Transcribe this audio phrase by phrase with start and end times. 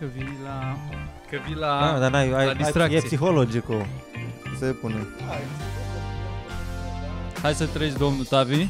[0.00, 0.76] Că vii la...
[1.30, 1.90] Că vii la...
[1.92, 2.96] Da, dar n-ai, la ai, ai, distracție.
[2.96, 3.86] e psihologicul.
[4.58, 5.06] Se pune.
[7.42, 8.68] Hai să treci, domnul Tavi.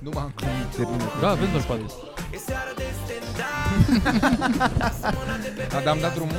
[0.00, 0.32] Nu m-am
[0.76, 1.20] terminat.
[1.20, 1.82] Da, avem doar spate.
[5.76, 6.34] A, dar am dat drumul?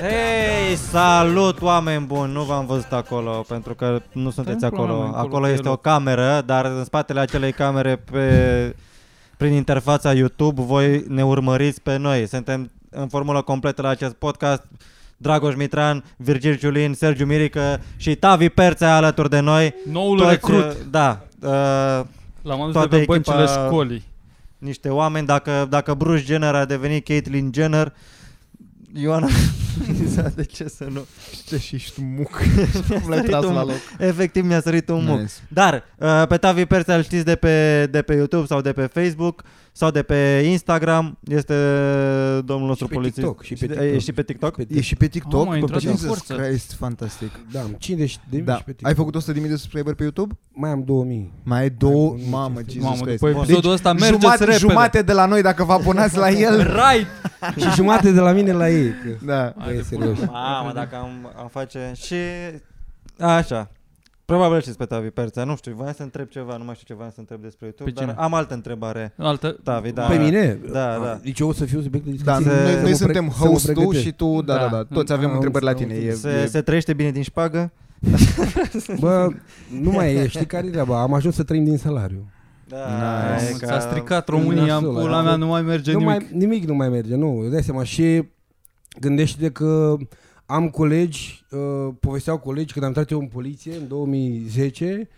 [0.00, 4.98] Hei, salut oameni buni, nu v-am văzut acolo pentru că nu sunteți în pula acolo.
[4.98, 5.80] mea, încolo, Acolo că e este o loc.
[5.80, 8.74] cameră, dar în spatele acelei camere pe
[9.40, 12.28] prin interfața YouTube voi ne urmăriți pe noi.
[12.28, 14.62] Suntem în formulă completă la acest podcast.
[15.16, 19.74] Dragoș Mitran, Virgil Ciulin, Sergiu Mirică și Tavi Perțea alături de noi.
[19.90, 20.64] Noul Toți, recrut.
[20.64, 21.50] uh, Da, uh,
[22.42, 24.04] L-am adus toată de pe băncile echipa- școlii.
[24.58, 25.26] niște oameni.
[25.26, 27.92] Dacă, dacă Bruce Jenner a devenit Caitlyn Jenner,
[28.94, 29.28] Ioana,
[30.34, 31.06] de ce să nu?
[31.46, 32.40] Ce și ești muc.
[33.08, 33.76] L-ai Sărit tras un- la loc.
[33.98, 35.18] Efectiv mi-a sărit un muc.
[35.18, 35.32] Nice.
[35.48, 38.86] Dar uh, pe Tavi Perțea îl știți de pe, de pe YouTube sau de pe
[38.86, 39.42] Facebook
[39.80, 41.18] sau de pe Instagram.
[41.28, 41.54] Este
[42.44, 43.16] domnul nostru pe polițist.
[43.26, 43.94] TikTok, și pe E- TikTok.
[43.94, 44.54] E și pe TikTok?
[44.56, 45.40] Pe E și pe TikTok?
[45.40, 46.34] Am mai intrat Jesus în forță.
[46.34, 47.30] Christ, fantastic.
[47.52, 48.56] Da, am 50 de mii Da.
[48.56, 48.88] și pe TikTok.
[48.88, 50.34] Ai făcut 100.000 de subscriber pe YouTube?
[50.52, 51.32] Mai am 2000.
[51.42, 52.10] Mai ai două...
[52.12, 53.18] Mai Mamă, mult, Jesus Mamă, Christ.
[53.22, 54.58] după episodul ăsta mergeți jumate, repede.
[54.58, 56.56] jumate de la noi dacă vă abonați la el.
[56.80, 57.06] Right!
[57.60, 58.88] și jumate de la mine la ei.
[58.90, 59.24] Că...
[59.26, 59.54] Da.
[59.64, 60.18] Bă, e serios.
[60.18, 62.14] Mamă, dacă am, am face și...
[63.18, 63.70] Așa.
[64.30, 66.94] Probabil știți pe Tavi Perțea, nu știu, voiam să întreb ceva, nu mai știu ce
[66.94, 68.24] voiam să întreb despre YouTube, Pe dar cine?
[68.24, 69.12] am altă întrebare.
[69.16, 69.56] Altă...
[69.62, 70.02] Tavi, da.
[70.02, 70.58] Pe mine?
[70.72, 71.18] Da, Ah, da.
[71.22, 72.58] Deci eu o să fiu subiect de Da, discuție.
[72.58, 74.02] Se- noi, să noi mă suntem pre- să mă host-ul pregătesc.
[74.04, 74.68] și tu, da, da, Da.
[74.68, 76.10] da, toți avem Am întrebări la înțeles, tine.
[76.10, 77.72] am E, Se, e, se trăiește bine din șpagă?
[79.00, 79.28] Bă,
[79.80, 81.00] nu mai e, știi care e treaba?
[81.02, 82.30] Am ajuns să trăim din salariu.
[82.68, 83.44] Da, Nice.
[83.44, 85.22] e Mamă, ca- S-a stricat România în Nasul pula ăla.
[85.22, 86.14] mea, nu mai merge nu nimic.
[86.16, 87.84] mai, nimic nu mai merge, nu, îți dai seama.
[87.84, 88.28] Și
[89.00, 89.96] gândește-te că
[90.50, 95.08] am colegi, uh, povesteau colegi când am intrat eu în poliție în 2010,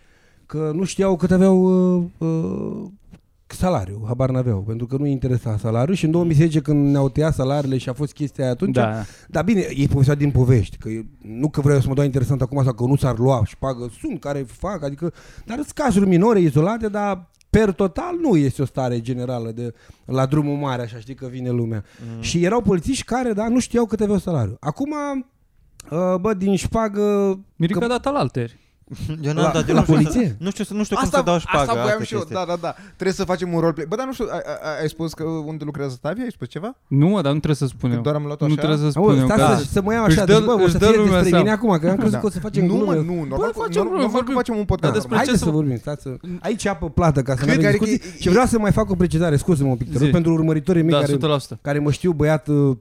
[0.45, 1.57] că nu știau cât aveau
[1.95, 2.85] uh, uh,
[3.47, 7.77] salariu, habar n-aveau, pentru că nu-i interesa salariul și în 2010 când ne-au tăiat salariile
[7.77, 9.03] și a fost chestia aia atunci, Da.
[9.27, 12.41] dar bine, ei povesteau din povești, că e- nu că vreau să mă dau interesant
[12.41, 15.13] acum sau că nu s-ar lua și șpagă, sunt care fac, adică,
[15.45, 19.73] dar sunt cazuri minore, izolate, dar per total nu este o stare generală de
[20.05, 21.83] la drumul mare, așa știi că vine lumea.
[22.15, 22.21] Mm.
[22.21, 24.57] Și erau polițiști care, da, nu știau cât aveau salariu.
[24.59, 24.91] Acum,
[25.91, 27.39] uh, bă, din șpagă...
[27.55, 28.59] Mirica că- a dat alalteri.
[29.21, 30.27] Eu n-am La- dat, eu la nu știu, poliție?
[30.27, 31.57] Să, nu știu, nu știu cum Asta, să dau șpagă.
[31.69, 32.37] asta voiam e și eu, chestia.
[32.39, 32.75] da, da, da.
[32.93, 33.85] Trebuie să facem un roleplay.
[33.89, 34.39] Bă, dar nu știu, ai,
[34.69, 36.21] ai, ai spus că unde lucrează Tavi?
[36.21, 36.75] Ai spus ceva?
[36.87, 38.01] Nu, mă, dar nu trebuie să spun Că eu.
[38.01, 38.55] doar am luat Nu așa?
[38.55, 39.25] trebuie să spun Auzi, eu.
[39.25, 40.85] stai că- să, să mă iau Își așa, dă- deci, bă, o își să dă
[40.85, 41.43] fie lumea despre seama.
[41.43, 42.19] mine acum, că am crezut Da.
[42.19, 42.95] că o să facem Nu, mă, glume.
[42.95, 44.33] nu, normal, Bă, că- facem nor- glume, normal că vorbim.
[44.41, 44.91] facem un podcast.
[44.93, 45.25] Dar despre normal.
[45.25, 46.09] ce Haideți să- să vorbim, stați să...
[46.47, 48.17] Aici apă plată ca să Cred nu că avem adică discuții.
[48.17, 50.11] e- Și vreau să mai fac o precizare, scuze-mă un pic, te rog, Zi.
[50.11, 51.59] pentru urmăritorii mei Da, care, 100%.
[51.61, 52.75] care mă știu băiat uh,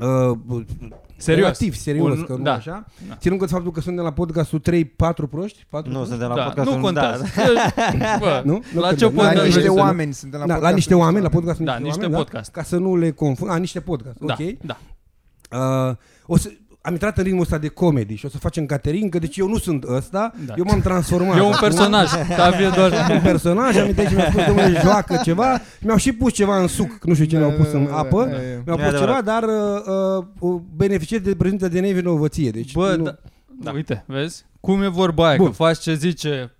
[0.00, 0.62] uh,
[1.20, 1.44] Serios.
[1.44, 2.52] relativ serios, Un- că nu da.
[2.52, 2.84] așa.
[3.08, 3.14] Da.
[3.14, 6.08] Ținând cont de faptul că sunt de la podcastul 3-4 proști, 4 Nu, proști?
[6.08, 7.24] sunt de la Da, podcastul nu contează.
[8.20, 8.52] Bă, Nu?
[8.52, 8.94] Nu La contează.
[8.96, 10.94] ce La La podcast niște vrei să- oameni sunt de la Da, la podcastul niște
[10.94, 12.52] oameni, la podcastul Da, niște, niște oameni, podcast.
[12.52, 12.60] Da?
[12.60, 13.50] Ca să nu le confund.
[13.50, 14.56] A, niște podcast, Da, ok.
[14.60, 14.76] da.
[15.88, 16.50] Uh, o să,
[16.82, 19.48] am intrat în ritmul ăsta de comedy și o să facem catering, că deci eu
[19.48, 20.54] nu sunt ăsta, Da.
[20.56, 21.36] eu m-am transformat.
[21.36, 22.10] E un Acum- personaj.
[22.36, 22.92] Tavi e doar...
[23.10, 26.60] un personaj, am intrat și mi-a spus, domnule, joacă ceva și mi-au și pus ceva
[26.60, 28.36] în suc, nu știu ce Da, mi-au pus da, în da, apă, da, da.
[28.64, 29.24] mi-au E pus ceva, adevărat.
[29.24, 32.50] dar uh, uh, beneficiez de prezența de nevinovăție.
[32.50, 33.16] Deci Bă, nu, da,
[33.62, 33.70] da.
[33.70, 34.44] Uite, vezi?
[34.60, 35.46] Cum e vorba aia, Bun.
[35.46, 36.54] că faci ce zice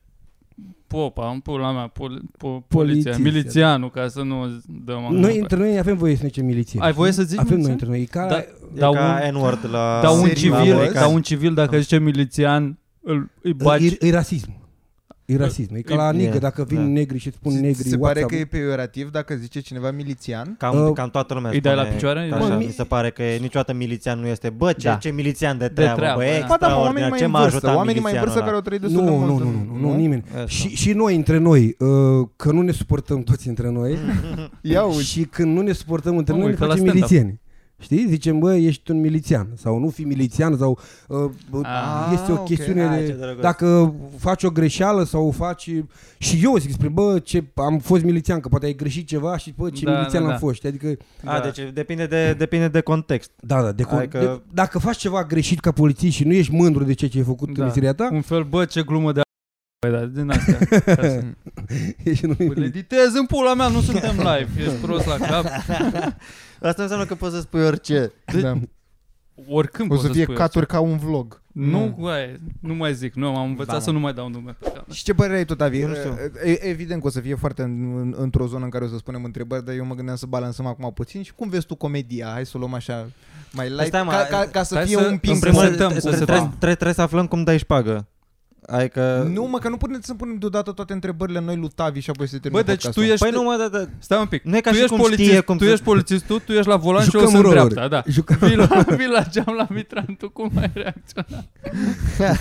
[0.97, 3.33] popa, în pula mea, pol, po, poliția, Poliția.
[3.33, 4.47] milițianul, ca să nu
[4.84, 6.81] dăm noi între noi avem voie să ne zicem miliție.
[6.83, 7.73] Ai voie să zici Avem noi milițian?
[7.73, 8.01] între noi.
[8.01, 8.37] E ca, Da.
[8.39, 10.01] E Dar ca un- N-word la...
[10.03, 10.39] Dar un Serios?
[10.39, 10.93] civil, Americani.
[10.93, 13.87] dar un civil dacă zice milițian, îl, îi bagi.
[13.87, 14.59] e, e rasism.
[15.33, 15.75] E rasism.
[15.75, 16.83] E ca la E- nigă, e, dacă vin da.
[16.85, 18.29] negri și îți spun negri Se pare WhatsApp.
[18.31, 20.55] că e peiorativ dacă zice cineva milițian.
[20.59, 22.21] Cam, Uh, cam toată lumea îi dai spune la picioare?
[22.33, 24.95] Așa, Bă, mi mi- se pare că e, niciodată milițian nu este Bă, ce, Da.
[24.95, 26.37] ce milițian de De treabă, treabă, bă, da.
[26.37, 28.19] e Ba da, mă, oamenii extraordinar, mai ce în m-a vârstă, ajutat oamenii mai în
[28.21, 29.45] vârstă milițianul care au trăit Nu, destul de nu, mult.
[29.45, 30.25] nu, nu, nu, nu, nimeni.
[30.35, 30.47] Asta.
[30.47, 33.99] Și, și noi între noi, uh, că nu ne suportăm toți între noi
[34.63, 35.03] Ia uite.
[35.03, 37.09] și când nu ne suportăm între Mă, noi ne uite la facem stand-up.
[37.11, 37.41] milițieni.
[37.81, 38.07] Știi?
[38.09, 41.19] Zicem, bă, ești un milițian sau nu fi milițian sau uh,
[41.51, 42.45] uh, Ah, este o ok.
[42.45, 43.43] chestiune Ai, ce de drăguț.
[43.43, 45.71] dacă faci o greșeală sau o faci
[46.19, 49.54] și eu zic spre bă, ce am fost milițian, că poate ai greșit ceva și
[49.57, 50.39] bă, ce Da, milițian da, am da.
[50.39, 50.54] fost.
[50.54, 50.69] Știi?
[50.69, 51.51] Adică A, Da.
[51.51, 53.31] deci depinde de, depinde de context.
[53.41, 56.84] da, da, de, Adică- de, dacă faci ceva greșit ca polițist și nu ești mândru
[56.84, 57.60] de ceea ce ai făcut Da.
[57.63, 59.22] în miseria ta, Un fel, bă, ce glumă de a...
[59.87, 60.59] Păi da, din astea.
[60.81, 61.25] Ca să-
[62.04, 64.49] ești nu Păi le editez în pula mea, nu suntem live.
[64.59, 65.45] Ești prost la cap.
[66.62, 68.12] Asta înseamnă că poți să spui orice.
[68.42, 68.53] Da.
[69.48, 71.42] Oricând O poți să fie spui caturi ca un vlog.
[71.53, 73.15] Nu, băi, nu mai zic.
[73.15, 73.97] Nu, am învățat Da, să mă.
[73.97, 74.84] nu mai dau nume pe canal.
[74.91, 75.78] Și ce părere ai tu, Tavi?
[75.80, 76.16] Eu nu știu.
[76.45, 78.97] E- Evident că o să fie foarte în, în, într-o zonă în care o să
[78.97, 81.22] spunem întrebări, dar eu mă gândeam să balansăm acum puțin.
[81.22, 82.28] Și cum vezi tu comedia?
[82.33, 83.09] Hai să o luăm așa
[83.53, 85.39] mai light, Stai, mă, ca, ca, ca să stai fie să- un în pic...
[85.41, 86.48] primul Să- rând, trebuie- să trebuie- setăm.
[86.48, 88.06] trebuie, trebuie să aflăm cum dai șpagă.
[88.71, 89.28] Adică...
[89.33, 92.27] Nu, mă, că nu putem să punem deodată toate întrebările noi lui Tavi și apoi
[92.28, 93.13] să Bă, terminăm deci tu podcastul.
[93.13, 93.25] ești...
[93.25, 93.84] Păi nu, mă, da, da.
[93.99, 94.43] Stai un pic.
[94.43, 96.53] Nu e ca tu și ești cum polițist, știe cum tu să- ești polițistul, tu
[96.53, 97.75] ești la volan și eu Jucăm sunt în roluri.
[97.75, 98.11] dreapta, da.
[98.13, 101.49] Jucăm Vii la, vii la geam la Mitran, tu cum ai reacționat?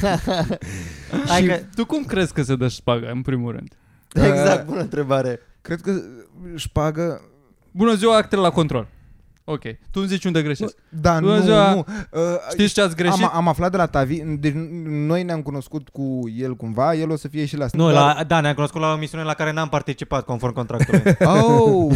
[1.27, 3.73] Hai și că- tu cum crezi că se dă șpaga, în primul rând?
[4.13, 5.39] Exact, bună întrebare.
[5.61, 5.91] Cred că
[6.55, 7.21] șpagă...
[7.71, 8.87] Bună ziua, actele la control.
[9.51, 10.75] Ok, tu îmi zici unde greșesc.
[10.89, 11.73] Da, Bună nu, ziua.
[11.73, 11.85] nu.
[12.11, 12.19] Uh,
[12.51, 13.23] Știți ce ați greșit?
[13.23, 14.53] Am, am aflat de la Tavi, deci
[14.85, 18.23] noi ne-am cunoscut cu el cumva, el o să fie și la Nu, Dar- la,
[18.23, 21.01] da, ne-am cunoscut la o misiune la care n-am participat conform contractului.
[21.25, 21.91] Oh,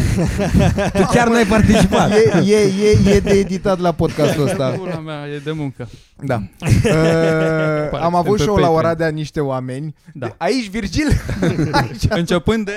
[0.92, 2.10] Tu chiar n-ai participat.
[2.10, 2.56] e, e,
[3.06, 4.68] e, e de editat la podcastul ăsta.
[4.70, 5.88] Pula mea, e de muncă.
[6.22, 6.42] Da.
[6.84, 8.84] Uh, că am avut suntem show pe la Patreon.
[8.84, 9.94] Oradea niște oameni.
[10.14, 10.26] Da.
[10.26, 11.06] De- Aici, Virgil?
[11.72, 12.02] Aici.
[12.20, 12.74] Începând de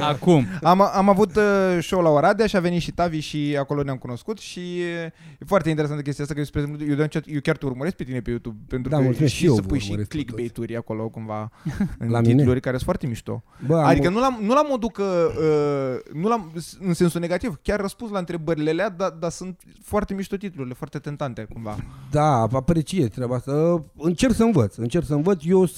[0.00, 0.46] acum.
[0.62, 1.42] Am, am avut uh,
[1.82, 5.04] show la Oradea și a venit și Tavi și acolo ne-am cunoscut și uh,
[5.38, 7.96] e foarte interesantă chestia asta că eu, spre exemplu, eu, de eu chiar te urmăresc
[7.96, 9.84] pe tine pe YouTube pentru Da, că mulțumesc, știi și eu să vă pui și
[9.84, 11.50] urmăresc pe clickbait-uri acolo cumva
[11.98, 12.34] în La mine?
[12.34, 13.42] titluri care sunt foarte mișto.
[13.66, 16.50] Bă, am, Adică nu la, nu la modul că uh, nu la,
[16.80, 20.98] în sensul negativ, chiar răspuns la întrebările alea, dar, dar sunt foarte mișto titlurile, foarte
[20.98, 21.76] tentante cumva.
[22.10, 23.84] Da, apreciez treaba asta.
[23.96, 25.42] Încerc să învăț, încerc să învăț.
[25.46, 25.76] Eu s-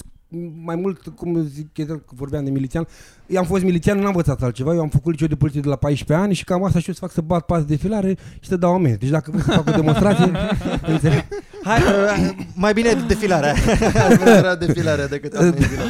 [0.63, 2.87] mai mult, cum zic, că vorbeam de milițian,
[3.27, 5.67] eu am fost milițian, nu am învățat altceva, eu am făcut liceu de poliție de
[5.67, 8.49] la 14 ani și cam asta știu să fac să bat pas de filare și
[8.49, 8.97] să dau amenzi.
[8.97, 10.31] Deci dacă vreți să fac o demonstrație,
[10.93, 11.25] înțeleg.
[11.63, 13.53] Hai, uh, mai bine defilarea.
[14.07, 15.83] Aș prefera defilarea decât amenziile.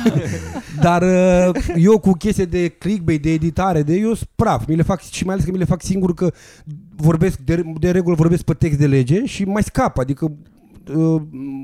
[0.82, 4.66] Dar uh, eu cu chestii de clickbait, de editare, de eu sunt praf.
[4.68, 6.32] Mi le fac și mai ales că mi le fac singur că
[6.96, 9.98] vorbesc, de, de regulă vorbesc pe text de lege și mai scap.
[9.98, 10.32] Adică uh,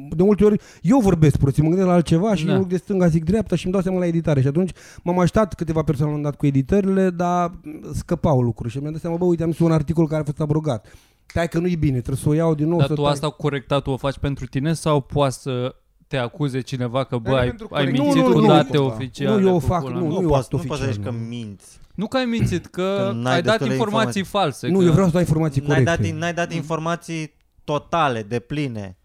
[0.09, 2.51] de multe ori eu vorbesc prostii, mă gândesc la altceva și Da.
[2.53, 4.71] în loc de stânga zic dreapta și îmi dau seama la editare și atunci
[5.03, 7.51] m-am așteptat câteva persoane am dat cu editările, dar
[7.93, 10.39] scăpau lucruri și mi-am dat seama, bă, uite, am scris un articol care a fost
[10.41, 10.85] abrogat.
[11.25, 12.77] Stai că nu e bine, trebuie să o iau din nou.
[12.77, 13.11] Dar să tu tai.
[13.11, 15.75] asta corectat tu o faci pentru tine sau poți să
[16.07, 18.47] te acuze cineva că bă, Dar ai, pentru ai corect- mințit Nu, nu, cu nu,
[18.47, 19.41] date nu, oficiale?
[19.41, 20.07] nu, eu cu fac- pula nu, mea.
[20.09, 21.17] nu, Nu, eu poți, act nu poți să oficial, zici că nu.
[21.27, 21.79] minți.
[21.95, 24.23] Nu că ai mințit, că Că n-ai ai dat destule informații informații.
[24.23, 24.67] false.
[24.67, 24.83] Nu, că...
[24.85, 26.09] eu vreau să dau informații N-ai corecte.
[26.09, 27.33] dat, n-ai dat informații
[27.63, 28.97] totale, de pline.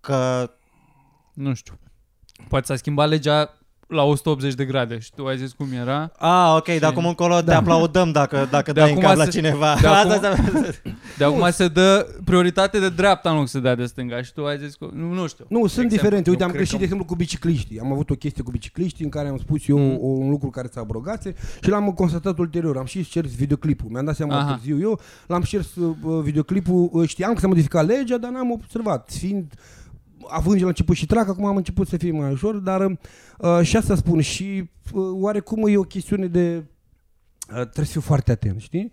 [0.00, 0.50] Că
[1.34, 1.78] Nu știu.
[2.48, 3.54] Poate s-a schimbat legea
[3.86, 6.12] la 180 de grade și tu ai zis cum era.
[6.18, 7.56] A, ok, de acum încolo te Da.
[7.56, 9.76] aplaudăm dacă, dacă De dai în acum cap la se- cineva.
[9.80, 10.12] de Asta acum-
[10.44, 10.68] înseamnă-
[11.18, 14.44] De acum se dă prioritate de dreapta în loc să dea de stânga și tu
[14.46, 14.88] ai zis că...
[14.92, 15.44] Nu, nu știu.
[15.48, 15.88] Nu, sunt Exemplu.
[15.96, 16.30] diferente.
[16.30, 17.80] Uite, Nu am cred greșit, că- de exemplu, cu bicicliștii.
[17.80, 19.84] Am avut o chestie cu bicicliștii în care am spus eu Mm.
[19.84, 19.98] mm.
[20.00, 22.76] un lucru care s-a abrogase și l-am constatat ulterior.
[22.76, 23.88] Am și șters videoclipul.
[23.90, 24.50] Mi-am dat seama Aha.
[24.52, 25.00] târziu eu.
[25.26, 26.88] L-am șters uh, videoclipul.
[26.92, 29.10] Uh, știam că s-a modificat legea, dar n-am observat.
[29.18, 29.52] Fiind
[30.30, 32.80] având la început și trac, acum am început să fie mai ușor, dar
[33.38, 38.00] uh, și asta spun și uh, oarecum e o chestiune de uh, trebuie să fiu
[38.00, 38.92] foarte atent, știi?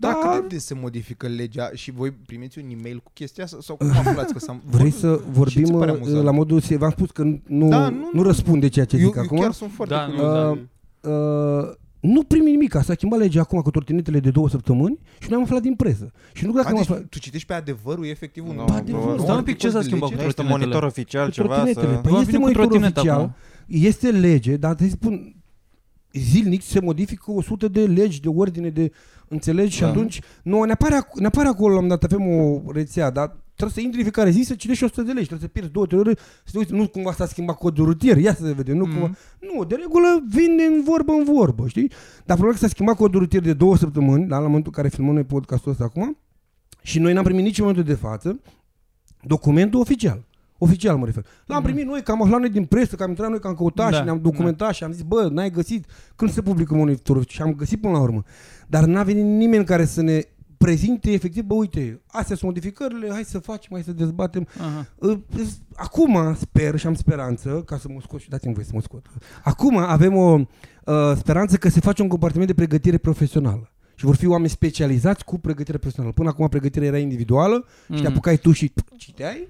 [0.00, 3.44] Da, Dar- cât de des se modifică legea și voi primiți un e-mail cu chestia
[3.44, 4.60] asta sau cum aflați că s-a...
[4.70, 6.24] Vrei să Și ți vorbim pare uh, amuzant?
[6.24, 8.10] la modul, v-am spus că nu, Da, da, nu, nu, nu.
[8.12, 9.38] nu răspunde ceea ce eu, zic eu acum.
[9.38, 10.58] chiar sunt foarte Da, nu, curios.
[11.00, 11.10] da.
[11.10, 15.38] Uh, nu primi nimic, s-a schimbat legea acum cu trotinetele de două săptămâni și noi
[15.38, 16.12] am aflat din presă.
[16.32, 17.02] Și nu dacă A, am deci aflat...
[17.08, 18.54] tu citești pe adevărul, e efectiv un...
[18.54, 19.10] Nu, un- adevărul.
[19.12, 20.14] un Stai un pic, ce s-a articol de schimbat lege?
[20.16, 20.58] cu Nu este trotinetele.
[20.66, 21.94] monitor oficial Cu ceva trotinetele.
[21.94, 22.00] să...
[22.00, 23.34] Păi Va este veni cu monitor trotineta oficial, acum.
[23.66, 25.36] este lege, dar te spun,
[26.12, 28.92] zilnic se modifică 100 de legi, de ordine, de
[29.28, 29.88] înțelegi și Da.
[29.88, 33.10] atunci nu, ne, apare, ac- ne apare acolo, la un moment dat avem o rețea,
[33.10, 35.70] dar trebuie să intri în fiecare zi să citești 100 de legi, trebuie să pierzi
[35.72, 36.14] două, trei ore,
[36.44, 38.92] să te uiți, nu cumva s-a schimbat codul rutier, ia să vedem, nu Mhm.
[38.92, 39.10] cumva,
[39.40, 41.88] nu, de regulă vin în vorbă în vorbă, știi?
[42.24, 44.88] Dar probabil că s-a schimbat codul rutier de două săptămâni, da, la momentul în care
[44.94, 46.16] filmăm noi podcastul ăsta acum,
[46.82, 48.40] și noi n-am primit nici în momentul de față
[49.22, 50.26] documentul oficial.
[50.58, 51.24] Oficial mă refer.
[51.46, 53.54] L-am primit noi, că am aflat noi din presă, că am intrat noi, că am
[53.54, 57.24] căutat Da, și ne-am documentat și am zis, bă, n-ai găsit, când se publică monitorul
[57.28, 58.22] și am găsit până la urmă.
[58.66, 60.20] Dar n-a venit nimeni care să ne
[60.58, 64.46] prezinte efectiv, bă, uite, astea sunt modificările, hai să facem, hai să dezbatem.
[64.60, 64.86] Aha.
[64.98, 65.18] Uh,
[65.74, 69.06] Acum sper și am speranță, ca să mă scot și dați-mi voi să mă scot.
[69.44, 70.32] Acum avem o
[70.84, 73.72] uh, speranță că se face un compartiment de pregătire profesională.
[73.94, 76.14] Și vor fi oameni specializați cu pregătire profesională.
[76.14, 78.06] Până acum pregătirea era individuală și te Mhm.
[78.06, 79.48] apucai tu și citeai.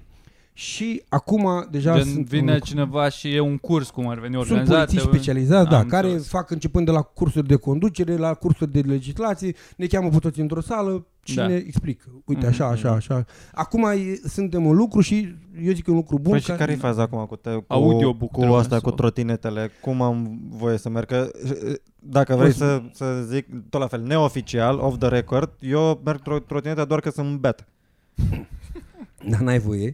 [0.59, 2.65] Și acum deja Gen, sunt un vine lucru.
[2.67, 4.75] cineva și e un curs cum ar veni Sunt organizat.
[4.77, 6.27] polițiști specializați, da, Am care înțeles.
[6.27, 10.39] fac începând de la cursuri de conducere, la cursuri de legislație, ne cheamă pe toți
[10.39, 11.47] într-o sală și Da.
[11.47, 12.05] ne explică.
[12.25, 13.25] Uite, Mhm, așa, așa, așa.
[13.53, 15.35] Acum e, suntem un lucru și
[15.65, 16.31] eu zic că e un lucru bun.
[16.31, 18.91] Păi și care e faza acum cu, te, cu, Audiobook cu trebuie asta, să- cu
[18.91, 19.69] trotinetele?
[19.81, 21.05] Cum am voie să merg?
[21.07, 21.29] Că,
[21.99, 26.45] dacă vrei să, să zic tot la fel, neoficial, off the record, eu merg tro-
[26.47, 27.65] trotineta doar că sunt bet.
[29.27, 29.89] Da, n-ai voie.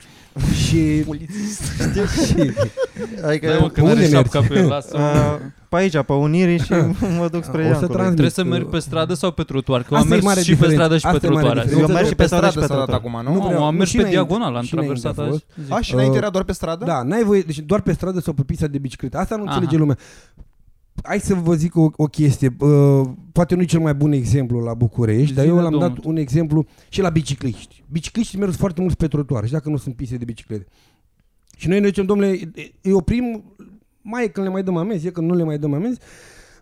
[0.66, 1.04] și...
[2.26, 2.52] și
[3.26, 4.12] Adică Dai mă, că unde n-are mergi?
[4.14, 6.72] șapca pe el, lasă uh, pe aici, pe Unirii și
[7.20, 7.88] mă duc spre O să Iancule.
[7.88, 8.06] transmit.
[8.06, 9.82] Trebuie să mergi pe stradă sau pe trotuar?
[9.84, 10.76] Că eu am Asta e mers mare și pe diferență.
[10.76, 11.58] stradă și pe Asta e mare trotuar.
[11.58, 11.68] azi.
[11.68, 11.92] diferență.
[11.92, 13.00] Eu merg și pe stradă și pe s-a dat trotuar.
[13.00, 13.40] acum, nu?
[13.42, 15.44] Nu, vreau- am nu, mers și pe înainte- diagonal, am și înainte traversat a azi.
[15.56, 15.66] fost.
[15.66, 15.72] Zi.
[15.74, 16.86] A, și înainte Uh, era doar pe stradă?
[16.86, 19.18] Da, n-ai voie, deci doar pe stradă sau pe pista de bicicletă.
[19.18, 19.54] Asta nu Aha.
[19.54, 19.98] înțelege lumea.
[21.04, 22.56] Hai să vă zic o, o chestie.
[22.60, 25.90] Uh, poate nu e cel mai bun exemplu la București, dar eu Zile, l-am domnul.
[25.90, 27.84] dat un exemplu și la bicicliști.
[27.92, 30.66] Bicicliștii merg foarte mult pe trotuar și dacă nu sunt piste de biciclete.
[31.58, 33.44] Și noi ne zicem, domnule, îi oprim,
[34.02, 36.00] mai e când le mai dăm amenzi, e când nu le mai dăm amenzi.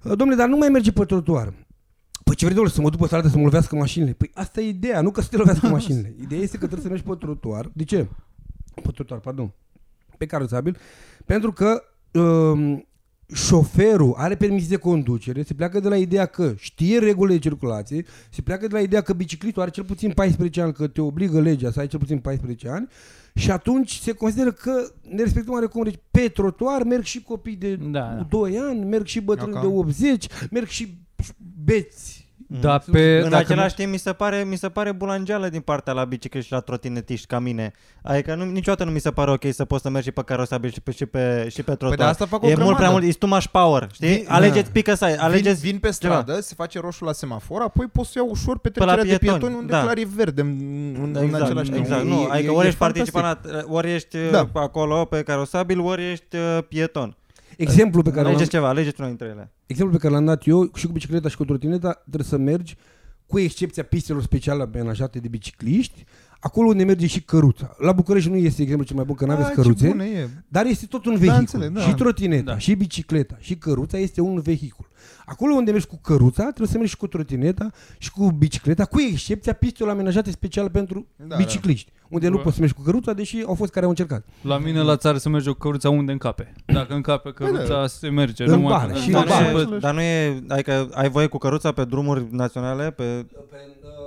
[0.03, 1.53] Uh, Domnule, dar nu mai merge pe trotuar.
[2.23, 4.13] Păi ce vrei, domnule, să mă duc pe stradă să mă lovească mașinile?
[4.13, 6.15] Păi asta e ideea, nu că să te lovească mașinile.
[6.21, 7.69] Ideea este că trebuie să mergi pe trotuar.
[7.73, 8.07] De ce?
[8.83, 9.53] Pe trotuar, pardon.
[10.17, 10.77] Pe carosabil.
[11.25, 11.83] Pentru că
[12.19, 12.87] um,
[13.33, 18.05] șoferul are permis de conducere, se pleacă de la ideea că știe regulile de circulație,
[18.29, 21.39] se pleacă de la ideea că biciclistul are cel puțin 14 ani, că te obligă
[21.41, 22.87] legea să ai cel puțin 14 ani
[23.35, 24.71] și atunci se consideră că
[25.09, 28.27] ne respectăm oarecum deci pe trotuar merg și copii de Da, da.
[28.29, 29.61] 2 ani, merg și bătrâni Ok.
[29.61, 30.97] de 80, merg și
[31.63, 32.22] beți.
[32.61, 35.93] Da, pe, În dacă același timp mi se pare, mi se pare bulangeală din partea
[35.93, 37.71] la bicicliști și la trotinetiști ca mine.
[38.01, 40.71] Adică nu, niciodată nu mi se pare ok să poți să mergi și pe carosabil
[40.71, 41.89] și pe, și pe, și pe trotuar.
[41.89, 42.91] Păi de asta fac o e mult prea grămadă.
[42.99, 44.07] mult, e too much power, știi?
[44.07, 44.69] Vin- alegeți da.
[44.73, 45.61] pică să ai, alegeți...
[45.61, 48.69] Vin, vin pe stradă, se face roșu la semafor, apoi poți să iau ușor pe
[48.69, 49.81] Pe la trecerea de pietoni, pietoni unde da.
[49.81, 50.47] clar e verde în,
[51.03, 51.83] în, în Exact, același timp.
[51.85, 52.01] exact.
[52.01, 53.13] E- Nu, e- adică e- ori e ești fantastic.
[53.13, 54.49] participant, ori ești Da.
[54.53, 54.59] da.
[54.61, 57.15] acolo pe carosabil, ori ești uh, pieton.
[57.57, 59.51] Exemplu pe care l-am, Alegeți ceva, alegeți una dintre ele.
[59.65, 62.75] exemplu pe care l-am dat eu și cu bicicleta și cu trotineta trebuie să mergi
[63.25, 66.05] cu excepția pistelor speciale amenajate de bicicliști,
[66.43, 67.75] acolo unde merge și căruța.
[67.77, 69.87] La București nu este exemplu cel mai bun că nu aveți Ah, ce căruțe.
[69.87, 70.29] bună e.
[70.47, 71.39] Dar este tot un vehicul.
[71.39, 71.81] înțeleg, da.
[71.81, 72.57] Și trotineta, Da.
[72.57, 74.91] și bicicleta, și căruța este un vehicul.
[75.25, 78.99] Acolo unde mergi cu căruța, trebuie să mergi și cu trotineta și cu bicicleta, cu
[79.01, 82.41] excepția pistelor amenajate special pentru Da, bicicliști, unde nu Bă.
[82.41, 84.25] poți să mergi cu căruța, deși au fost care au încercat.
[84.41, 86.53] La mine la țară se merge cu căruța unde încape.
[86.65, 88.43] Dacă încape căruța, se merge.
[88.43, 89.45] În numai- bară, și în Dar bară.
[89.51, 93.03] nu, Bă, e, dar nu e, adică ai voie cu căruța pe drumuri naționale, pe...
[93.03, 93.19] nu,
[93.51, 93.61] n-ai.
[93.65, 94.02] În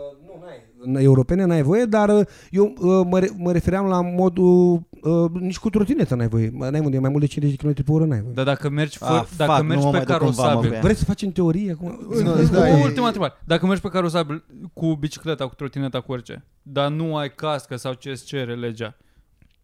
[0.95, 5.59] europene n-ai voie, dar uh, eu uh, mă, re- mă refeream la modul uh, nici
[5.59, 6.51] cu trotineta n-ai voie.
[6.55, 8.33] N-ai unde, mai mult de 50 km pe oră n-ai voie.
[8.35, 10.49] Dar dacă mergi, fă, Ah, dacă fuck, mergi nu mă pe mai duc în vamă
[10.49, 10.81] carosabil, cu ea.
[10.81, 12.07] Vreți să facem teorie acum?
[12.23, 13.33] Nu, Da, da, e- ultima întrebare.
[13.45, 17.93] Dacă mergi pe carosabil cu bicicleta, cu trotineta, cu orice, dar nu ai cască sau
[17.93, 18.97] ce îți cere legea,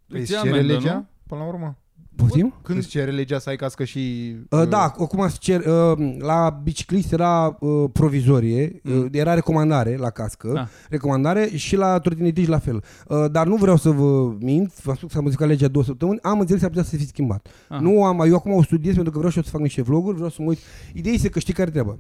[0.09, 1.07] Îți îți cere ia amendă, legea, nu?
[1.27, 1.77] până la urmă?
[2.17, 2.55] Poftim?
[2.63, 4.35] Când îți cere legea să ai cască și...
[4.51, 8.99] Uh, da, acum se cer, uh, la biciclist era uh, provizorie, Mm.
[8.99, 10.67] uh, era recomandare la cască, Ah.
[10.91, 12.83] recomandare și la trotinetiști la fel.
[13.09, 16.19] Uh, dar nu vreau să vă mint, v-am spus că s-a modificat legea două săptămâni,
[16.23, 17.49] am înțeles că ar putea să fi schimbat.
[17.69, 17.81] Ah.
[17.81, 20.15] Nu am, eu acum o studiez pentru că vreau și eu să fac niște vloguri,
[20.15, 20.59] vreau să mă uit.
[20.95, 21.99] Ideea este că știi care treaba.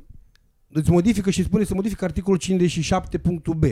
[0.74, 3.64] Îți modifică și spune să modifică articolul 57.b.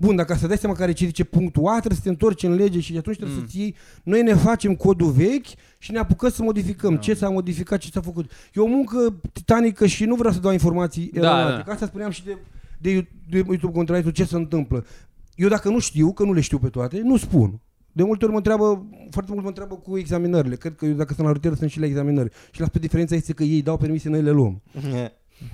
[0.00, 2.54] Bun, dacă să dai seama care ce zice punctul A, trebuie să te întorci în
[2.54, 3.42] lege și atunci trebuie Mm.
[3.44, 3.74] să-ți iei.
[4.02, 5.46] Noi ne facem codul vechi
[5.78, 7.00] și ne apucăm să modificăm Da.
[7.00, 8.30] ce s-a modificat, ce s-a făcut.
[8.54, 11.56] E o muncă titanică și nu vreau să dau informații Da, eronate.
[11.56, 11.62] da.
[11.62, 12.36] Că Asta spuneam și de,
[12.78, 14.84] de, de YouTube contrariul ce se întâmplă.
[15.34, 17.60] Eu dacă nu știu, că nu le știu pe toate, nu spun.
[17.92, 20.56] De multe ori mă întreabă, foarte mult mă întreabă cu examinările.
[20.56, 22.30] Cred că eu dacă sunt la rutier sunt și la examinări.
[22.50, 24.62] Și la pe diferența este că ei dau permise, noi le luăm.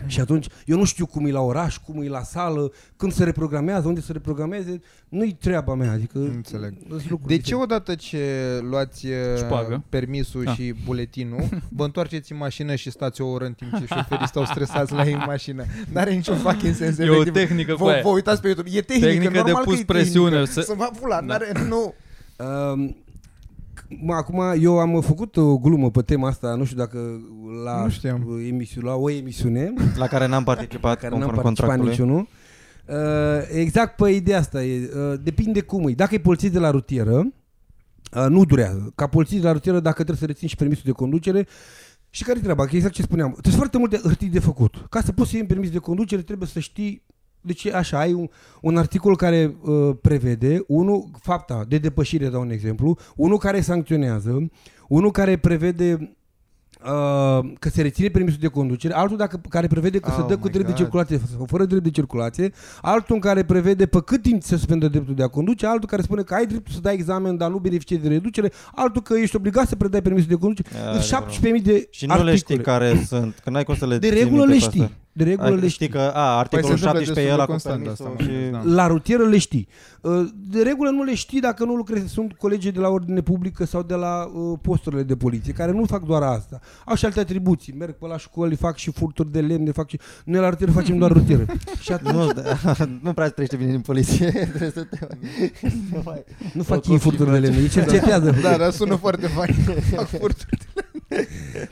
[0.06, 3.24] Și atunci eu nu știu cum e la oraș, cum e la sală, când se
[3.24, 6.74] reprogramează, unde se reprogrameze, nu-i treaba mea, adică Înțeleg.
[6.88, 7.62] sunt lucruri De ce diferite.
[7.62, 8.18] odată ce
[8.62, 9.82] luați uh, Șpagă.
[9.88, 10.54] permisul Da.
[10.54, 14.44] și buletinul, vă întoarceți în mașină și stați o oră în timp ce șoferii stau
[14.44, 15.64] stresați la ei în mașină?
[15.92, 16.98] N-are niciun fucking sens.
[16.98, 17.32] E o efectiv.
[17.32, 18.02] tehnică cu Vă, aia.
[18.02, 18.70] vă uitați pe YouTube.
[18.72, 20.50] E tehnică, Tehnică de normal pus că e presiune, tehnică.
[20.52, 21.26] să- Să mă pula, Da.
[21.26, 21.94] n-are, nu.
[22.38, 22.94] Um, Mă,
[24.08, 26.98] acum eu am făcut o glumă pe tema asta, nu știu dacă
[27.64, 28.40] la, Nu știam.
[28.48, 31.90] emisiune, la o emisiune, La care n-am participat care n-am conform participat contractului.
[31.90, 32.26] niciunul.
[32.88, 35.92] Uh, exact pe ideea asta e, uh, depinde cum e.
[35.92, 38.92] Dacă e polițist de la rutieră, uh, nu durează.
[38.94, 41.46] Ca polițist de la rutieră, dacă trebuie să rețin și permisul de conducere,
[42.10, 42.66] și care e treaba?
[42.66, 43.30] Că exact ce spuneam.
[43.30, 44.86] Trebuie foarte multe hârtii de făcut.
[44.90, 47.02] Ca să poți să iei un permis de conducere, trebuie să știi
[47.44, 48.28] deci așa, ai un,
[48.60, 54.48] un articol care uh, prevede, unul, fapta de depășire, dau un exemplu, unul care sancționează,
[54.88, 56.16] unul care prevede
[56.84, 60.36] uh, că se reține permisul de conducere, altul dacă, care prevede că Oh se dă
[60.36, 60.80] cu my drept de God.
[60.80, 64.88] circulație sau fără drept de circulație, altul în care prevede pe cât timp se suspendă
[64.88, 67.58] dreptul de a conduce, altul care spune că ai dreptul să dai examen, dar nu
[67.58, 70.68] beneficiezi de reducere, altul că ești obligat să predai permisul de conducere.
[70.76, 71.58] Ia, Sunt adevărat.
[71.60, 72.78] 17.000 de Și nu le știi articole.
[72.78, 74.80] care sunt, că n-ai cum să le De ții regulă minte le pe știi.
[74.82, 74.96] astea.
[75.16, 75.88] De regulă le Știi știi.
[75.88, 78.24] că, a, articolul Păi se întâmplă 17 e la destul cu de constant permisul asta,
[78.24, 78.30] și...
[78.30, 78.74] mă gândesc, da.
[78.74, 79.68] La rutieră le știi.
[80.00, 82.08] Uh, De regulă nu le știi dacă nu lucrezi.
[82.08, 85.84] Sunt colegii de la ordine publică sau de la uh, posturile de poliție, care nu
[85.84, 86.60] fac doar asta.
[86.84, 87.74] Au și alte atribuții.
[87.78, 90.00] Merg pe la școli, fac și furturi de lemne, fac și...
[90.24, 91.44] Noi la rutieră facem doar rutieră.
[91.84, 94.30] și atunci Nu, da, nu prea trăiește bine din poliție.
[94.50, 94.98] Trebuie să te
[96.04, 96.24] mai...
[96.52, 98.34] nu fac Făcut ei și furturi de lemne, ei cercetează.
[98.42, 99.54] Da, dar sună foarte fain.
[99.94, 100.66] Fac furturi.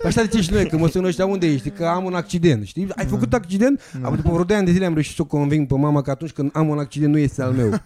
[0.04, 2.88] Așa zice și noi, când mă sună ăștia unde ești, că am un accident, știi?
[2.96, 3.80] Ai făcut accident?
[4.02, 6.10] Am după vreo 2 ani de zile am reușit să o conving pe mama că
[6.10, 7.70] atunci când am un accident nu este al meu.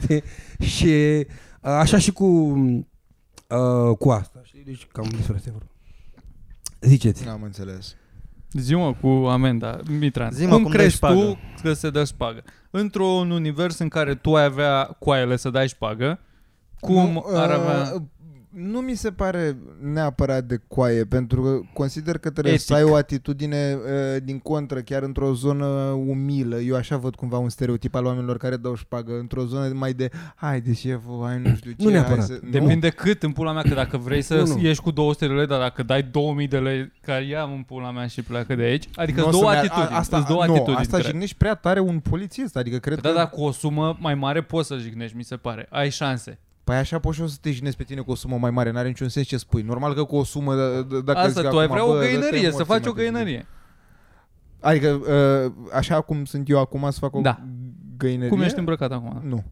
[0.00, 0.22] știi?
[0.60, 1.26] Și
[1.60, 4.62] a, așa și cu uh, cu asta, știi?
[4.64, 5.70] Deci cam despre asta e vorba.
[6.80, 7.28] Ziceți.
[7.28, 7.96] Am înțeles.
[8.52, 10.30] Zi mă cu amenda, Mitran.
[10.30, 11.14] Zi-mă cum, cum dai crezi șpagă.
[11.14, 12.42] tu că se dă șpagă?
[12.70, 16.20] Într-un univers în care tu ai avea coaiele să dai șpagă,
[16.80, 17.92] cum nu, ar uh, avea...
[18.58, 22.66] Nu mi se pare neapărat de coaie, pentru că consider că trebuie Etic.
[22.66, 25.64] să ai o atitudine uh, din contră, chiar într-o zonă
[26.06, 26.56] umilă.
[26.60, 30.08] Eu așa văd cumva un stereotip al oamenilor care dau șpagă, într-o zonă mai de
[30.34, 31.84] haide șeful, hai nu știu ce.
[31.84, 32.16] Nu neapărat.
[32.18, 32.40] Hai să...
[32.50, 34.58] Depinde cât în pula mea, că dacă vrei să Nu, nu.
[34.60, 37.90] ieși cu 200 de lei, dar dacă dai 2000 de lei, care ia în pula
[37.90, 40.44] mea și pleacă de aici, adică Nu o două să-mi- atitudini, a- Asta, îți două
[40.46, 40.76] nu, atitudini.
[40.76, 41.10] asta cred.
[41.10, 43.14] jignești prea tare un polițist, adică cred Da, că...
[43.14, 45.66] dar cu o sumă mai mare poți să jignești, mi se pare.
[45.70, 46.38] Ai șanse.
[46.66, 48.70] Păi așa poți și eu să te jignezi pe tine cu o sumă mai mare,
[48.70, 49.62] n-are niciun sens ce spui.
[49.62, 51.92] Normal că cu o sumă, d- d- dacă Asta, zic tu ai acum, vrea o
[51.92, 53.10] bă, dă-te găinărie, să morții, faci mă, o te zic.
[53.12, 53.46] găinărie.
[54.60, 57.40] Adică, uh, așa cum sunt eu acum să fac o Da.
[57.96, 58.28] găinărie?
[58.28, 59.20] Cum ești îmbrăcat acum?
[59.24, 59.44] Nu.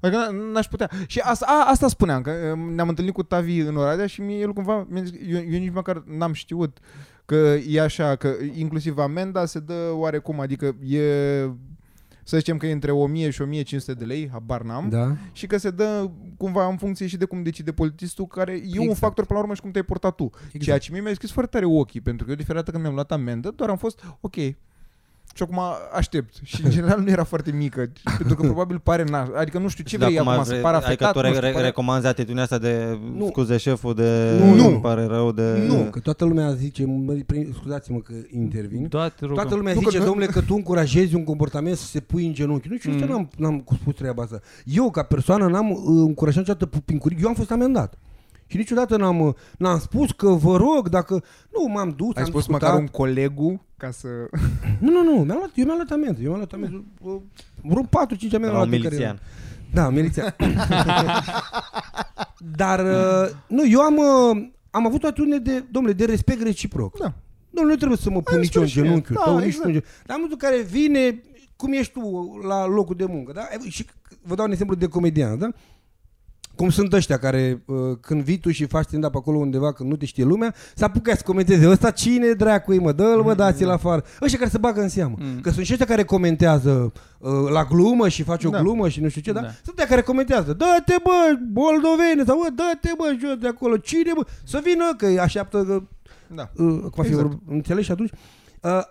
[0.00, 0.90] Adică n- n-aș putea.
[1.06, 4.38] Și asta, a, asta spuneam, că uh, ne-am întâlnit cu Tavi în Oradea și mie
[4.38, 6.78] el cumva, mi-a zis, eu, eu nici măcar n-am știut
[7.24, 11.02] că e așa, că inclusiv amenda se dă oarecum, adică e,
[12.30, 15.16] să zicem că e între 1000 și 1500 de lei, habar n-am, Da?
[15.32, 18.80] și că se dă cumva în funcție și de cum decide polițistul, care e un
[18.82, 18.98] Exact.
[18.98, 20.30] factor până la urmă și cum te-ai portat tu.
[20.44, 20.62] Exact.
[20.64, 22.82] Ceea ce mie mi-a scris foarte tare ochii, pentru că eu de fiecare dată când
[22.82, 24.34] mi-am luat amendă, doar am fost ok.
[25.34, 25.60] Și acum
[25.94, 26.34] aștept.
[26.42, 29.26] Și în general nu era foarte mică, pentru că probabil pare naș.
[29.36, 31.22] Adică nu știu ce Da, vrei acum acum, vrei- să pară Adică afectat, tu nu
[31.24, 31.64] re- știu, re- pare...
[31.64, 33.26] recomanzi atitudinea asta de Nu.
[33.26, 34.54] scuze șeful, de Nu.
[34.54, 34.66] Nu.
[34.68, 35.64] îmi pare rău, de...
[35.66, 39.34] Nu, că toată lumea zice, mă, prin- scuzați-mă că intervin, Da, te rog.
[39.34, 42.32] Toată lumea Nu, zice, că- domnule, că tu încurajezi un comportament să se pui în
[42.34, 42.68] genunchi.
[42.68, 42.98] Nu știu, Mm.
[43.00, 43.06] mm.
[43.08, 44.40] n-am, n-am spus treaba asta.
[44.64, 47.20] Eu, ca persoană, n-am uh, încurajat niciodată pincuric.
[47.22, 47.94] Eu am fost amendat.
[48.50, 51.12] Și niciodată n-am, uh, n-am spus că vă rog, dacă...
[51.52, 52.62] Nu, m-am dus, Ai am spus discutat.
[52.68, 54.08] măcar un colegu ca să...
[54.80, 56.20] Nu, nu, nu, mi-am luat, eu mi-am luat amendă.
[56.20, 56.84] Eu mi-am luat amendă.
[57.00, 57.16] uh,
[57.62, 57.88] Vreo 4-5
[58.32, 58.50] amendă.
[58.52, 59.20] La am un luat în care- milițian.
[59.72, 60.34] Da, milițian.
[62.56, 66.98] Dar, uh, nu, eu am, uh, am avut o atitudine de, domnule, de respect reciproc.
[66.98, 67.12] Da.
[67.50, 68.88] Domnule, nu trebuie să mă pun nici eu în spune și mie.
[68.88, 69.62] genunchiul Da, tău, nici exact.
[69.62, 70.02] tu în genunchiul.
[70.06, 71.22] Dar în momentul în care vine,
[71.56, 73.42] cum ești tu la locul de muncă, da?
[73.68, 73.86] Și
[74.22, 75.48] vă dau un exemplu de comedian, da?
[76.60, 79.96] Cum sunt ăștia care, uh, când vii tu și faci stand-up acolo undeva când nu
[79.96, 81.68] te știe lumea, să apucă să comenteze.
[81.68, 82.92] Ăsta cine dracu mă?
[82.92, 84.04] Dă-l, mă, dați-l afară.
[84.22, 85.14] Ăștia care se bagă în seamă.
[85.18, 85.40] Mm.
[85.40, 88.60] Că sunt și ăștia care comentează uh, la glumă și face o Da.
[88.60, 89.40] glumă și nu știu ce, da?
[89.40, 89.46] Da.
[89.46, 90.52] Sunt ăștia care comentează.
[90.52, 93.76] Dă-te, bă, boldovene, sau bă, dă-te, bă, jos de acolo.
[93.76, 94.26] Cine, bă?
[94.44, 95.82] Să vină, că îi așteaptă că
[96.34, 96.50] Da.
[96.56, 97.20] uh, cum ar fi Exact.
[97.26, 98.18] vorba, înțelegi și atunci Uh,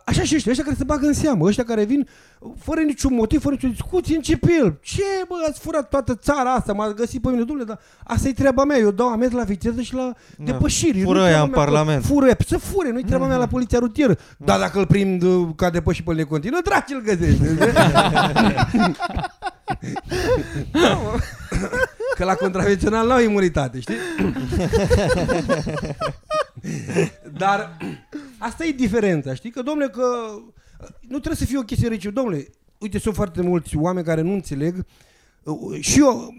[0.05, 2.07] așa și ăștia, ăștia care se bagă în seamă, ăștia care vin
[2.39, 4.77] uh, fără niciun motiv, fără nicio discuție, încep el.
[4.81, 8.33] Ce, bă, ați furat toată țara asta, m-ați găsit pe mine, domnule, dar asta e
[8.33, 10.43] treaba mea, eu dau amenzi la viteză și la Da.
[10.43, 11.01] depășiri.
[11.01, 12.05] Fură Nu-i ăia treaba în mea, Parlament.
[12.05, 14.17] Fură, ăia, să fure, nu-i treaba mea la poliția rutieră.
[14.37, 17.41] Dar dacă îl prind uh, ca depășit pe necontină, draci îl găsești.
[22.19, 23.95] Că la contravențional n-au imunitate, știi?
[27.37, 27.77] Dar
[28.37, 29.49] asta e diferența, știi?
[29.49, 30.03] Că, domnule, că
[31.01, 32.09] nu trebuie să fie o chestie rece.
[32.09, 34.85] Domnule, uite, sunt foarte mulți oameni care nu înțeleg
[35.43, 36.33] uh, și eu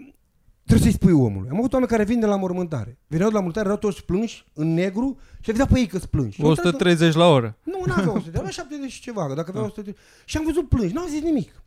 [0.65, 1.49] trebuie să-i spui omului.
[1.51, 2.97] Am avut oameni care vin de la mormântare.
[3.07, 6.35] Veneau de la mormântare, erau toți plânși, în negru și vedea pe ei că plângi.
[6.35, 7.57] Și am uitat că- 130 la oră.
[7.63, 9.93] nu, nu avea 100, avea 70 și ceva, că dacă avea 100
[10.25, 11.63] Și am văzut plângi, n-au zis nimic.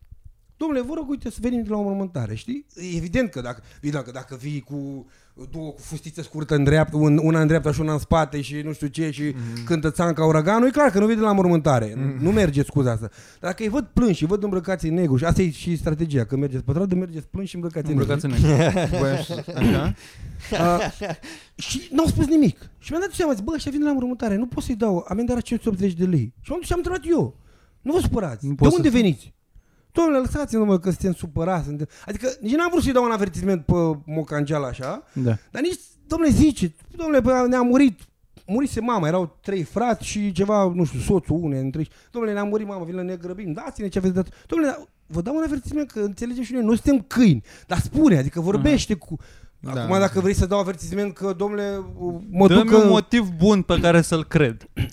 [0.57, 2.67] Domnule, vă rog, uite, să venim de la o mormântare, știi?
[2.77, 5.07] E evident că dacă, dacă, dacă vii cu
[5.51, 8.55] două cu fustiță scurtă în dreapta, un, una în dreapta și una în spate și
[8.55, 9.65] nu știu ce și mm-hmm.
[9.65, 11.91] cântă țanca uraganul, e clar că nu vii de la mormântare.
[11.93, 12.19] Mm-hmm.
[12.21, 13.09] Nu merge scuza asta.
[13.41, 16.25] Dar dacă îi văd plânși și văd îmbrăcați în negru și asta e și strategia,
[16.25, 18.13] că mergeți pe stradă, mergeți plânși și îmbrăcați în negru.
[18.13, 18.97] Îmbrăcați în negru.
[18.99, 19.95] Voiam să- Așa?
[20.53, 20.91] Uh,
[21.57, 22.59] și n-au spus nimic.
[22.79, 25.05] Și mi-am dat seama, zic, bă, ăștia vin de la mormântare, nu pot să-i dau
[25.09, 26.33] amendarea 580 de lei.
[26.41, 27.37] Și am dus și am întrebat eu.
[27.83, 28.47] Nu vă supărați.
[28.47, 29.33] Nu de pot unde să- veniți?
[29.95, 31.65] Domnule, lăsați-mă mă, că suntem supărați.
[31.65, 31.89] Suntem...
[32.07, 35.37] Adică nici n-am vrut să-i dau un avertisment pe mocangeal așa, Da.
[35.51, 38.01] dar nici, domnule, zice, domnule, bă, ne-a murit,
[38.47, 41.89] murise mama, erau trei frați și ceva, nu știu, soțul unei dintre ei.
[42.11, 44.29] Domnule, ne-a murit mama, vină, ne grăbim, dați-ne ce aveți dat.
[44.47, 48.19] Domnule, dar vă dau un avertisment că înțelegem și noi, nu suntem câini, dar spune,
[48.19, 49.17] adică vorbește cu...
[49.73, 49.83] Da.
[49.83, 51.81] Acum dacă vrei să dau avertizment că, domnule,
[52.31, 52.77] mă Dă-mi duc că...
[52.77, 54.63] un motiv bun pe care să-l cred.
[54.75, 54.85] uh,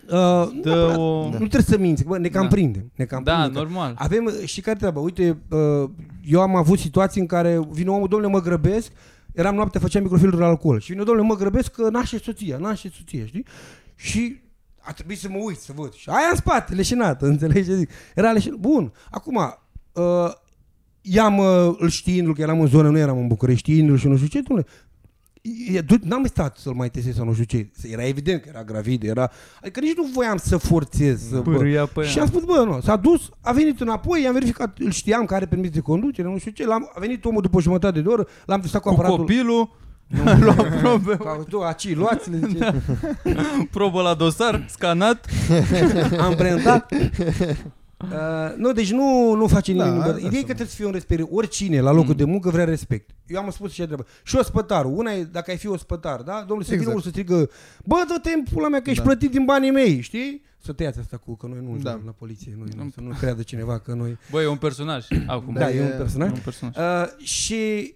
[0.53, 1.23] nu, Dă o...
[1.23, 2.47] nu trebuie să minți, bă, ne cam Da.
[2.47, 2.91] prindem.
[2.95, 3.93] Ne cam Da, prindem că- normal.
[3.97, 4.99] Avem și care treaba.
[4.99, 5.89] Uite, uh,
[6.23, 8.91] eu am avut situații în care vine omul, domnule, mă grăbesc,
[9.33, 12.91] eram noapte, făceam microfiltru de alcool și vine, domnule, mă grăbesc că naște soția, naște
[12.97, 13.45] soția, știi?
[13.95, 14.41] Și
[14.79, 15.93] a trebuit să mă uit să văd.
[15.93, 17.89] Și aia în spate, leșinată, înțelegi ce zic?
[18.15, 18.59] Era leșinată.
[18.61, 19.35] Bun, acum,
[19.93, 20.03] uh,
[21.01, 24.15] i-am, uh, îl știindu-l, că eram în zonă, nu eram în București, știindu-l și nu
[24.15, 24.67] știu ce, domnule,
[25.73, 27.69] E, du- n-am stat să-l mai testez sau nu știu ce.
[27.91, 29.31] Era evident că era gravid, era...
[29.61, 31.27] Adică nici nu voiam să forțez.
[31.29, 31.51] Să, bă.
[31.51, 32.23] Pârâia pe Și ea.
[32.23, 35.45] am spus, bă, nu, s-a dus, a venit înapoi, i-am verificat, îl știam că are
[35.45, 38.27] permis de conducere, nu știu ce, l-am, a venit omul după o jumătate de oră,
[38.45, 39.17] l-am testat cu Cu aparatul.
[39.17, 39.69] copilul,
[40.45, 42.83] luam probe, Ca, tu, aci, luați-le, zice.
[43.71, 45.25] probă la dosar, scanat.
[46.25, 46.93] am prentat.
[48.03, 49.91] Uh, nu, deci nu, nu face nimeni.
[49.91, 50.45] Da, Da, asta Ideea e că sunt.
[50.45, 51.27] trebuie să fie un respect.
[51.31, 52.15] Oricine la locul Mm.
[52.15, 53.09] de muncă vrea respect.
[53.27, 54.05] Eu am spus și treabă.
[54.23, 54.97] Și ospătarul.
[54.97, 56.43] Una e dacă ai fi ospătar, da?
[56.47, 56.79] Domnule, să Exact.
[56.79, 57.49] vină unul să strigă,
[57.85, 59.07] bă, dă-te în pula mea că ești Da.
[59.09, 60.43] plătit din banii mei, știi?
[60.63, 61.89] Să tăiați asta cu că noi nu Da.
[61.89, 61.99] da.
[62.05, 64.17] la poliție, noi, nu, să nu creadă cineva că noi...
[64.31, 65.53] Băi, e un personaj acum.
[65.53, 66.29] Da, Da, e, e- un personaj.
[66.29, 66.75] E un personaj.
[66.77, 67.93] Uh, și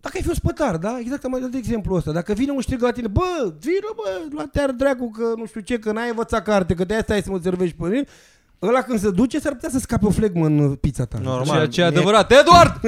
[0.00, 0.96] dacă ai fi ospătar, da?
[1.00, 2.12] Exact am mai dat exemplu ăsta.
[2.12, 5.60] Dacă vine un strigă la tine, bă, vină bă, la tear dracu că nu știu
[5.60, 8.08] ce, că n-ai învățat carte, că de-aia stai să mă servești pe el,
[8.62, 11.18] ăla când se duce s-ar putea să scape o flegmă în pizza ta.
[11.22, 11.44] Normal.
[11.54, 12.32] Ceea ce e Mie- adevărat.
[12.32, 12.80] Eduard!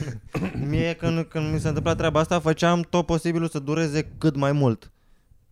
[0.70, 4.52] Mie când, când mi se întâmpla treaba asta, făceam tot posibilul să dureze cât mai
[4.52, 4.90] mult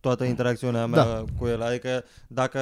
[0.07, 1.23] toată interacțiunea mea Da.
[1.39, 1.61] cu el.
[1.61, 2.59] Adică dacă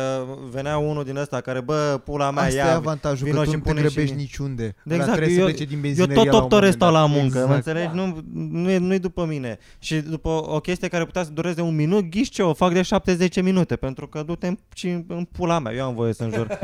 [0.51, 3.49] venea unul din ăsta care, bă, pula mea, Asta e ia, avantajul, vino că tu
[3.49, 4.23] și nu te pune și grăbești mie.
[4.23, 4.75] niciunde.
[4.83, 6.55] De Ăla exact, trebuie eu- să plece din eu benzinărie tot la un 8 ore
[6.61, 7.01] moment stau dat.
[7.01, 7.47] la muncă, Exact.
[7.47, 7.93] mă înțelegi?
[7.93, 9.57] Nu, nu, e, nu-i după mine.
[9.79, 12.81] Și după o chestie care putea să dureze un minut, ghiși ce, o fac de
[12.81, 16.47] 70 minute, pentru că du-te în, și în pula mea, eu am voie să înjur.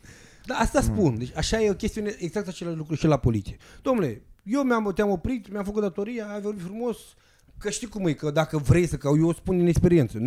[0.47, 1.19] Da, asta spun.
[1.19, 3.57] Deci așa e o chestiune, exact același lucru și la poliție.
[3.83, 6.97] Domnule, eu mi-am, te-am oprit, mi-am făcut datoria, ai vorbit frumos,
[7.59, 10.19] că știi cum e, că dacă vrei să, că eu spun din experiență,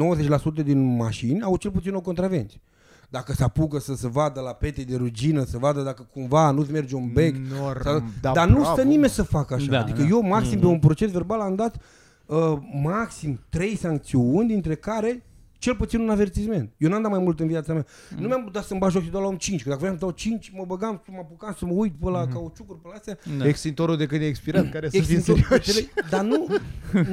[0.61, 2.61] 90% din mașini au cel puțin o contravenție.
[3.09, 6.71] Dacă se apucă să se vadă la pete de rugină, să vadă dacă cumva nu-ți
[6.71, 8.71] merge un bec, Norm, sau, da, dar nu bravo.
[8.71, 9.71] stă nimeni să facă așa.
[9.71, 10.07] Da, adică da.
[10.07, 11.75] eu maxim pe un proces verbal am dat
[12.25, 15.23] uh, maxim trei sancțiuni, dintre care
[15.59, 16.73] cel puțin un avertizment.
[16.77, 17.85] Eu n-am dat mai mult în viața mea.
[18.17, 19.99] Nu mi-am dat să-mi bag joc și dau la un 5, că dacă vreau să
[19.99, 23.17] dau 5, mă băgam, mă apucam să mă uit pe la cauciucuri, pe la astea.
[23.37, 23.47] Da.
[23.47, 25.67] Extintorul de când e expirat, care să fie Extintor, serios.
[25.67, 26.09] înțelegi?
[26.09, 26.47] Dar nu,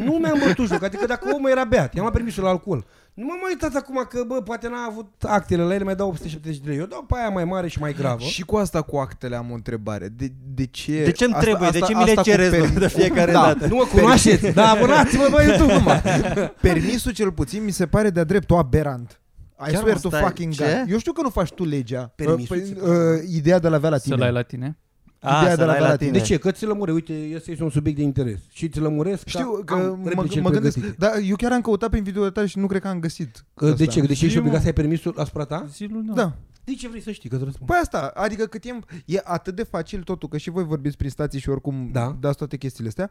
[0.04, 0.82] nu mi-am bătut joc.
[0.82, 2.87] Adică dacă omul era beat, i-am luat permisul la alcool.
[3.16, 6.09] Nu m-am mai uitat acum că, bă, poate n-a avut actele la ele, mai dau
[6.09, 6.79] 870 de lei.
[6.79, 8.22] Eu dau pe aia mai mare și mai gravă.
[8.22, 10.09] Și cu asta cu actele am o întrebare.
[10.09, 11.05] De, de ce...
[11.05, 11.68] De ce îmi trebuie?
[11.72, 13.42] De ce mi le asta cu cereți permis- de fiecare da.
[13.42, 13.66] dată?
[13.66, 14.50] Nu mă cunoașteți?
[14.50, 16.02] Da, abonați-mă pe YouTube numai.
[16.61, 19.20] Permisul cel puțin mi se pare de-a dreptul aberant.
[19.59, 20.64] I Chiar, swear mă, to stai, fucking ce?
[20.64, 20.92] God.
[20.92, 22.12] Eu știu că nu faci tu legea.
[22.14, 24.31] Permisul Uh, ți se păi, uh, ideea de la avea la Să-l ai tine.
[24.31, 24.79] la tine?
[25.26, 26.10] A, Ideea să de la l-ai la la tine.
[26.10, 26.38] De ce?
[26.38, 28.38] Că ți lămure, uite, ăsta este un subiect de interes.
[28.50, 31.06] Și ți lămuresc Știu că am mă, replicile mă gândesc, pregătite.
[31.06, 33.44] dar eu chiar am căutat prin video tale și nu cred că am găsit.
[33.54, 33.84] Că de asta.
[33.84, 34.00] ce?
[34.00, 34.38] De ce ești Zi-mă.
[34.38, 35.66] obligat să ai permisul asupra ta?
[35.72, 36.12] Zilul, da.
[36.12, 36.32] Da.
[36.64, 37.28] De ce vrei să știi?
[37.28, 37.68] Că îți răspund.
[37.68, 41.10] Păi asta, adică cât timp e atât de facil totul, că și voi vorbiți prin
[41.10, 42.16] stații și oricum Da.
[42.20, 43.10] dați toate chestiile astea,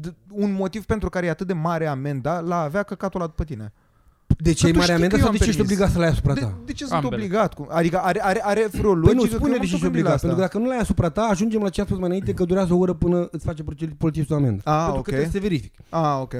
[0.00, 3.44] d- un motiv pentru care e atât de mare amenda la avea căcatul ăla după
[3.44, 3.72] tine.
[4.36, 5.56] De ce Că e tu mare știi amendă că eu sau am de ce ești
[5.60, 5.72] permis.
[5.72, 6.58] obligat să le ai asupra De, ta?
[6.64, 7.14] de ce sunt Ambele.
[7.14, 7.54] obligat?
[7.54, 7.66] Cum?
[7.70, 9.80] Adică are, are, are vreo Păi logică nu, că eu spune m-am de ce ești
[9.80, 10.12] gândit la obligat.
[10.14, 10.26] asta.
[10.26, 12.44] Pentru că dacă nu l-ai asupra ta, ajungem la ce am spus mai înainte, că
[12.44, 14.60] durează o oră până îți face proce- polițistul amendă.
[14.64, 15.04] Ah, pentru ok.
[15.04, 15.72] că trebuie să verific.
[15.88, 16.34] Ah, ok.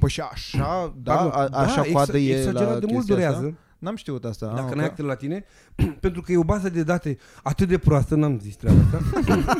[0.00, 3.04] Păi și așa, da, Dar nu- a, așa exa- coadă e exagerat la de mult
[3.06, 3.36] chestia durează.
[3.36, 3.54] Asta?
[3.78, 4.46] N-am știut asta.
[4.46, 4.90] Dacă ah, n-ai ok.
[4.90, 5.44] actele la tine,
[6.04, 8.98] pentru că e o bază de date atât de proastă, n-am zis treaba asta.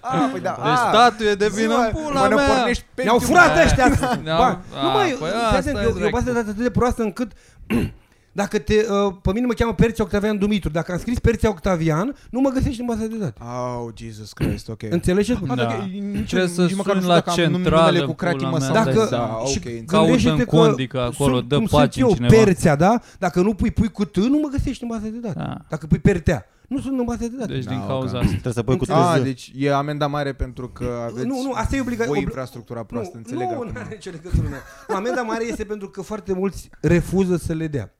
[0.00, 0.54] Ah, păi da.
[0.62, 2.46] Deci ah, statuie de vină zi-mă, în pula mă, ne mea.
[2.46, 3.40] pornești pe Mi-au ultimul.
[3.40, 3.88] furat ăștia!
[4.22, 6.24] Ne-au- Ba, nu a, mai, păi fii asta atent, e e, o- e o bază
[6.24, 6.34] de drept.
[6.46, 7.32] date atât de proastă încât
[8.36, 12.14] dacă te, uh, pe mine mă cheamă Perția Octavian Dumitru, dacă am scris Perția Octavian,
[12.30, 13.40] nu mă găsești în baza de date.
[13.42, 14.82] Oh, Jesus Christ, ok.
[14.90, 15.50] Înțelegi ce spun?
[15.50, 15.62] Ah, Da.
[15.62, 18.04] dacă- nici, Trebuie să nici măcar nu suni știu la dacă am num- centrală, numele
[18.04, 19.64] cu cracky pula mă mea, sau Dacă- da, și ok.
[19.64, 22.44] gândește-te Caută în că condică acolo, sunt, dă cum pace sunt eu, cineva.
[22.44, 23.00] Perțea, da?
[23.18, 25.38] Dacă nu pui, pui cu T, nu mă găsești în baza de date.
[25.38, 25.56] Da.
[25.68, 27.52] Dacă pui Pertea, nu sunt în baza de date.
[27.52, 28.22] Deci din Da, cauza ok.
[28.22, 28.26] asta.
[28.30, 29.22] Trebuie să pui cu Ah, târziu.
[29.24, 32.06] deci e amenda mare pentru că aveți nu, nu, asta e obligat.
[32.06, 33.66] voi obli- infrastructura proastă, nu, înțeleg nu, acum.
[33.66, 34.48] nu are nicio legătură.
[34.88, 34.94] nu.
[34.94, 37.94] Amenda mare este pentru că foarte mulți refuză să le dea.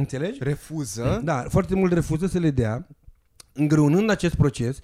[0.00, 0.38] Înțelegi?
[0.42, 1.20] Refuză?
[1.24, 2.86] Da, foarte mult refuză să le dea,
[3.52, 4.78] îngreunând acest proces,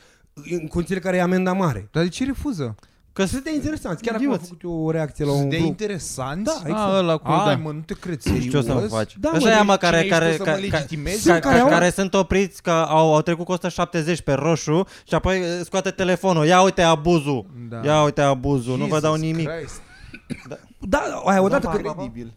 [0.51, 1.89] în condițiile care e amenda mare.
[1.93, 2.75] Dar de ce refuză?
[3.13, 4.03] Că sunt de interesanți.
[4.03, 4.49] Chiar acum am Idioți.
[4.49, 5.69] făcut eu o reacție la un Sunt de grup.
[5.69, 6.45] interesanți?
[6.45, 6.91] Da, exact.
[6.91, 7.63] A, ăla cu, Ai, da.
[7.63, 8.93] mă, nu te cred, Nu știu ce o să mă serios?
[8.93, 9.17] faci.
[9.21, 11.27] Da, mă, Așa e, mă, Cine care, ești tu care, să mă care, legitimezi?
[11.27, 14.87] care, care care, au- care sunt opriți că au, au trecut cu 170 pe roșu
[15.07, 16.47] și apoi uh, scoate telefonul.
[16.47, 17.47] Ia uite abuzul.
[17.69, 17.81] Da.
[17.85, 18.79] Ia uite abuzul.
[18.79, 19.49] Nu vă dau Jesus nimic.
[19.49, 19.81] Christ.
[20.81, 21.77] Da, aia odată că...
[21.85, 22.33] Incredibil.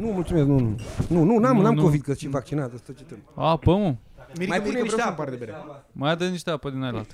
[0.00, 0.76] Nu, mulțumesc, nu, nu.
[1.08, 1.82] Nu, nu, n-am, Nu, n-am nu.
[1.82, 3.26] COVID, că sunt vaccinat, asta ce trebuie.
[3.34, 3.94] Apă, mă.
[4.34, 5.08] Mirica, Mai pune Mirica, niște vreau să apă.
[5.08, 5.56] îmi par de bere.
[5.92, 7.06] Mai adă niște apă din aia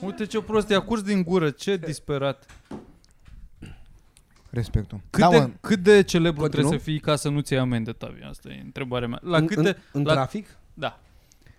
[0.00, 2.46] Uite ce prost, i-a curs din gură, ce disperat.
[4.50, 5.00] Respectul.
[5.10, 6.50] Cât, da, de, mă, cât de celebru Continuăm?
[6.50, 8.22] trebuie să fii ca să nu-ți iei amendă, Tavi?
[8.22, 9.18] Asta e întrebarea mea.
[9.22, 9.68] La în, câte...
[9.68, 10.56] în, în la- trafic?
[10.74, 10.98] Da.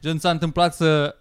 [0.01, 1.15] Gen s-a întâmplat să...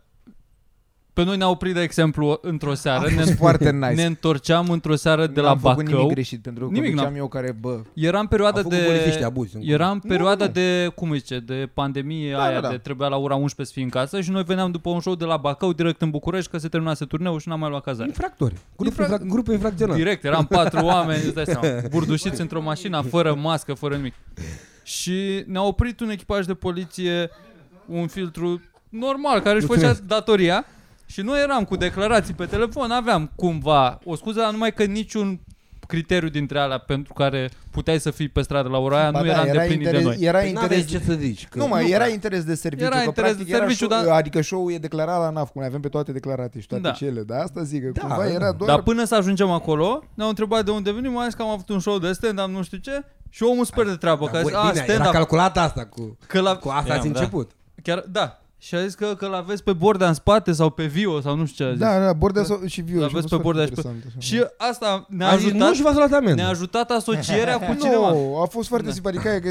[1.19, 3.09] Pe noi ne-a oprit, de exemplu, într-o a seară.
[3.09, 3.93] fost Ne, foarte nice.
[3.95, 5.97] ne întorceam într-o seară de la N-am făcut Bacău.
[5.99, 8.85] nimic greșit pentru că Nimic conduceam n-am- eu care, bă, Era în perioada Au făcut
[8.87, 9.25] polițiști de...
[9.25, 9.57] abuzi.
[9.57, 10.51] în Era în Nu, perioada nu.
[10.51, 12.69] de, cum îi zice, de pandemie Da, aia, da, da.
[12.69, 15.15] de trebuia la ora 11 să fii în casă și noi veneam după un show
[15.15, 18.09] de la Bacău direct în București că se terminase turneul și n-am mai luat cazare.
[18.09, 18.55] Infractori.
[18.77, 19.97] Grup, Infra- infra- grup infracțional.
[19.97, 24.15] Direct, eram patru oameni, îți dai seama, burdușiți într-o mașină, fără mască, fără nimic.
[24.83, 27.31] Și ne-a oprit un echipaj de poliție,
[27.87, 30.03] un filtru normal, care își făcea Mulțumesc.
[30.03, 30.67] datoria
[31.09, 35.41] și noi eram cu declarații pe telefon, aveam cumva o scuză, dar numai că niciun
[35.87, 39.25] criteriu dintre alea pentru care puteai să fii pe stradă la ora aia ba nu
[39.27, 40.27] da, era era îndeplinit de interes, noi.
[40.29, 41.47] era Păi interes n-aveai ce să zici.
[41.49, 42.13] Că Nu, mă, Nu era prea.
[42.13, 42.85] interes de serviciu.
[42.85, 45.51] Era că interes de practic era serviciu, show, dar- Adică show-ul e declarat la NAF,
[45.51, 46.91] cum le avem pe toate declarate și toate Da.
[46.91, 47.21] cele.
[47.23, 48.31] Da, asta zic, că Da, cumva da.
[48.31, 48.71] era doar...
[48.71, 51.69] Dar până să ajungem acolo, ne-au întrebat de unde venim, mai zis că am avut
[51.69, 54.51] un show de stand-up, nu știu ce, și omul super de treabă, că a zis,
[54.51, 57.19] Băi, a, bine, era stand-up, calculat asta cu, că la, cu asta Știam, ați da.
[57.19, 57.51] început.
[57.83, 61.21] chiar, da, și a zis că, că l-aveți pe bordea în spate sau pe Vio
[61.21, 61.81] sau nu știu ce a zis.
[61.85, 63.01] Da, da, Bordea sau- și Viu.
[63.01, 64.27] L-aveți și a pe fost Bordea foarte și pe- interesant, așa.
[64.59, 66.35] Și asta ne-a A zis, nu ajutat, și v-ați luat amendă.
[66.43, 68.11] ne-a ajutat asocierea cu cineva.
[68.13, 69.27] Nu, a fost foarte simpatic.
[69.27, 69.49] Aia Că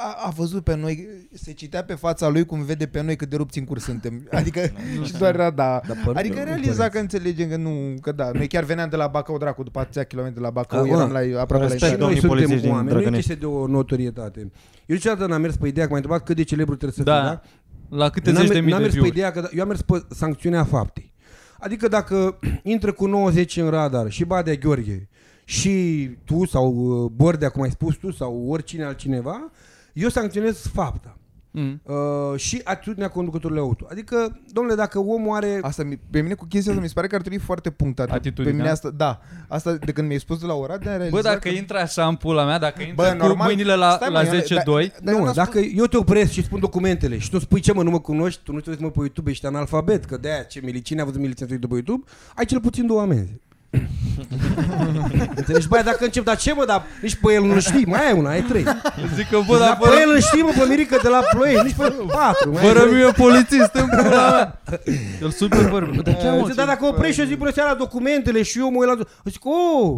[0.00, 3.28] a, a văzut pe noi, se citea pe fața lui cum vede pe noi cât
[3.28, 4.26] de rupți în curs suntem.
[4.30, 4.60] Adică
[5.04, 5.80] și doar era da.
[5.86, 6.90] Dar păr- Adică nu realiza păreți.
[6.94, 10.04] că înțelegem că nu, că da, noi chiar veneam de la Bacău dracu, după atâția
[10.04, 11.96] kilometri de la Bacău, Acum, eram la aproape la respect, Și ieșire.
[11.98, 13.28] noi domnii suntem polițiști din oameni, nu e Drăgănești.
[13.28, 14.40] chestie de o notorietate.
[14.86, 17.14] Eu niciodată n-am mers pe ideea că m-ai întrebat cât de celebru trebuie să Da.
[17.20, 17.42] fii, da?
[17.88, 19.68] La câte N-am, zeci de mii n-am de mers pe view ideea că eu am
[19.68, 21.12] mers pe sancțiunea faptei.
[21.58, 25.08] Adică dacă intră cu 90 în radar și Badea Gheorghe
[25.44, 29.50] și tu sau uh, Bordea, cum ai spus tu, sau oricine altcineva,
[29.92, 31.17] eu sancționez fapta.
[31.60, 31.80] Mm.
[31.94, 33.86] Uh, și atitudinea conducătorului auto.
[33.90, 35.58] Adică, domnule, dacă omul are...
[35.62, 38.10] Asta, mi- pe mine cu chestia asta mi se pare că ar trebui foarte punctat.
[38.10, 38.50] Atitudinea?
[38.50, 39.20] Pe mine asta, da.
[39.48, 41.48] Asta de când mi-ai spus de la ora de a Bă, realizat dacă că...
[41.48, 44.34] intră așa în pula mea, dacă intră Bă, cu normal- mâinile la, Stai, la mă,
[44.34, 44.64] eu- 10-2, dar-
[45.02, 47.72] dar eu nu, n-am dacă eu te opresc și spun documentele și tu spui ce
[47.72, 50.42] mă, nu mă cunoști, tu nu trebuie să mă pe YouTube, ești analfabet, că de-aia
[50.42, 53.32] ce milicine a văzut miliția pe YouTube, ai cel puțin două amenzi.
[55.34, 55.68] Înțelegi?
[55.68, 58.30] Băi, dacă încep, dar ce mă, dar nici pe el nu știi, mai ai una,
[58.30, 58.64] ai trei.
[59.14, 61.20] zic că bă, Dar dar pe fără, el îl știi, mă, pe Mirica de la
[61.30, 62.50] Ploiești, nici pe patru.
[62.52, 62.92] mai ai fără trei.
[62.92, 64.62] mine polițist în pula mea.
[65.22, 65.94] El super bărbat.
[65.94, 68.58] Bă, dar chiar mă, Zice, dar dacă oprești și eu zic bună seara documentele și
[68.58, 69.04] eu mă uit la...
[69.24, 69.96] Zic, oh,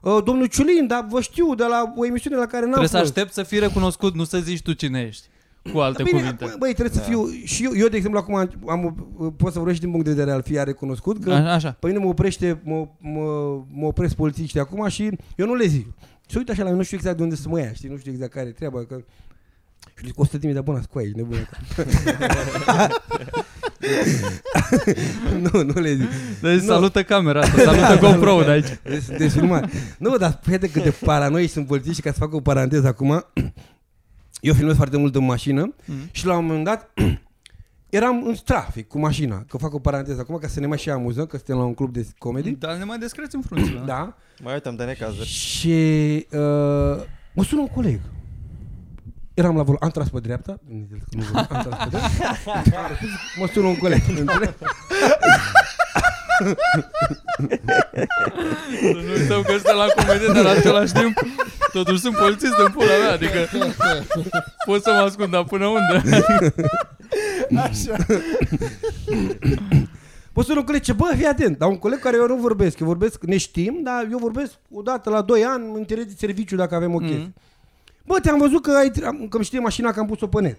[0.00, 2.96] uh, domnul Ciulin, dar vă știu de la o emisiune la care n-am Trebuie să
[2.98, 3.10] fost.
[3.10, 5.26] aștept să fii recunoscut, nu să zici tu cine ești.
[5.72, 6.44] Cu alte Bine, cuvinte.
[6.44, 7.26] bă, Băi, trebuie să fiu...
[7.44, 10.30] Și eu, eu, de exemplu, acum am, am, pot să vorbesc din punct de vedere
[10.30, 11.76] al fiare recunoscut, că A, Așa.
[11.80, 13.20] pe mine mă oprește, mă, mă,
[13.72, 15.86] mă opresc polițiștii acum și eu nu le zic.
[16.30, 17.96] Și uite așa la mine, nu știu exact de unde să mă ia, știi, nu
[17.96, 18.96] știu exact care e treaba, că...
[19.98, 21.48] Și zic, 100 de mii de abonați cu aici, nebună.
[25.52, 26.08] nu, nu le zic.
[26.40, 26.66] Deci Nu.
[26.66, 28.78] salută camera asta, salută GoPro de aici.
[28.82, 29.70] Deci, deci filmat.
[29.98, 33.24] Nu, dar fete cât de paranoici sunt polițiști ca să fac o paranteză acum.
[34.40, 36.08] Eu filmez foarte mult în mașină Mhm.
[36.10, 36.90] și la un moment dat
[37.98, 40.90] eram în trafic cu mașina, că fac o paranteză acum ca să ne mai și
[40.90, 42.50] amuzăm, că suntem la un club de comedy.
[42.50, 43.82] Dar ne mai descreți în frunțile.
[43.86, 44.16] Da.
[44.42, 45.26] Mai uităm de necazuri.
[45.28, 45.68] Și
[46.30, 46.38] uh,
[47.34, 48.00] mă sună un coleg.
[49.34, 50.86] Eram la vol, am tras pe dreapta, nu,
[51.32, 52.10] am tras pe dreapta.
[53.40, 54.00] mă sună un coleg.
[57.38, 57.62] înțelegi?
[58.80, 61.18] Să nu uităm că suntem la comedie, dar la același timp
[61.72, 63.38] totuși sunt polițist în pula mea, adică
[64.66, 66.02] pot să mă ascund, dar până unde?
[67.60, 67.96] Așa.
[70.32, 72.78] Mă sună un coleg, ce bă, fii atent, dar un coleg care eu nu vorbesc,
[72.80, 76.14] eu vorbesc, ne știm, dar eu vorbesc o dată la 2 ani, în interes de
[76.18, 77.16] serviciu dacă avem o chestie.
[77.18, 77.34] Mhm.
[78.06, 80.58] Bă, te-am văzut că, ai, am- că îmi știe mașina că am pus-o pe net.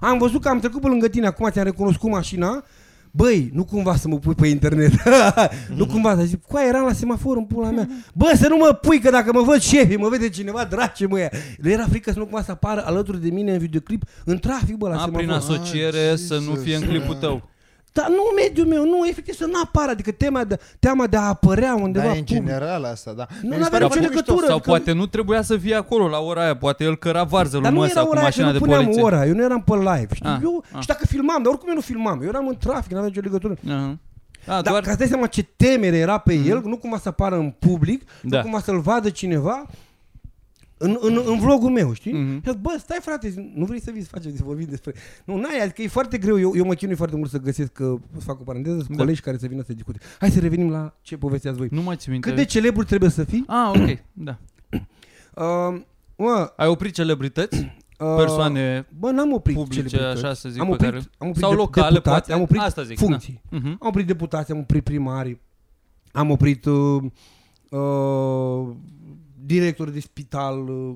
[0.00, 2.64] Am văzut că am trecut pe lângă tine, acum ți-am recunoscut mașina,
[3.10, 4.92] Băi, nu cumva să mă pui pe internet.
[5.78, 7.88] nu cumva, dar zic, coa, eram la semafor în pula mea.
[8.14, 11.18] Bă, să nu mă pui, că dacă mă văd șefii, mă vede cineva, drace mă
[11.18, 11.30] ia.
[11.56, 14.76] Le era frică să nu cumva să apară alături de mine în videoclip, în trafic,
[14.76, 15.54] bă, la A, prin semafor.
[15.56, 16.62] asociere Ah, să nu Jesus.
[16.62, 17.48] fie în clipul tău.
[17.92, 21.20] Dar nu mediul meu, nu, efectiv să nu apară, adică teama de, teama de a
[21.20, 22.36] apărea undeva Da, în public.
[22.38, 23.26] general asta, da.
[23.42, 24.14] Nu Mi se avea pare nicio foarte mișto.
[24.14, 24.46] legătură.
[24.46, 27.54] Sau adică- poate nu trebuia să fie acolo la ora aia, poate el căra varză
[27.54, 29.02] lui Dar nu măsa era cu ora aia, că mașina nu de puneam poliție.
[29.02, 30.28] ora, eu nu eram pe live, știi?
[30.28, 30.80] Ah, eu, ah.
[30.80, 33.28] și dacă filmam, dar oricum eu nu filmam, eu eram în trafic, nu aveam nicio
[33.30, 33.56] legătură.
[33.68, 33.98] Aha.
[34.46, 34.82] A, Dar doar...
[34.82, 38.02] ca să dai seama ce temere era pe el, nu cumva să apară în public,
[38.22, 38.36] Da.
[38.36, 39.66] nu cumva să-l vadă cineva
[40.78, 42.12] în, în, în vlogul meu, știi?
[42.12, 42.32] Mhm.
[42.42, 44.66] Și a zis, bă, stai frate, zic, nu vrei să vii să facem, să vorbim
[44.68, 44.92] despre...
[45.24, 47.96] Nu, n-ai, adică e foarte greu, eu, eu mă chinui foarte mult să găsesc, că,
[48.16, 49.02] să fac o paranteză, sunt Da.
[49.02, 49.98] colegi care să vină să discute.
[50.20, 51.68] Hai să revenim la ce povesteați voi.
[51.70, 52.28] Nu mai ți minte.
[52.28, 53.44] Cât de celebru trebuie să fii?
[53.46, 54.38] Ah, ok, da.
[55.34, 55.80] Uh,
[56.16, 57.58] mă, Ai oprit celebrități?
[57.98, 60.24] uh, Persoane Bă, n-am oprit publice, celebrități.
[60.24, 61.02] așa să zic, am pe oprit, care...
[61.18, 62.32] am oprit Sau de- locale, deputați, poate.
[62.32, 63.40] am oprit Asta zic, funcții.
[63.50, 63.66] Mhm.
[63.66, 65.40] Am oprit deputați, am oprit primari,
[66.12, 67.02] am oprit uh,
[67.70, 68.68] uh,
[69.48, 70.94] director de spital, uh,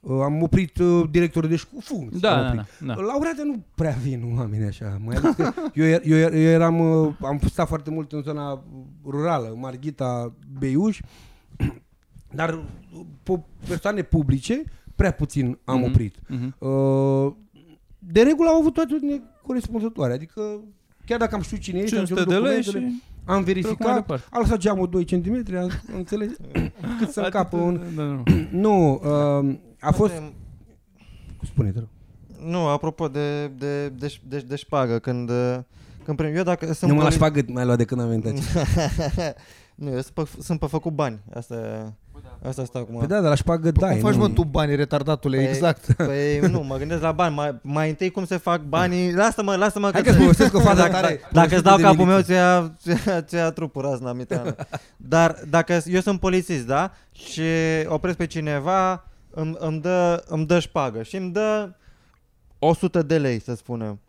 [0.00, 2.20] uh, am oprit uh, director de școală, funcții.
[2.20, 2.86] Da, am da, oprit.
[2.86, 3.00] da, da.
[3.00, 5.00] Laureate nu prea vin oameni așa.
[5.04, 8.22] Mai ales că eu, er- eu, er- eu eram, uh, am stat foarte mult în
[8.22, 8.62] zona
[9.04, 11.00] rurală, Marghita, Beiuș,
[12.38, 14.62] dar uh, po- persoane publice,
[14.96, 15.88] prea puțin am Mhm.
[15.88, 16.14] oprit.
[16.28, 16.54] Mhm.
[16.58, 17.32] Uh,
[17.98, 20.60] de regulă au avut toate corespunzătoare, adică
[21.06, 23.54] chiar dacă am știut cine ești, am 500 cerut de lei documentele, și am trec
[23.54, 24.24] mai verificat, departe.
[24.30, 26.34] a lăsat geamul 2 cm, a- înțelegi?
[26.98, 27.80] Cât să Atât, încapă un...
[27.96, 28.22] da, da,
[28.66, 30.12] Nu, uh, a fost...
[30.12, 30.32] Uite,
[31.44, 31.88] Spune-te, rog.
[32.50, 35.58] Nu, apropo de, de, de, de, de șpagă, când, uh,
[36.04, 38.08] când prim, eu dacă sunt Nu mă lași poli- fac mai luat de când am
[38.08, 38.42] venit aici.
[39.74, 41.18] nu, eu sunt pe, sunt pe făcut bani.
[41.34, 41.56] Asta,
[42.48, 42.98] asta stau acum.
[42.98, 43.90] Păi da, dar la șpagă Păi dai.
[43.90, 44.20] cum faci nu?
[44.20, 45.92] mă tu bani retardatule, Păi- exact.
[46.06, 47.34] Păi nu, mă gândesc la bani.
[47.34, 49.12] Mai, mai întâi cum se fac banii.
[49.14, 49.90] Lasă-mă, lasă-mă.
[49.92, 51.20] Hai că-ți povestesc o fază dacă, tare.
[51.32, 52.34] Dacă îți dau de capul meu, miliție.
[52.34, 54.54] ți-a, ți-a, ți-a trupul razna miteană.
[54.96, 56.92] Dar dacă eu sunt polițist, da?
[57.12, 57.42] Și
[57.86, 61.70] opresc pe cineva, îmi, îmi, dă, îmi dă șpagă și îmi dă
[62.58, 64.00] 100 de lei, să spunem.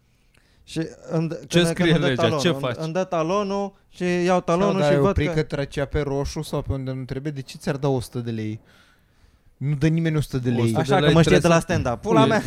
[0.64, 2.22] Și îmi dă, Ce când- scrie când îmi dă legea?
[2.22, 2.76] talonul, Ce îmi- faci?
[2.78, 5.34] Îmi dă talonul și iau talonul Talonul și și văd oprit că...
[5.34, 8.32] că trecea pe roșu sau pe unde nu trebuie, de ce ți-ar da 100 de
[8.32, 8.60] lei?
[9.58, 10.64] Nu dă nimeni 100 de lei.
[10.64, 12.02] 100 Așa de că lei mă știe de trebuie la stand-up.
[12.02, 12.42] Pula E- mea,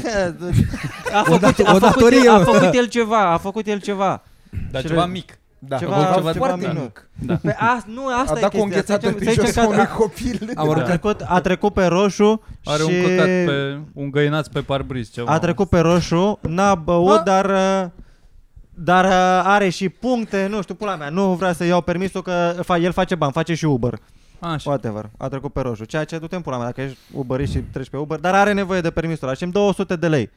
[1.15, 2.45] a făcut, dat- a, o făcut, datorie, el, a mă.
[2.45, 4.23] făcut el ceva, a făcut el ceva.
[4.71, 5.39] Dar Și ceva le- mic.
[5.59, 6.79] Da, ceva- a făcut ceva foarte mic.
[6.81, 7.09] mic.
[7.27, 7.35] Da.
[7.43, 8.65] Pe a, nu, asta A e dat cu o chestia.
[8.65, 10.51] înghețată Se pe zice jos că a unui a, copil.
[10.55, 14.47] Am a, aruncat trecut, a trecut pe roșu Are și un căcat pe un găinaț
[14.47, 15.33] pe parbriz ceva.
[15.33, 17.23] a trecut pe roșu, n-a băut, A?
[17.23, 17.91] dar uh,
[18.79, 19.11] dar uh,
[19.45, 22.93] are și puncte, nu știu, pula mea, nu vrea să iau permisul că fa- el
[22.93, 23.99] face bani, face și Uber.
[24.41, 24.71] Așa.
[24.71, 25.85] Whatever, a trecut pe roșu.
[25.85, 28.53] Ceea ce du-te în pula mea dacă ești Uberist și treci pe Uber, dar are
[28.53, 30.31] nevoie de permisul ăla și îmi dă 100 de lei.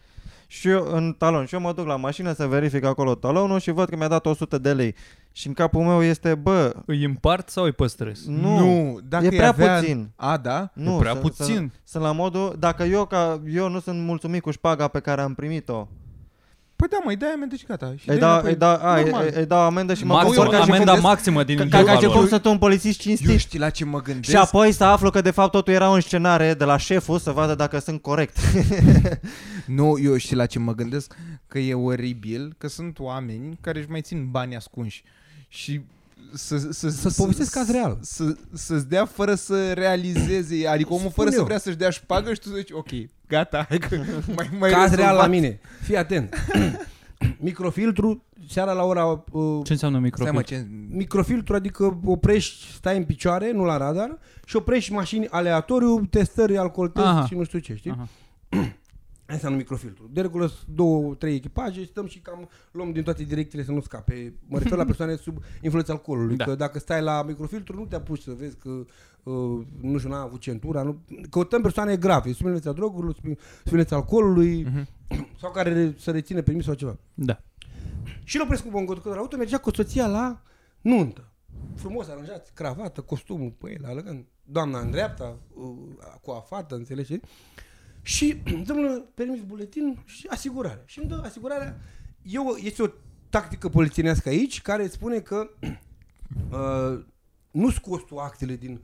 [0.47, 1.45] Și eu în talon.
[1.45, 4.25] Și eu mă duc la mașină să verific acolo talonul și văd că mi-a dat
[4.25, 4.95] 100 de lei.
[5.31, 8.29] Și în capul meu este, bă, Îi împart sau îi păstrezi?
[8.29, 9.79] nu, nu dacă e îi prea avea...
[9.79, 10.09] puțin.
[10.15, 10.69] A, da?
[10.73, 11.55] Nu, e prea sunt- puțin.
[11.55, 15.21] Sunt, sunt la modul, dacă eu, ca, eu nu sunt mulțumit cu șpaga pe care
[15.21, 15.87] am primit-o,
[16.79, 17.93] Păi da, măi, dai amendă și gata.
[17.97, 18.51] Și îi dai dau, înapoi.
[18.51, 19.31] îi, dau, a, îi, Normal.
[19.35, 21.69] îi dau amendă și mă Maxim, bucur ca și amenda cum, maximă din ca, ca,
[21.69, 22.29] ca și intervalul cum ăla.
[22.29, 23.39] sunt un polițist Eu cinstit.
[23.39, 24.29] știi la ce mă gândesc?
[24.29, 27.31] Și apoi să aflu că de fapt totul era o scenare de la șeful să
[27.31, 28.37] vadă dacă sunt corect.
[29.65, 31.13] Nu, eu știi la ce mă gândesc?
[31.47, 35.03] Că e oribil că sunt oameni care își mai țin bani ascunși.
[35.47, 35.81] Și
[36.33, 37.97] să, să, Să-ți povestesc caz real.
[38.01, 41.43] Să, să-ți dea fără să realizeze, adică omul Spun fără să eu.
[41.45, 42.89] vrea să-și dea șpagă și tu zici, ok,
[43.29, 43.97] gata, hai că
[44.35, 45.29] mai, mai Caz real la rezolvat.
[45.29, 45.59] mine.
[45.81, 46.35] Fii atent.
[47.39, 49.23] Microfiltru, seara la ora...
[49.31, 50.41] Uh, Ce înseamnă Stai mă, microfilm?
[50.41, 50.67] ce...
[50.95, 56.87] microfiltru, adică oprești, stai în picioare, nu la radar, și oprești mașini aleatoriu, testări, alcool
[56.87, 57.25] test Aha.
[57.25, 57.91] și nu știu ce, știi?
[57.91, 58.07] Aha.
[59.29, 60.09] Asta înseamnă microfiltru.
[60.13, 63.81] De regulă sunt două, trei echipaje, stăm și cam luăm din toate direcțiile să nu
[63.81, 64.33] scape.
[64.47, 66.43] Mă refer la persoane sub influența alcoolului, Da.
[66.43, 68.85] că dacă stai la microfiltru nu te apuci să vezi că uh,
[69.81, 70.99] nu știu, n-a avut centura, nu...
[71.29, 74.87] căutăm persoane grave, sub influența drogurilor, sub sub influența alcoolului Mhm.
[75.41, 76.97] sau care să reține permis sau ceva.
[77.13, 77.41] Da.
[78.23, 80.41] Și îl opresc cu un conducător auto, mergea cu soția la
[80.81, 81.31] nuntă.
[81.75, 84.25] Frumos aranjat, cravată, costumul pe el, alegând.
[84.43, 85.73] Doamna în dreapta, uh,
[86.21, 87.19] cu afată, înțelegi?
[88.01, 90.83] Și, domnule, permis buletin și asigurare.
[90.85, 91.79] Și îmi dă asigurarea.
[92.21, 92.87] Eu, este o
[93.29, 95.49] tactică polițienească aici care spune că
[96.51, 97.03] uh,
[97.51, 98.81] nu scoți tu actele din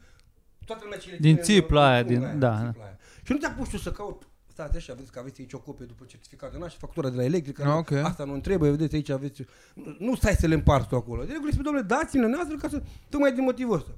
[0.65, 2.63] toată lumea ce le Din ține în- țipla aia, în din- pungă aia, da, în
[2.63, 2.69] da.
[2.71, 2.97] țipla aia.
[3.23, 5.85] Și nu te apuci tu să caut Stați așa, vedeți că aveți aici o copie
[5.85, 7.91] după certificat de naștere, factura de la electrică, Ah, nu- ok.
[7.91, 9.45] asta nu trebuie, vedeți aici aveți...
[9.73, 11.23] Nu- Nu stai să le împarți tu acolo.
[11.23, 12.81] De regulă spui, domnule, dați-mi noastră ca să...
[13.09, 13.91] Tocmai din motivul ăsta.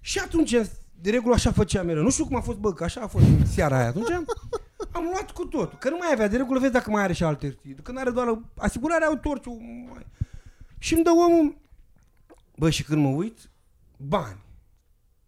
[0.00, 0.50] Și atunci,
[1.00, 2.02] de regulă așa făceam mereu.
[2.02, 3.86] Nu știu cum a fost, bă, că așa a fost în seara aia.
[3.86, 4.24] Atunci am,
[4.92, 5.78] am luat cu totul.
[5.78, 7.58] Că nu mai avea, de regulă vezi dacă mai are și alte.
[7.82, 9.50] Când are doar asigurarea, au torciu.
[9.90, 10.06] Mai...
[10.78, 11.56] Și îmi dă omul,
[12.56, 13.38] bă, și când mă uit,
[13.96, 14.44] bani.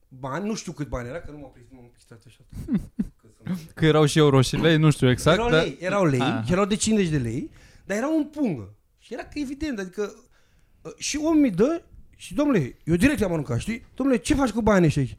[0.08, 2.40] Bani, nu știu cât bani era, că nu m-au prins, nu m-am pistat așa.
[3.20, 5.62] Că sunt- Că erau și euro și lei, nu știu exact, erau dar...
[5.62, 6.44] lei, erau lei, Ah.
[6.46, 7.50] și erau de 50 de lei,
[7.84, 8.74] dar erau în pungă.
[8.98, 10.14] Și era că evident, adică
[10.82, 11.82] uh, și omul mi dă
[12.16, 13.84] și domnule, eu direct am aruncat, știi?
[13.94, 15.16] Domnule, ce faci cu banii ăștia aici?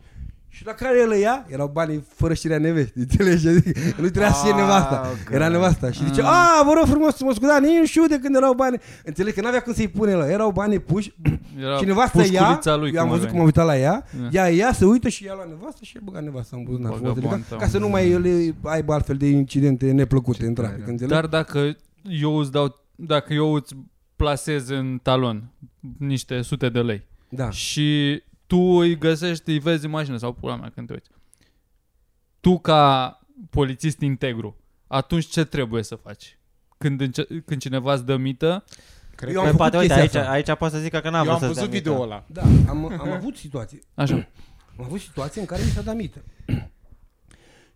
[0.51, 3.47] Și la care el ia, erau banii fără știrea nevestii, înțelegi?
[3.47, 5.09] Adică nu trebuia să fie Ah, nevasta.
[5.11, 5.33] ok.
[5.33, 5.91] Era nevasta.
[5.91, 8.53] Și zice, a, vă rog frumos să mă scuzați, nici nu știu de când erau
[8.53, 8.77] bani.
[9.05, 10.29] Înțeleg că n-avea cum să-i pune la.
[10.31, 11.13] Erau banii puși.
[11.59, 13.29] Era și nevasta ia, pușculița lui, eu am cum văzut avea.
[13.31, 14.27] cum am uitat la ea, Da.
[14.31, 16.93] ea ia, se uită și ia la nevastă și a băgat nevasta în buzunar.
[16.93, 17.65] frumos de Vagabond, legat, da.
[17.65, 20.91] Ca să nu mai le aibă altfel de incidente neplăcute în trafic, tare.
[20.91, 21.13] înțelegi?
[21.15, 23.75] Dar dacă eu îți dau, dacă eu îți
[24.15, 25.43] plasez în talon
[25.97, 27.49] niște sute de lei Da.
[27.49, 31.09] și tu îi găsești, îi vezi în mașină sau pula mea când te uiți.
[32.39, 34.57] Tu ca polițist integru,
[34.87, 36.37] atunci ce trebuie să faci?
[36.77, 38.63] Când, înce- când cineva îți dă mită,
[39.15, 40.51] Cred Eu că am Păi făcut poate, uite, chestia aici, asta.
[40.51, 41.89] aici poate să zică că n-am eu am vrut să-ți văzut dea mită.
[41.89, 42.25] video ăla.
[42.27, 43.81] Da, am, am avut situații.
[43.93, 44.15] așa,
[44.77, 46.23] Am avut situații în care mi s-a dat mită.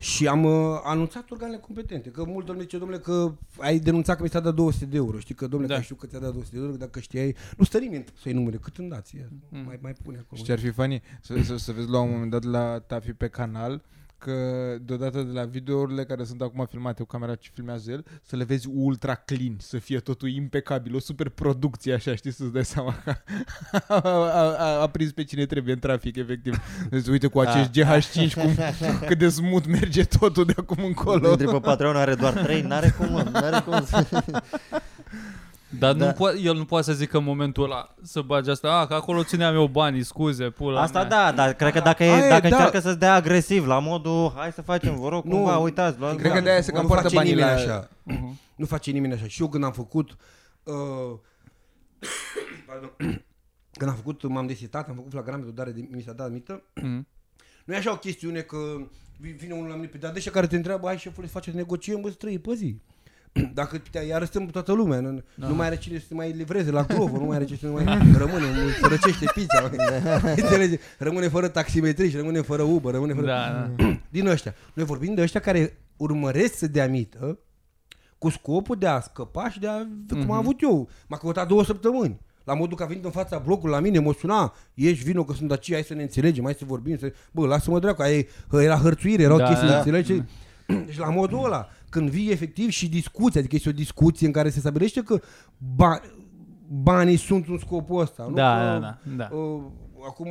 [0.04, 4.24] Și am uh, anunțat organele competente, că multă lume zice, domnule, că ai denunțat că
[4.24, 5.20] mi s-a dat 200 de euro.
[5.20, 5.76] Știi că, domnule, Da.
[5.78, 8.34] că știu că ți-a dat 200 de euro, că dacă știai, nu stă nimeni să-i
[8.34, 9.16] numere, cât îmi dați?
[9.16, 9.64] Ia, Mm.
[9.66, 10.38] Mai, mai pune acolo.
[10.38, 11.02] Și ce ar fi funny?
[11.22, 13.82] Să, să, să vezi la un moment dat la Tafi pe canal
[14.24, 18.36] că deodată de la videourile care sunt acum filmate cu camera ce filmează el, să
[18.36, 22.66] le vezi ultra clean, să fie totul impecabil, o super producție așa, știi, să-ți dai
[22.66, 23.16] seama că
[23.88, 26.62] a, a, a, a prins pe cine trebuie în trafic, efectiv.
[26.90, 28.56] Deci uite cu acest GH5 cum,
[29.08, 31.30] cât de smooth merge totul de acum încolo.
[31.30, 34.06] Intri pe Patreon, are doar 3, n-are cum, mă, n-are cum să...
[35.80, 36.06] Dar Da.
[36.06, 38.94] nu po- el nu poate să zică în momentul ăla să bage asta, a, că
[38.94, 41.10] acolo țineam eu banii, scuze, pula Asta mea.
[41.10, 42.56] da, dar cred că dacă, Aia e, e, dacă da.
[42.56, 45.32] încearcă să-ți dea agresiv la modul hai să facem, vă rog, Nu.
[45.36, 46.44] cumva, uitați, luați Cred că bani.
[46.46, 47.56] de-aia se Nu cam poartă face banii nimeni la...
[47.56, 47.90] așa.
[48.04, 48.40] Mhm.
[48.56, 49.28] Nu face nimeni așa.
[49.28, 50.18] Și eu când am făcut...
[50.64, 50.74] Uh,
[52.68, 52.92] pardon,
[53.80, 56.64] când am făcut, m-am desitat, am făcut flagrant de dare de mi s-a dat mită,
[56.76, 57.08] Mhm.
[57.66, 58.58] nu e așa o chestiune că
[59.20, 61.32] vi- vine unul la mine pe dar de ăștia care te întreabă, hai șefule, să
[61.34, 62.82] facem negociem, bă, să trăi pe zi.
[63.54, 65.48] Dacă te arestăm toată lumea, nu, Da.
[65.48, 67.68] nu mai are cine să te mai livreze la Glovo, nu mai are cine să
[67.68, 67.84] mai
[68.24, 69.72] rămâne, nu sărăcește pizza.
[70.42, 70.78] Înțelegi?
[70.98, 73.26] Rămâne fără taximetriști, rămâne fără Uber, rămâne fără...
[73.26, 73.86] Da, da.
[74.10, 74.54] Din ăștia.
[74.74, 77.40] Noi vorbim de ăștia care urmăresc să dea mită
[78.18, 80.32] cu scopul de a scăpa și de a, cum Mhm.
[80.32, 80.90] am avut eu.
[81.08, 82.20] M-a căutat două săptămâni.
[82.44, 85.34] La modul că a venit în fața blocului la mine, mă suna, ești vino că
[85.34, 87.14] sunt aici, hai să ne înțelegem, hai să vorbim, să...
[87.32, 89.78] bă, lasă-mă dracu, aia e- era hărțuire, erau Da, chestii, da.
[89.78, 90.14] înțelegi?
[90.86, 94.50] Deci la modul ăla, când vii efectiv și discuții, adică este o discuție în care
[94.50, 95.20] se stabilește că
[95.76, 96.02] ba-
[96.68, 98.26] banii sunt un scopul ăsta.
[98.30, 98.98] Nu Da, că, da, da,
[99.30, 99.36] da.
[99.36, 99.62] Uh,
[100.08, 100.30] acum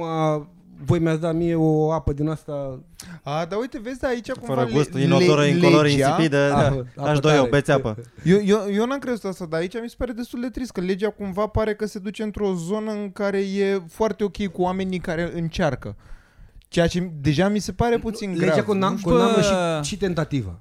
[0.84, 2.80] voi mi-ați dat mie o apă din asta
[3.22, 6.52] A, dar uite, vezi, da, aici cumva Fără gust, le- inodoră, le- incolor, legea- insipidă,
[6.52, 7.02] Apă, da.
[7.02, 7.42] apă Aș doi tare.
[7.44, 7.96] eu, beți apă.
[8.24, 10.80] Eu, eu, eu n-am crezut asta, dar aici mi se pare destul de trist că
[10.80, 14.98] legea cumva pare că se duce într-o zonă în care e foarte ok cu oamenii
[14.98, 15.96] care încearcă.
[16.68, 18.48] Ceea ce deja mi se pare puțin grav.
[18.48, 19.80] Legea condam, Nu știu, condamnă bă.
[19.82, 20.60] și, și tentativa.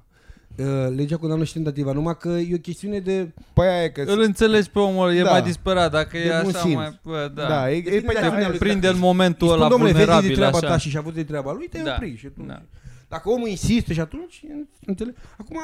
[0.58, 3.30] Uh, legea condamnă și tentativa, numai că e o chestiune de...
[3.52, 4.02] Păi aia e că...
[4.06, 5.30] Îl înțelegi pe omul, e Da.
[5.30, 6.74] mai disperat, dacă De e bun așa simț.
[6.74, 6.98] mai...
[7.02, 7.46] Bă, da.
[7.48, 9.60] da, e, e, Depinde păi, de da, la aia- mine, Prinde în momentul Își spun,
[9.60, 10.66] ăla domnule, vezi de vulnerabil, treaba așa.
[10.66, 11.92] ta și și-a avut de treaba lui, te Da.
[11.96, 12.46] opri și atunci...
[12.48, 12.62] Da.
[13.08, 14.42] Dacă omul insistă și atunci,
[14.86, 15.14] înțeleg.
[15.38, 15.58] Acum,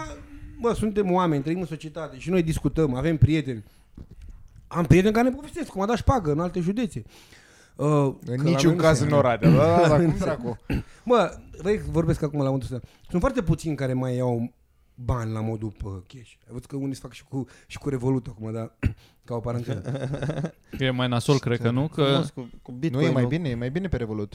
[0.61, 3.65] bă, suntem oameni, trăim în societate și noi discutăm, avem prieteni.
[4.67, 7.03] Am prieteni care ne povestesc cum a dat șpagă în alte județe.
[7.77, 9.17] Uh, În că la niciun noi nu caz se în ia.
[9.17, 9.51] Oradea.
[9.51, 10.59] Da, da, da, cum dracu?
[11.05, 12.89] Mă, vrei, vorbesc acum la modul ăsta.
[13.09, 14.53] Sunt foarte puțini care mai iau
[15.05, 15.85] bani la modul pe
[16.19, 16.31] cash.
[16.41, 18.73] Ai văzut că unii se fac și cu, și cu Revolut acum, dar
[19.27, 20.11] ca o paranteză.
[20.79, 21.89] E mai nasol, cred că nu?
[21.89, 22.03] Că...
[22.05, 24.35] Frumos, cu, cu Nu Bitcoin, e mai bine, e mai bine pe Revolut.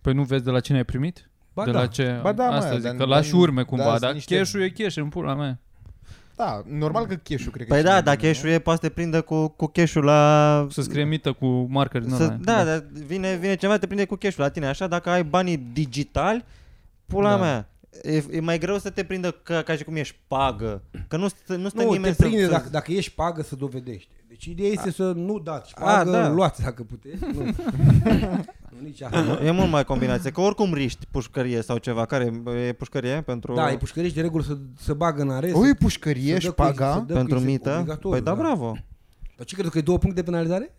[0.00, 1.30] Păi nu vezi de la cine ai primit?
[1.52, 1.78] Ba de da.
[1.80, 2.18] la ce?
[2.22, 4.36] Ba da, mă, Asta zic, dar- că lași dar- urme da, cumva, sunt dar niște-
[4.36, 5.58] cash-ul e cash în pula mea.
[6.36, 8.58] Da, normal că cash-ul cred că Păi e da, cel mai dacă bine, cash e,
[8.58, 10.66] poate să te prindă cu, cu cash-ul la...
[10.70, 12.36] Să scrie mită cu marker din Să, ăla.
[12.40, 14.66] da, dar vine, vine cineva, te prinde cu cash-ul la tine.
[14.66, 16.44] Așa, dacă ai banii digitali,
[17.06, 17.36] pula Da.
[17.36, 17.68] mea,
[18.02, 20.82] e, e, mai greu să te prindă ca, ca și cum ești pagă.
[21.08, 22.50] Că nu, stă, nu stă Nu, te nimeni prinde să...
[22.50, 24.12] dacă, dacă ești pagă să dovedește.
[24.28, 26.28] Deci ideea este să nu dați A, pagă, da.
[26.30, 27.24] luați dacă puteți.
[27.34, 27.42] Nu,
[28.74, 29.40] nu nici asta.
[29.44, 32.04] E mult mai combinație, că oricum riști pușcărie sau ceva.
[32.06, 35.54] Care e pușcărie pentru, Da, e pușcărești de regulă să, să bagă în arest.
[35.54, 36.92] O, e să pușcărie dă și cu- paga?
[36.92, 37.70] să dă pentru cu- mită?
[37.70, 38.76] obligatoriu, Păi da, bravo.
[39.36, 40.76] Dar ce crezi că e două puncte de penalizare?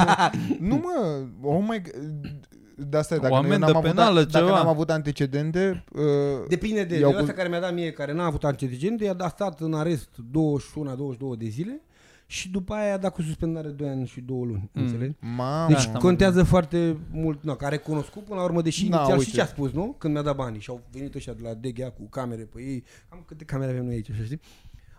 [0.68, 2.48] Nu mă, oh my god.
[2.80, 4.56] De asta e, dacă O eu amendă n-am avut, penală, dacă ceva.
[4.56, 6.02] n-am avut antecedente, uh,
[6.48, 9.12] Depinde de, Iau de cu- ăsta care mi-a dat mie, care n-a avut antecedente, i-a
[9.12, 11.80] dat stat în arest 21-22 de zile
[12.26, 14.82] și după aia i-a dat cu suspendare 2 ani și 2 luni, Mm.
[14.82, 15.14] înțelegi?
[15.20, 15.66] mamă.
[15.68, 19.18] Deci Asta mă contează foarte mult, na, care cunoscut până la urmă, deși Da, inițial
[19.18, 19.36] și uite.
[19.38, 19.94] ce a spus, nu?
[19.98, 22.84] Când mi-a dat banii și au venit ăștia de la DGA cu camere pe ei,
[23.08, 24.40] am câte camere avem noi aici, așa știi?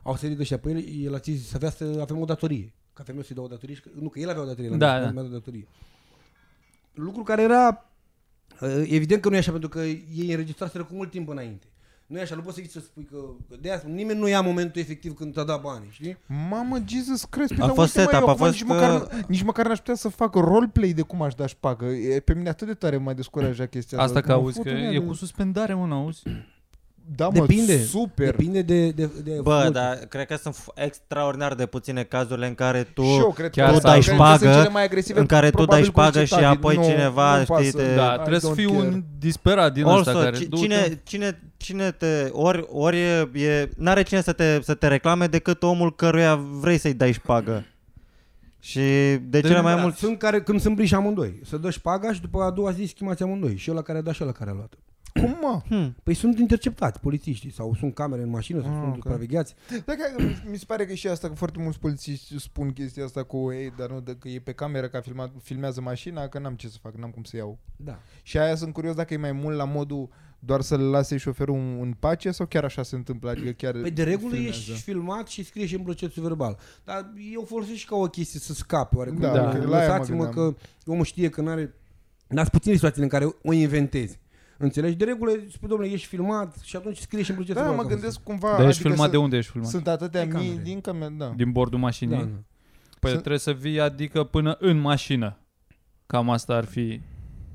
[0.03, 2.73] Au sărit ăștia pe el, el a zis să avea să avem o datorie.
[2.93, 4.75] Ca femeia să-i dau o datorie și că, nu, că el avea o datorie la
[4.77, 5.11] Da, mine, da.
[5.11, 5.67] mi-a dat datorie.
[7.03, 7.85] Lucru care era
[8.61, 11.65] uh, evident că nu e așa pentru că ei înregistraseră cu mult timp înainte.
[12.07, 13.17] Nu e așa, nu poți să zici să spui că,
[13.49, 16.17] că de aia spun, nimeni nu ia momentul efectiv când ți-a dat banii, știi?
[16.49, 18.67] Mamă, Jesus Christ, A păi, dar fost uite, mă, setup, eu a acum fost nici,
[18.67, 21.85] că- măcar, nici măcar n-aș putea să fac roleplay de cum aș da șpagă.
[21.85, 24.69] E, pe mine atât de tare m-a descurajat chestia Asta că Mă auzi fut că
[24.71, 26.23] în ea e de- cu suspendare, mă, n-auzi?
[27.15, 27.77] Da, mă, Depinde.
[27.83, 28.25] super.
[28.29, 29.73] Depinde de, de, de Bă, mult.
[29.73, 33.01] dar cred că sunt f- extraordinar de puține cazurile în care tu...
[33.03, 35.25] și eu cred chiar că să dai cred că șpagă, sunt cele mai agresive, în
[35.25, 36.57] care tu probabil dai șpagă și concetabil.
[36.57, 37.63] apoi Nu, cineva, nu-mi pasă.
[37.63, 38.77] știi, te- Da, I trebuie să don't fii care.
[38.77, 40.37] un disperat din ăsta Also, care...
[40.37, 42.29] ci- du-te- cine, cine, cine te...
[42.31, 46.77] Ori, ori e, e, n-are cine să te, să te reclame decât omul căruia vrei
[46.77, 47.65] să-i dai șpagă.
[48.61, 48.79] Și
[49.21, 49.99] de cele mai Da, mulți...
[49.99, 53.23] Sunt care, când sunt briși amândoi, să dă șpaga și după a doua zi schimați
[53.23, 53.55] amândoi.
[53.57, 54.73] Și ăla care a dat și ăla care a luat.
[55.21, 55.61] Cum mă?
[55.67, 55.95] Hmm.
[56.03, 58.95] Păi sunt interceptați polițiștii sau sunt camere în mașină sau Ah, sunt ok.
[58.95, 59.55] supravegheați.
[59.85, 60.01] Dacă,
[60.49, 63.73] mi se pare că și asta, că foarte mulți polițiști spun chestia asta cu ei,
[63.77, 66.77] dar nu, că e pe cameră, că a filmat, filmează mașina, că n-am ce să
[66.81, 67.57] fac, n-am cum să iau.
[67.75, 67.99] Da.
[68.23, 70.09] Și aia sunt curios dacă e mai mult la modul
[70.41, 73.29] doar să-l lase șoferul în, în pace sau chiar așa se întâmplă?
[73.29, 74.57] Adică chiar Păi de regulă filmează?
[74.71, 76.57] ești filmat și scrie și în procesul verbal.
[76.83, 79.19] Dar eu folosesc și ca o chestie să scape oarecum.
[79.19, 80.53] Da, Da, că la aia mă Lăsați-mă gândeam.
[80.53, 81.73] că omul știe că n-are...
[82.27, 84.19] N-ați puține situații în care o inventezi.
[84.61, 84.95] Înțelegi?
[84.95, 87.83] De regulă spui, domnule, ești filmat și atunci scrie și în procesul Da, verbal.
[87.85, 88.47] mă ca gândesc cumva...
[88.49, 89.69] Dar ești adică filmat să- de unde ești filmat?
[89.69, 90.63] Sunt atâtea Din mii camere.
[90.63, 91.33] din cameră, da.
[91.35, 92.17] Din bordul să- mașinii?
[92.17, 92.29] Da, da.
[92.99, 95.37] Păi Sunt- trebuie să vii, adică până în mașină.
[96.05, 97.01] Cam asta ar fi...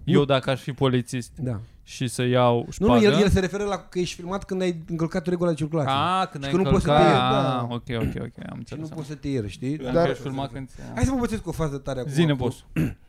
[0.04, 1.60] Eu dacă aș fi polițist da.
[1.82, 2.92] și să iau Nu, șpagă...
[2.92, 5.92] nu, el, el se referă la că ești filmat când ai încălcat regula de circulație.
[5.94, 7.12] A, când Și ai că nu poți să încălcat...
[7.12, 7.58] te ieri, da.
[7.58, 8.88] Ah, ok, ok, ok, am și înțeles.
[8.88, 9.76] nu poți să te ieri, știi?
[9.76, 10.70] Dar Dar- ești filmat când...
[10.94, 12.12] Hai să vă povestesc o fază tare acum.
[12.12, 12.64] Zine, cu, boss.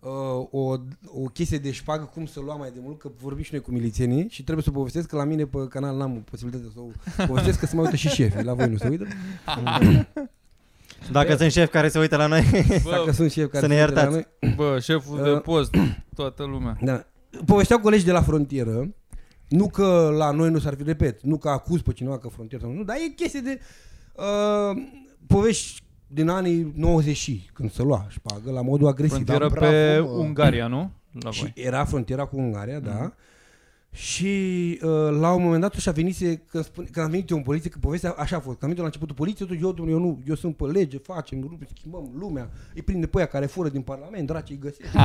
[0.00, 0.10] Uh,
[0.50, 0.76] o,
[1.06, 3.70] o chestie de șpagă, cum să luăm mai de mult, că vorbim și noi cu
[3.70, 7.58] milițienii și trebuie să povestesc că la mine pe canal n-am posibilitatea să o povestesc,
[7.58, 9.06] că se mai uită și șefii, la voi nu se uită.
[11.12, 12.42] Dacă sunt șefi care se uită la noi,
[12.90, 14.26] Dacă Bă, sunt șefi care Să ne se uită la iertați.
[14.40, 14.54] noi.
[14.54, 15.74] bă, șeful de Uh, post,
[16.14, 16.78] toată lumea.
[16.82, 17.06] Da.
[17.46, 18.94] Povesteau colegi de la frontieră,
[19.48, 22.64] nu că la noi nu s-ar fi, repet, nu că acuz pe cineva că frontieră
[22.64, 23.60] sau nu, dar e chestie de
[24.16, 24.82] uh,
[25.26, 25.82] povești
[26.12, 29.24] din anii 90 și când se lua șpagă la modul agresiv.
[29.24, 30.22] Frontieră da, pe bravo, mă.
[30.22, 30.90] Ungaria, nu?
[31.20, 31.52] La Și voi.
[31.64, 32.94] era frontiera cu Ungaria, da.
[32.94, 33.14] Mhm.
[33.92, 34.90] Și uh,
[35.20, 37.78] la un moment dat și-a venise, când, spune, când a venit eu în poliție, că
[37.80, 40.04] povestea așa a fost, că am venit eu la începutul poliției, totuși eu, domnule, eu,
[40.06, 43.68] nu, eu sunt pe lege, facem, rupem, schimbăm lumea, îi prinde pe aia care fură
[43.68, 44.98] din Parlament, draci îi găsește.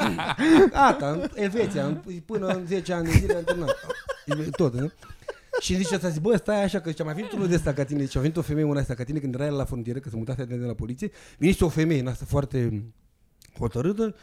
[0.72, 3.76] Gata, în Elveția, în, până în 10 ani de zile am terminat.
[4.56, 4.90] Tot, nu?
[5.64, 7.72] Și zice asta, zic, bă, stai așa, că zice, a mai venit unul de ăsta
[7.72, 9.64] ca tine, zice, a venit o femeie una asta ca tine când era el la
[9.64, 12.84] frontieră, că se mutase de la poliție, venise o femeie în asta foarte
[13.58, 14.14] hotărâtă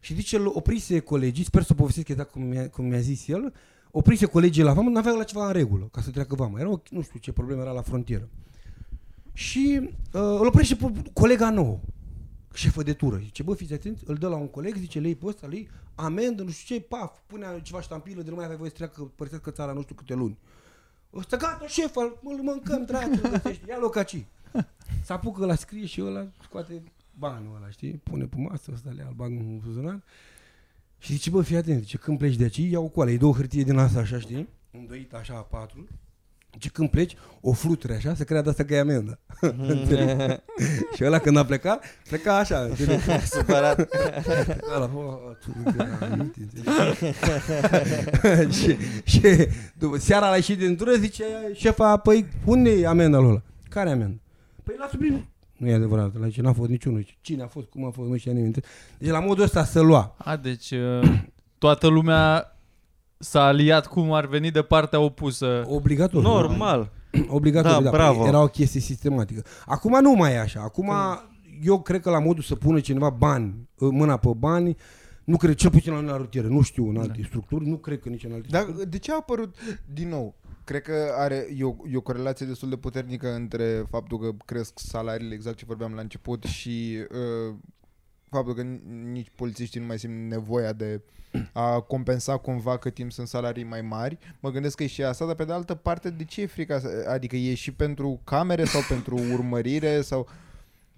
[0.00, 3.28] și zice, îl oprise colegii, sper să o povestesc exact cum mi-a, cum mi-a zis
[3.28, 3.52] el,
[3.90, 6.60] oprise colegii la vamă, n-aveau la ceva în regulă, ca să treacă vama.
[6.60, 8.28] Era, o, nu știu ce problemă era la frontieră.
[9.32, 11.80] Și uh, îl oprește pe colega nouă,
[12.54, 13.20] șefă de tură.
[13.22, 16.42] Zice, bă, fiți atenți, îl dă la un coleg, zice, lei pe ăsta, lei, amendă,
[16.42, 19.50] nu știu ce, paf, pune ceva ștampilă de nu mai avea voie să treacă, părăsească
[19.50, 20.38] țara nu știu câte luni.
[21.16, 24.24] Ăsta, gata, șef, îl îl mâncăm, dragi, îl găsește, ia locaci.
[25.02, 26.82] Se apucă la scrie și ăla scoate
[27.18, 27.90] banul ăla, știi?
[27.90, 30.02] Pune pe masă, ăsta le ia îl bag în buzunar.
[30.98, 33.34] Și zice, bă, fii atent, zice, când pleci de aici, ia o coală, e două
[33.34, 34.48] hârtie din asta, așa, știi?
[34.70, 35.88] Îndoit așa, a patru.
[36.54, 39.18] Zice, când pleci, o fluture așa, se creadă asta că e amendă.
[39.68, 40.40] Înțelegi?
[40.96, 43.02] și ăla când a plecat, pleca așa, înțelegi?
[43.26, 43.88] supărat.
[44.74, 45.52] Ăla, "Oh, tu,
[46.00, 47.18] aminte", înțelegi?
[48.58, 49.20] și, și
[49.78, 51.24] după, seara la ieșit din tură zice
[51.54, 53.42] șefa, păi unde e amenda lui ăla?
[53.68, 54.20] Care amendă?
[54.62, 55.28] Păi la sublim.
[55.56, 56.98] Nu e adevărat, la ce n-a fost niciunul.
[57.00, 58.54] Zice, Cine a fost, cum a fost, nu știa nimeni.
[58.98, 60.14] Deci la modul ăsta să lua.
[60.18, 61.12] A, deci uh,
[61.58, 62.53] toată lumea
[63.18, 65.64] s-a aliat cum ar veni de partea opusă.
[65.68, 66.28] Obligatoriu.
[66.28, 66.90] Normal.
[67.28, 68.26] Obligatoriu, Da, da, bravo.
[68.26, 69.42] Era o chestie sistematică.
[69.66, 70.60] Acum nu mai e așa.
[70.60, 70.90] Acum
[71.62, 74.76] eu cred că la modul să pună cineva bani, mâna pe bani,
[75.24, 78.00] nu cred, cel puțin la noi la rutieră, nu știu în alte structuri, nu cred
[78.00, 78.90] că nici în alte Dar structuri.
[78.90, 79.56] de ce a apărut
[79.92, 80.34] din nou?
[80.64, 84.78] Cred că are e o, e o corelație destul de puternică între faptul că cresc
[84.78, 87.54] salariile, exact ce vorbeam la început, și uh,
[88.34, 88.80] faptul că n-
[89.12, 91.00] nici polițiștii nu mai simt nevoia de
[91.52, 94.18] a compensa cumva cât timp sunt salarii mai mari.
[94.40, 96.74] Mă gândesc că e și asta, dar pe de altă parte, de ce e frica?
[96.74, 96.88] asta?
[97.08, 100.28] Adică e și pentru camere sau pentru urmărire sau...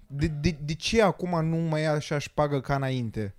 [0.07, 3.33] De, de, de ce acum nu mai e așa șpagă ca înainte?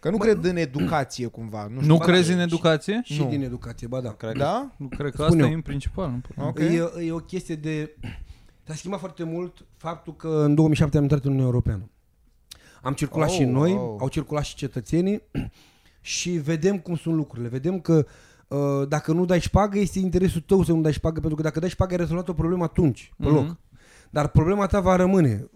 [0.00, 1.66] Că nu cred în educație cumva.
[1.70, 1.86] Nu, știu.
[1.92, 3.00] Nu Ba, crezi da, în și- educație?
[3.04, 3.28] Și Nu.
[3.28, 4.12] din educație, ba da.
[4.12, 4.72] Cred Da?
[4.76, 5.50] Nu cred că Spun asta eu.
[5.50, 6.10] e în principal.
[6.10, 6.46] Nu pot.
[6.48, 6.58] Ok.
[6.58, 7.90] E, e o chestie de...
[8.66, 11.90] S-a schimbat foarte mult faptul că în 2007 am intrat în Uniunea Europeană.
[12.86, 13.98] Am circulat Oh, și noi, wow.
[14.00, 15.22] au circulat și cetățenii
[16.00, 17.48] și vedem cum sunt lucrurile.
[17.48, 18.06] Vedem că
[18.48, 21.60] uh, dacă nu dai șpagă, este interesul tău să nu dai șpagă, pentru că dacă
[21.60, 23.34] dai șpagă, ai rezolvat o problemă atunci, pe Mhm.
[23.34, 23.56] loc.
[24.16, 25.48] Dar problema ta va rămâne,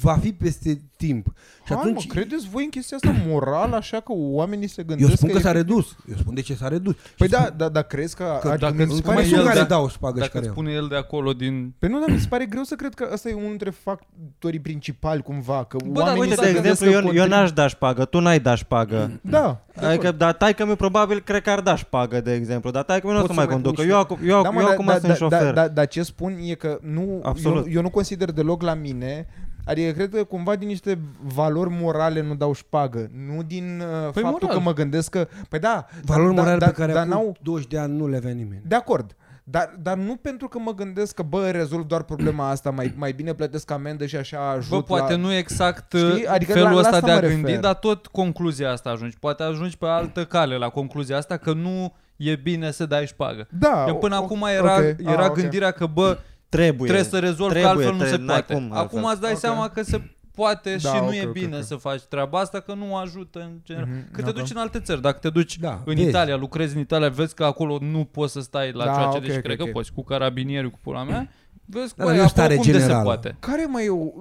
[0.00, 1.26] va fi peste timp.
[1.64, 4.84] Și Hai, atunci, mă, credeți voi în chestia asta moral, așa că oamenii se eu
[4.86, 5.96] gândesc spun că e- s-a redus.
[6.10, 6.94] Eu spun de ce s-a redus.
[7.16, 8.38] Păi Și da, spun da, da, crezi că...
[8.40, 10.14] Că adică dacă mi se îți pare Mai spune sunt el care de- dau șpagă
[10.14, 10.64] și Dacă care îți iau.
[10.64, 11.74] spune el de acolo din...
[11.78, 14.60] Păi nu, dar mi se pare greu să cred că ăsta e unul dintre factorii
[14.60, 17.32] principali cumva, că Bă, dar oamenii uite, Uite, se de dacă exemplu, gândesc eu, că
[17.32, 19.20] eu n-aș da șpagă, tu n-ai da șpagă.
[19.22, 20.18] Da, de Adică, acord.
[20.18, 23.18] dar taică mi probabil cred că ar da șpagă, de exemplu, dar taică mi nu
[23.18, 23.82] o Poți să să mai mai conducă.
[23.82, 25.42] pun Eu, și- acum, eu, da, mă, eu da, acum da, sunt da, șofer.
[25.44, 27.66] Da, da, dar ce spun e că nu, eu, Absolut.
[27.70, 29.26] eu nu consider deloc la mine,
[29.64, 34.22] adică cred că cumva din niște valori morale nu dau șpagă, nu din uh, Păi
[34.22, 34.56] faptul moral.
[34.56, 37.36] că mă gândesc că, păi da, Valori da, morale da, pe care dar acum n-au,
[37.42, 38.62] 20 de ani nu le avea nimeni.
[38.66, 39.16] De acord.
[39.48, 43.12] Dar, dar nu pentru că mă gândesc că, bă, rezolv doar problema asta, mai, mai
[43.12, 45.18] bine plătesc amendă și așa ajut Bă, poate la...
[45.18, 46.10] nu exact Știi?
[46.10, 46.26] Știi?
[46.26, 47.60] Adică felul la- la ăsta asta de a mă gândi, refer.
[47.60, 49.18] dar tot concluzia asta ajungi.
[49.18, 53.46] Poate ajungi pe altă cale la concluzia asta că nu e bine să dai șpagă.
[53.50, 54.94] Da, Eu până o- acum era, ok.
[54.98, 55.34] era Ah, ok.
[55.34, 56.18] gândirea că, bă,
[56.48, 56.90] Trebuie.
[56.90, 58.52] trebuie să rezolv, că Trebuie, altfel nu se trebuie, n-ai poate.
[58.54, 59.10] cum Acum altfel.
[59.12, 59.38] îți dai Ok.
[59.38, 61.62] seama că se poate Da, și ok, nu e ok, bine ok.
[61.64, 63.88] să faci treaba asta, că nu ajută în general.
[63.88, 64.34] Mhm, Că te ok.
[64.36, 66.08] duci în alte țări, dacă te duci Da, în vezi.
[66.08, 69.16] Italia, lucrezi în Italia, vezi că acolo nu poți să stai la Da, ceea ce
[69.16, 69.66] ok, deci ok, cred ok.
[69.66, 71.28] că poți, cu carabinieri, cu pula mea,
[71.64, 73.04] vezi Da, că dar băi, e o stare acolo unde se generală.
[73.04, 73.36] poate.
[73.40, 74.14] Care mai eu?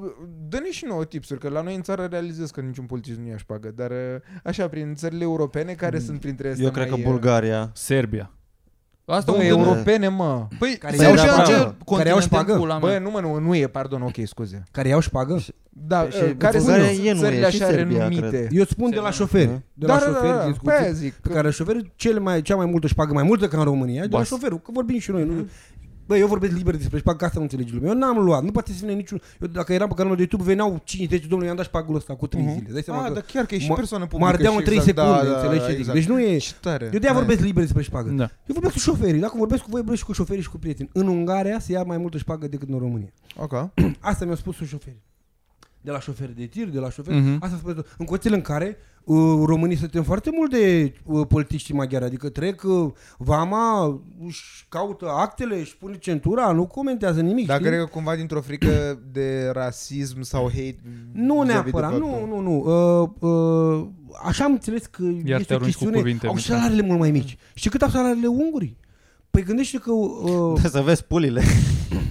[0.49, 3.37] Dă-ne și nouă tipsuri, că la noi în țară realizez că niciun polițist nu ia
[3.37, 3.97] șpagă, dar uh,
[4.43, 7.69] așa, prin țările europene, care sunt printre astea Eu cred că mai, uh, Bulgaria.
[7.73, 8.31] Serbia.
[9.05, 10.47] Asta Bă, unde europene, mă.
[10.59, 11.43] Păi, Care care iau iau șpagă.
[11.45, 12.51] ce Care iau continent șpagă?
[12.53, 12.99] în pula Bă, mea.
[12.99, 14.63] nu mă, nu, nu e, pardon, ok, scuze.
[14.71, 15.39] Care iau șpagă?
[15.69, 18.27] Da, Și uh, care Bulgaria sunt e, nu țările e, și așa Serbia, renumite?
[18.27, 18.47] cred.
[18.51, 19.61] Eu îți spun de la șoferi.
[19.73, 20.67] De la Da, da, șoferi da, da, discuții.
[20.77, 21.13] pe aia zic.
[21.13, 24.07] Pe care șoferul cele mai, cea mai multă șpagă, mai multă ca în România, de
[24.11, 24.27] la Bas.
[24.27, 25.23] șoferul, că vorbim și noi.
[25.25, 25.47] Nu?
[26.07, 27.89] Bă, eu vorbesc liber despre șpagă, că asta nu înțelegi lumea.
[27.91, 29.21] Eu n-am luat, nu poate să vină niciun...
[29.41, 32.15] Eu, dacă eram pe canalul de YouTube, veneau 5 10 domnule, i-am dat șpagul ăsta
[32.15, 32.53] cu 3 Mhm.
[32.53, 32.69] zile.
[32.71, 34.31] Dai seama Ah, că da, chiar că e și mă- persoană mă publică.
[34.31, 35.79] ardeau și în 3 exact, secunde, da, da, înțelegi da, ce zic?
[35.79, 35.97] exact.
[35.97, 36.37] Deci nu e...
[36.37, 36.83] Ce tare.
[36.93, 37.19] Eu de-aia Da.
[37.19, 38.09] vorbesc liber despre șpagă.
[38.09, 38.23] Da.
[38.23, 39.19] Eu vorbesc cu șoferii.
[39.19, 40.89] Dacă vorbesc cu voi, vorbesc și cu șoferii și cu prieteni.
[40.93, 43.09] În Ungaria se ia mai multă șpagă decât în România.
[43.37, 43.53] Ok.
[43.99, 45.01] Asta mi-au spus și șoferii.
[45.81, 47.17] De la șoferi de tir, de la șoferi.
[47.19, 47.37] Mhm.
[47.39, 47.95] Asta spune tot.
[47.97, 48.94] În condițiile în care uh,
[49.45, 55.59] românii suntem foarte mult de uh, politiști maghiari, adică trec uh, vama, își caută actele,
[55.59, 57.47] își pune centura, nu comentează nimic.
[57.47, 57.67] Dar știi?
[57.69, 60.77] cred că cumva dintr-o frică de rasism sau hate
[61.13, 63.09] Nu vis-a-vis de neapărat, faptul- nu, nu, nu.
[63.21, 63.29] Uh,
[63.79, 63.87] uh,
[64.23, 66.57] așa am înțeles că te este o arunci cu chestiune, cuvinte, au Mitran.
[66.57, 67.37] salariile mult mai mici.
[67.53, 68.77] Știi cât au salariile ungurii?
[69.31, 69.91] Păi gândește că...
[69.91, 71.41] Uh, Trebuie să vezi pulile.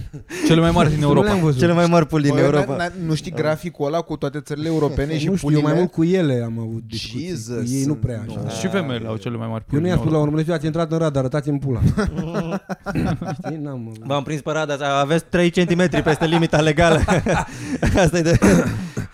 [0.47, 1.43] Cele mai mari din nu le-am Europa.
[1.45, 1.59] văzut.
[1.59, 2.87] Cele mai mari puli din Bă, Europa.
[2.87, 5.59] n- n- nu știi graficul ăla cu toate țările europene și nu știu, pulile?
[5.61, 7.27] eu mai mult cu ele am avut discuții.
[7.27, 8.39] Jesus, cu ei nu sunt- prea așa.
[8.43, 8.49] nu.
[8.49, 10.23] Și femeile au cele mai mari Eu puli nu din i-am spus la Europa.
[10.23, 11.79] un moment dat, ați intrat în radar, arătați-mi pula.
[13.43, 13.57] Știi?
[13.61, 13.95] N-am...
[14.05, 16.99] V-am prins pe radar, aveți 3 cm peste limita legală.
[18.03, 18.39] Asta e de,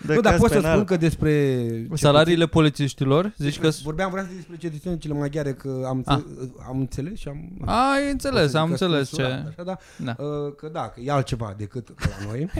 [0.06, 0.72] de Nu, dar caz pot să penal.
[0.72, 1.64] spun că despre...
[1.94, 3.68] Salariile polițiștilor, zici că...
[3.82, 6.16] Vorbeam, vreau să zic despre cetățenile maghiare, că am, Ah.
[6.16, 7.50] înțe- am înțeles și am...
[7.64, 9.48] A, ai înțeles, Pot să am zic că înțeles sunt surat, ce...
[9.48, 9.76] Așa, da?
[10.14, 10.24] Da.
[10.24, 12.50] Uh, că da, că e altceva decât la noi.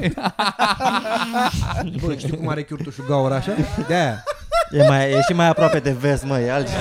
[2.07, 3.53] Bă, știi cum are chiurtușul gaură așa?
[3.89, 4.25] De-aia.
[4.71, 6.81] E, mai, e și mai aproape de vest, măi, altceva.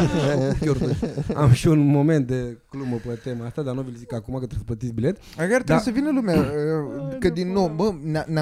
[0.59, 0.97] Chiurtuș.
[1.35, 4.39] Am și un moment de glumă pe tema asta, dar nu vi-l zic acum că
[4.45, 5.17] trebuie să plătiți bilet.
[5.37, 5.77] Chiar trebuie Da.
[5.77, 8.39] să vină lumea, uh, că din nou, bă, ne, ne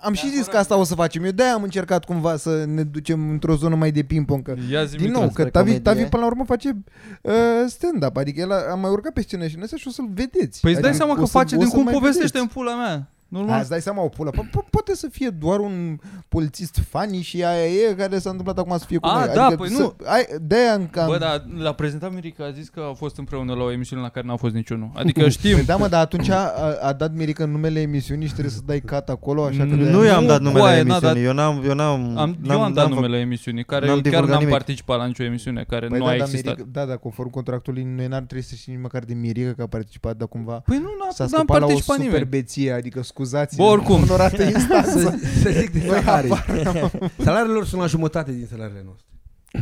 [0.00, 0.08] ancorăm...
[0.08, 1.24] Am și zis că asta o să facem.
[1.24, 4.42] Eu de-aia am încercat cumva să ne ducem într-o zonă mai de ping-pong.
[4.42, 5.26] Că, Ia zi din nou, Mitran.
[5.28, 5.92] că spre Tavi, comedie.
[5.92, 6.76] Tavi până la urmă face
[7.22, 7.32] uh,
[7.66, 8.16] stand-up.
[8.16, 10.60] Adică el a, a mai urcat pe scenă și în astea și o să-l vedeți.
[10.60, 12.38] Păi îți dai adică seama o că să- face o din să cum mai povestește
[12.38, 12.54] în vedeți.
[12.58, 13.10] pula mea.
[13.36, 13.60] A, Normal.
[13.60, 14.30] îți dai seama o pulă.
[14.30, 18.58] Po- po- poate să fie doar un polițist funny și aia e care s-a întâmplat
[18.58, 19.34] acum să fie cu A, noi.
[19.34, 19.94] da, adică păi să, nu.
[20.04, 21.06] Ai, de-aia încă am...
[21.08, 24.08] Bă, dar l-a prezentat Mirica, a zis că a fost împreună la o emisiune la
[24.08, 24.90] care n-a fost niciunul.
[24.94, 25.54] Adică știm.
[25.54, 28.60] Păi da, mă, dar atunci a, a, a dat Mirica numele emisiunii și trebuie să
[28.66, 29.64] dai cat acolo, așa că...
[29.64, 32.50] Nu de-aia- Nu i-am dat numele coaie, n-a emisiunii, eu n-am, eu n-am, Am, n-am,
[32.50, 34.54] eu am dat n-am numele emisiunii, care n-am chiar divulgat n-am nimic.
[34.54, 36.56] participat la nicio emisiune, care Păi nu da, a da, existat.
[36.56, 39.62] Mirica, da, da, conform contractului, noi n-ar trebui să știm nici măcar de Mirica că
[39.62, 42.14] a participat, dar cumva Păi nu, s-a n-am, n-am scăpat la o participat nimeni.
[42.16, 44.02] superbeție, adică scuzați Bă, oricum.
[44.02, 44.98] onorată instanță.
[44.98, 46.34] Să, să zic de Noi salarii.
[46.34, 46.90] habar
[47.24, 49.04] Salariile lor sunt la jumătate din salariile noastre.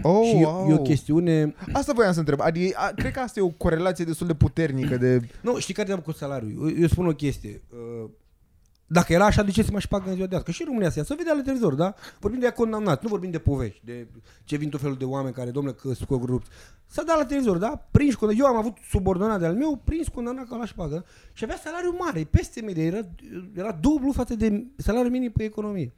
[0.02, 0.68] Oh, și e, wow.
[0.70, 1.54] e o chestiune...
[1.72, 2.40] Asta voiam să întreb.
[2.40, 5.20] Adică, a, cred că asta e o corelație destul de puternică de...
[5.40, 6.52] Nu, știi care e cu salariul?
[6.60, 7.62] Eu, eu spun o chestie.
[7.70, 8.10] Uh,
[8.86, 10.44] Dacă era așa, de ce se mai șpagă în ziua de azi?
[10.44, 11.04] Că și în România se ia.
[11.04, 11.94] Să vedea la televizor, da?
[12.20, 14.06] Vorbim de ea condamnat, nu vorbim de povești, de
[14.44, 16.50] ce vin tot felul de oameni care, domnule, că sunt corupți.
[16.86, 17.86] Să da la televizor, da?
[17.90, 18.44] Prins condamnat.
[18.46, 21.94] Eu am avut subordonat de al meu, prins condamnat ca la șpagă și avea salariu
[21.98, 23.00] mare, peste medie, era,
[23.56, 25.92] era dublu față de salariul minim pe economie.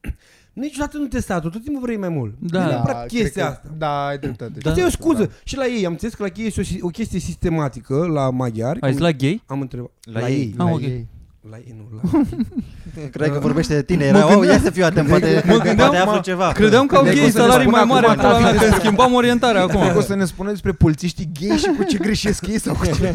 [0.52, 2.34] Niciodată nu te statul, tot timpul vrei mai mult.
[2.38, 2.58] Da.
[2.58, 3.68] Nu e Da, neapărat cred chestia că- asta.
[3.78, 4.58] Da, ai dreptate.
[4.58, 4.70] Da.
[4.70, 5.30] Asta e o scuză.
[5.44, 8.80] Și la ei, am înțeles că la ei este o, o chestie sistematică la maghiari.
[8.80, 9.42] Ai zis la gay?
[9.46, 9.90] Am întrebat.
[10.02, 10.54] La ei.
[10.58, 10.80] Ah, La ok.
[10.80, 11.06] ei.
[11.50, 12.20] La ei, nu, la
[13.10, 14.04] Cred că vorbește de tine.
[14.04, 16.52] Era, oh, ia să fiu atent, poate, Mă gândeam- poate aflu mă- ceva.
[16.52, 18.26] Credeam că au Credeam gay că o să ne salarii spună mai mari acum, în
[18.28, 19.96] pula mea, David, că schimbam orientarea Cred că acum.
[19.98, 23.14] o să ne spună despre polițiștii gay și cu ce greșesc ei sau cu ce...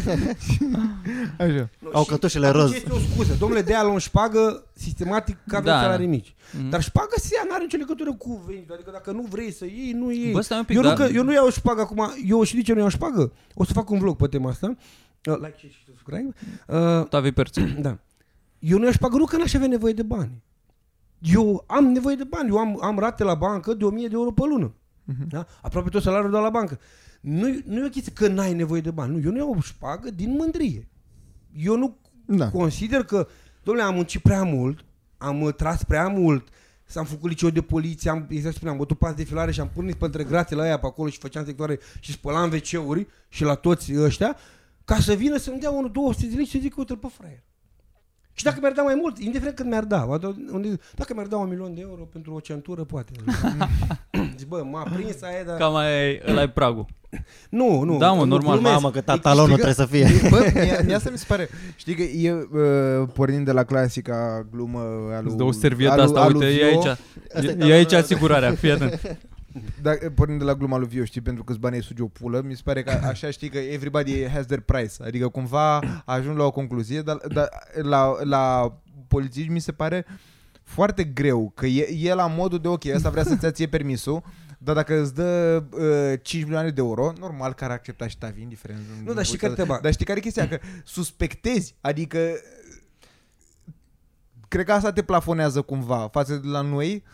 [1.38, 1.68] Așa.
[1.92, 2.72] Au Și cătușele atunci roz.
[2.74, 3.36] Este o scuză.
[3.38, 5.80] Domnule, de-aia luăm șpagă sistematic că avem Da.
[5.80, 6.34] salarii mici.
[6.58, 6.68] Mhm.
[6.68, 8.74] Dar șpagă se ia, n-are nicio legătură cu venitul.
[8.74, 10.32] Adică dacă nu vrei să iei, nu iei.
[10.32, 12.12] Bă, stai un pic, eu, nu, dar- că, eu nu iau șpagă acum.
[12.26, 13.32] Eu și de ce nu iau șpagă?
[13.54, 14.76] O să fac un vlog pe tema asta.
[15.24, 16.34] Uh, like și subscribe.
[16.66, 17.76] Uh, Tavi Perțe.
[17.80, 17.96] Da.
[18.60, 20.42] Eu nu aș pagă nu că n-aș avea nevoie de bani.
[21.18, 22.48] Eu am nevoie de bani.
[22.48, 24.74] Eu am, am rate la bancă de 1000 de euro pe lună.
[25.04, 25.28] Mhm.
[25.28, 25.46] Da?
[25.62, 26.78] Aproape tot salariul dau la bancă.
[27.20, 29.12] Nu, nu e o chestie că n-ai nevoie de bani.
[29.12, 30.88] Nu, eu nu iau o șpagă din mândrie.
[31.56, 31.96] Eu nu
[32.26, 32.50] Da.
[32.50, 33.28] consider că,
[33.62, 34.84] domnule, am muncit prea mult,
[35.18, 36.48] am uh, tras prea mult,
[36.84, 39.70] s-am făcut liceu de poliție, am, exact spuneam, am bătut pas de filare și am
[39.74, 43.42] pus pe între grațe la aia pe acolo și făceam sectoare și spălam WC-uri și
[43.42, 44.36] la toți ăștia,
[44.84, 47.42] ca să vină să-mi dea unul 200 de lei și să zic, uite-l pe fraier.
[48.32, 50.06] Și dacă mi-ar da mai mult, indiferent cât mi-ar da,
[50.52, 53.12] unde- dacă mi-ar da un milion de euro pentru o centură, poate.
[54.38, 55.56] Zic, bă, m-a prins aia, dar...
[55.56, 56.86] Cam ai, ăla e pragul.
[57.50, 57.98] Nu, nu.
[57.98, 58.52] Da, mă, nu normal.
[58.58, 58.74] glumesc.
[58.80, 59.86] Mamă, că talonul Știi că- trebuie să
[60.20, 60.28] fie.
[60.30, 61.48] Bă, mie, mie asta mi se pare.
[61.76, 64.78] Știi că e, uh, pornind de la clasica glumă
[65.16, 65.26] a lui...
[65.26, 66.86] Îți dă o servietă a lui- asta, a lui uite, e Vio, aici.
[67.34, 69.00] Asta E, e aici asigurarea, fii atent.
[69.82, 72.40] Da, pornind de la gluma lui Vio, știi, pentru că bani ai suge o pulă,
[72.40, 74.94] mi se pare că așa știi că everybody has their price.
[75.02, 77.48] Adică cumva ajung la o concluzie, dar, dar
[77.82, 78.74] la, la
[79.08, 80.06] polițiști mi se pare
[80.62, 84.22] foarte greu, că e, e la modul de ok, ăsta vrea să-ți ia ție permisul,
[84.58, 85.62] dar dacă îți dă
[86.12, 88.80] uh, 5 milioane de euro, normal că ar accepta și Tavi, indiferent.
[89.04, 89.80] Nu, dar știi care te bag.
[89.80, 90.48] Dar știi care e chestia?
[90.48, 92.18] Că suspectezi, adică
[94.48, 97.04] cred că asta te plafonează cumva față de la noi.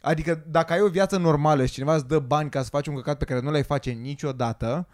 [0.00, 2.94] Adică dacă ai o viață normală și cineva îți dă bani ca să faci un
[2.94, 4.88] căcat pe care nu l-ai face niciodată,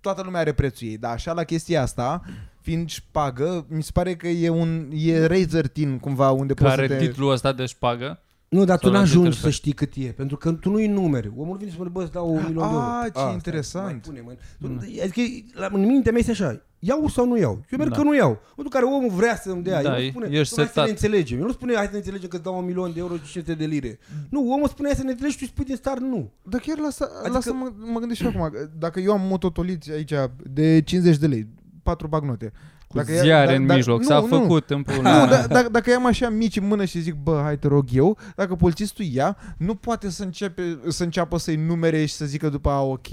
[0.00, 0.98] toată lumea are prețul ei.
[0.98, 2.22] Dar așa la chestia asta,
[2.60, 6.88] fiind șpagă, mi se pare că e un e razor thin cumva unde Care poți
[6.88, 7.06] să te...
[7.06, 8.20] titlul ăsta de șpagă?
[8.56, 9.54] Nu, dar tu Sau la ce te n-ajungi să referi?
[9.54, 11.32] știi cât e, pentru că tu nu-i numeri.
[11.36, 12.76] Omul vine și spune, bă, îți dau un milion de euro.
[12.78, 13.84] Ah, ce stai, interesant.
[13.84, 14.36] mai pune, mai...
[14.60, 15.20] Tu- Adică,
[15.60, 17.64] la, în mintea mea este așa, iau sau nu iau?
[17.70, 17.96] Eu merg Da.
[17.96, 18.30] că nu iau.
[18.30, 20.62] În momentul în care omul vrea să-mi dea, Da, el nu e- spune, ești "Nu,
[20.62, 21.38] hai să setat." ne înțelegem.
[21.38, 23.20] El nu spune, hai să ne înțelegem că îți dau un milion de euro și
[23.32, 23.98] 500 de lire.
[24.30, 26.32] Nu, omul spune, hai să ne înțelegi și tu îi spui din start nu.
[26.42, 27.18] Dar chiar la asta, adică...
[27.18, 28.48] Adică- la asta mă, mă gândesc și acum.
[28.52, 30.12] că Dacă eu am mototoliți aici
[30.52, 31.46] de 50 de lei,
[31.86, 32.52] patru bagnote.
[32.88, 33.98] Cu Dacă ia- ziare da- în da- mijloc.
[34.00, 34.26] nu, S-a nu.
[34.26, 35.26] făcut în Nu, pula.
[35.26, 38.18] da, da, dacă i-am așa mici în mână și zic, bă, hai te rog eu,
[38.36, 42.70] dacă polițistul ia, nu poate să, începe, să înceapă să-i numere și să zică după
[42.70, 43.08] a, ok.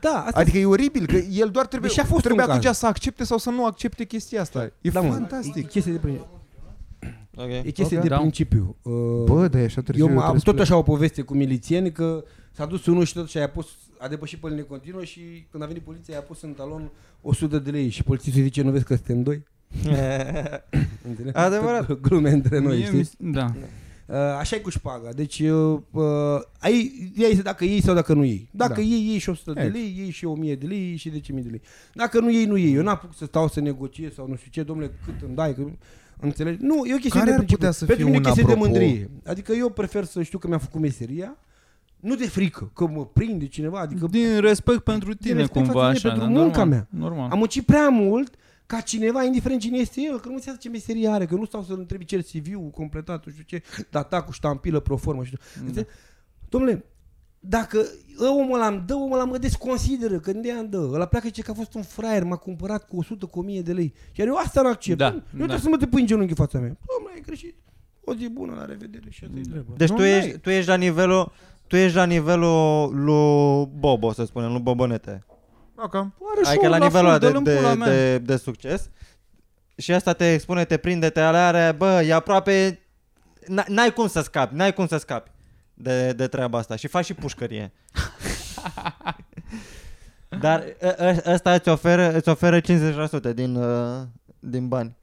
[0.00, 2.64] Da, asta Adică e oribil, că el doar trebuie, Deci a fost trebuie un atunci
[2.66, 2.76] caz.
[2.78, 4.70] să accepte sau să nu accepte chestia asta.
[4.80, 5.56] E da, mă, fantastic.
[5.56, 6.20] E chestie de, prin-
[7.36, 7.48] Ok.
[7.64, 8.02] e chestie Ok.
[8.02, 8.16] de Da.
[8.16, 8.76] principiu.
[8.82, 8.92] Uh,
[9.24, 10.04] Bă, da, e așa târziu.
[10.04, 12.24] eu am trebuie tot să- așa o poveste cu milițieni că
[12.56, 13.66] s-a dus unul și tot și a pus,
[13.98, 16.90] a depășit pe linie continuă și când a venit poliția a pus în talon
[17.22, 19.42] 100 de lei și polițistul zice, nu vezi că suntem doi?
[21.08, 21.36] Înțelegi?
[21.36, 21.92] Adevărat.
[22.00, 23.08] Glume între noi, Mie știi?
[23.18, 23.52] mi- Da.
[24.06, 25.12] Uh, așa e cu șpaga.
[25.12, 26.02] Deci, uh, uh,
[26.58, 28.48] ai, ea este dacă iei sau dacă nu iei.
[28.50, 28.80] Dacă Da.
[28.80, 29.72] iei, iei și 100 de Ex.
[29.72, 31.60] lei, iei și 1000 de lei, iei și 10.000 de lei.
[31.94, 32.74] Dacă nu iei, nu iei.
[32.74, 35.54] Eu n-am putut să stau să negociez sau nu știu ce, domnule, cât îmi dai,
[35.54, 35.62] că...
[36.20, 36.62] Înțelegi?
[36.64, 37.56] Nu, e o chestie Care de ar principiu.
[37.56, 38.70] putea să Pentru fie mine e un chestie de apropo?
[38.78, 39.10] mândrie.
[39.24, 41.36] Adică eu prefer să știu că mi-am făcut meseria,
[42.04, 45.90] nu de frică, că mă prinde cineva, adică Din respect pentru tine respect cumva față
[45.90, 46.08] de așa.
[46.08, 47.08] pentru dar munca normal, mea.
[47.08, 47.30] Normal.
[47.30, 48.34] am muncit prea mult
[48.66, 51.62] ca cineva, indiferent cine este el, că nu înțeleg ce meserie are, că nu stau
[51.62, 55.38] să-l întrebi ce CV-ul completat, nu știu ce, data cu ștampilă, proformă, știu.
[55.72, 55.82] Da.
[56.48, 56.84] Domnule,
[57.40, 57.86] dacă
[58.18, 60.90] omul ăla îmi dă, omul ăla mă desconsideră, că de îmi dă.
[60.92, 63.62] Ăla pleacă și zice că a fost un fraier, m-a cumpărat cu 100, cu 1000
[63.62, 63.94] de lei.
[64.14, 64.98] Iar eu asta nu accept.
[64.98, 65.36] Da, eu da.
[65.36, 66.76] trebuie să mă te pui în genunchi în fața mea.
[66.94, 67.54] Domnule, ai greșit.
[68.04, 69.72] O zi bună, la revedere și asta e treaba.
[69.76, 70.18] Deci Nu, tu, n-ai.
[70.18, 71.32] ești, tu ești la nivelul
[71.74, 75.24] tu ești la nivelul lui Bobo, să spunem, lui Bobonete.
[75.76, 75.94] Ok.
[75.94, 76.10] Are
[76.44, 77.88] Adică show-uri la nivelul ăla full, de, dă-l în de, pula mea.
[77.88, 78.90] de, de succes.
[79.76, 82.80] Și asta te expune, te prinde, te are, bă, e aproape...
[83.44, 85.30] n- N-ai cum să scapi, n-ai cum să scapi
[85.74, 87.72] de, de treaba asta și faci și pușcărie.
[90.40, 92.64] Dar ă- ă- ăsta îți oferă, îți oferă 50%
[93.34, 94.02] din, uh,
[94.38, 94.96] din bani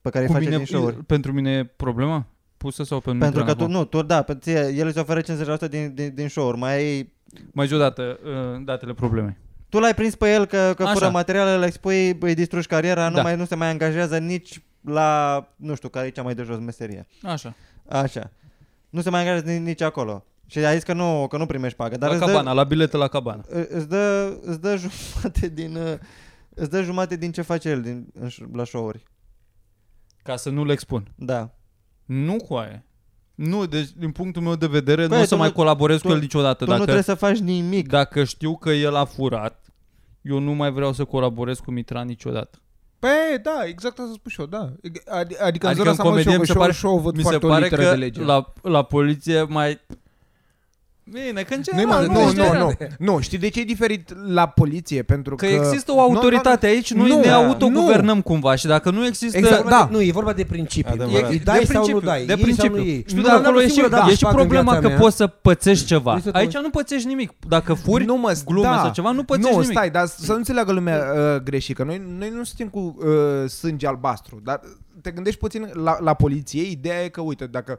[0.00, 0.96] pe care îi Cu face mine, din show-uri.
[1.04, 2.26] pentru mine e problema?
[2.62, 3.74] Pusă sau pentru Pentru că Mitran tu, acum?
[3.74, 6.58] nu, tu, da, pe ție, el îți oferă 50% din, din, din show-uri.
[6.58, 7.12] Mai ai,
[7.52, 9.36] Mai zi odată uh, datele problemei.
[9.68, 10.92] tu l-ai prins pe el că, că Așa.
[10.92, 13.22] fură materiale, le expui, îi distrugi cariera, nu, Da.
[13.22, 16.58] mai, nu se mai angajează nici la, nu știu, care e cea mai de jos
[16.58, 17.06] meserie.
[17.22, 17.54] Așa.
[17.88, 18.30] Așa.
[18.90, 20.24] Nu se mai angajează nici, nici acolo.
[20.46, 21.96] Și a zis că nu, că nu primești pagă.
[21.96, 23.44] Dar la îți cabana, dă, la bilete la cabana.
[23.68, 25.76] îți, dă, îți dă jumate din...
[25.76, 25.92] uh,
[26.54, 29.02] Îți dă jumate din ce face el din, în, ș- la show-uri.
[30.22, 31.12] Ca să nu le expun.
[31.16, 31.50] Da.
[32.12, 32.84] Nu cu aia.
[33.34, 36.00] Nu, deci din punctul meu de vedere Băi, nu o tu să mai nu- colaborez
[36.00, 36.56] tu- cu el niciodată.
[36.64, 37.88] Tu nu Dacă, trebuie să faci nimic.
[37.88, 39.64] dacă știu că el a furat,
[40.22, 42.58] eu nu mai vreau să colaborez cu Mitran niciodată.
[42.98, 43.10] Păi,
[43.42, 44.72] da, exact asta spun și eu, da.
[44.72, 46.72] Adi- Adică, adică în Adică zona în asta mă comedie show, mi se show, pare-
[46.72, 48.22] show, văd Mi se foarte o pare literă că de lege.
[48.24, 49.80] la, la poliție mai...
[51.04, 52.42] Bine, că în Nu, general, mă, nu, știi?
[52.42, 53.20] nu, nu, nu.
[53.20, 55.02] Știi de ce e diferit la poliție?
[55.02, 55.52] Pentru Că că...
[55.52, 59.36] există o autoritate aici, noi Nu, ne da, autoguvernăm cumva și dacă nu există...
[59.38, 59.88] Exact, da.
[59.90, 60.90] Nu, e vorba de principiu.
[60.92, 61.30] Adevărat.
[61.30, 62.82] Îi De dai sau nu principiu, dai, de iei sau nu principiu.
[62.82, 63.04] iei.
[63.06, 64.70] Știu, Nu, dar dar acolo n-am e și, singură dată e și fac în problema
[64.70, 64.98] viața că mea.
[64.98, 66.10] poți să pățești ceva.
[66.10, 67.32] Vrei să Aici te- nu pățești nimic.
[67.48, 68.78] Dacă furi nu mă, glume da.
[68.82, 69.76] sau ceva, nu pățești nu, nimic.
[69.76, 73.48] stai, dar să nu înțeleagă lumea uh, greșit, că noi, noi nu suntem cu uh,
[73.48, 74.60] sânge albastru, dar
[75.00, 77.78] te gândești puțin la, la poliție, ideea e că, uite, dacă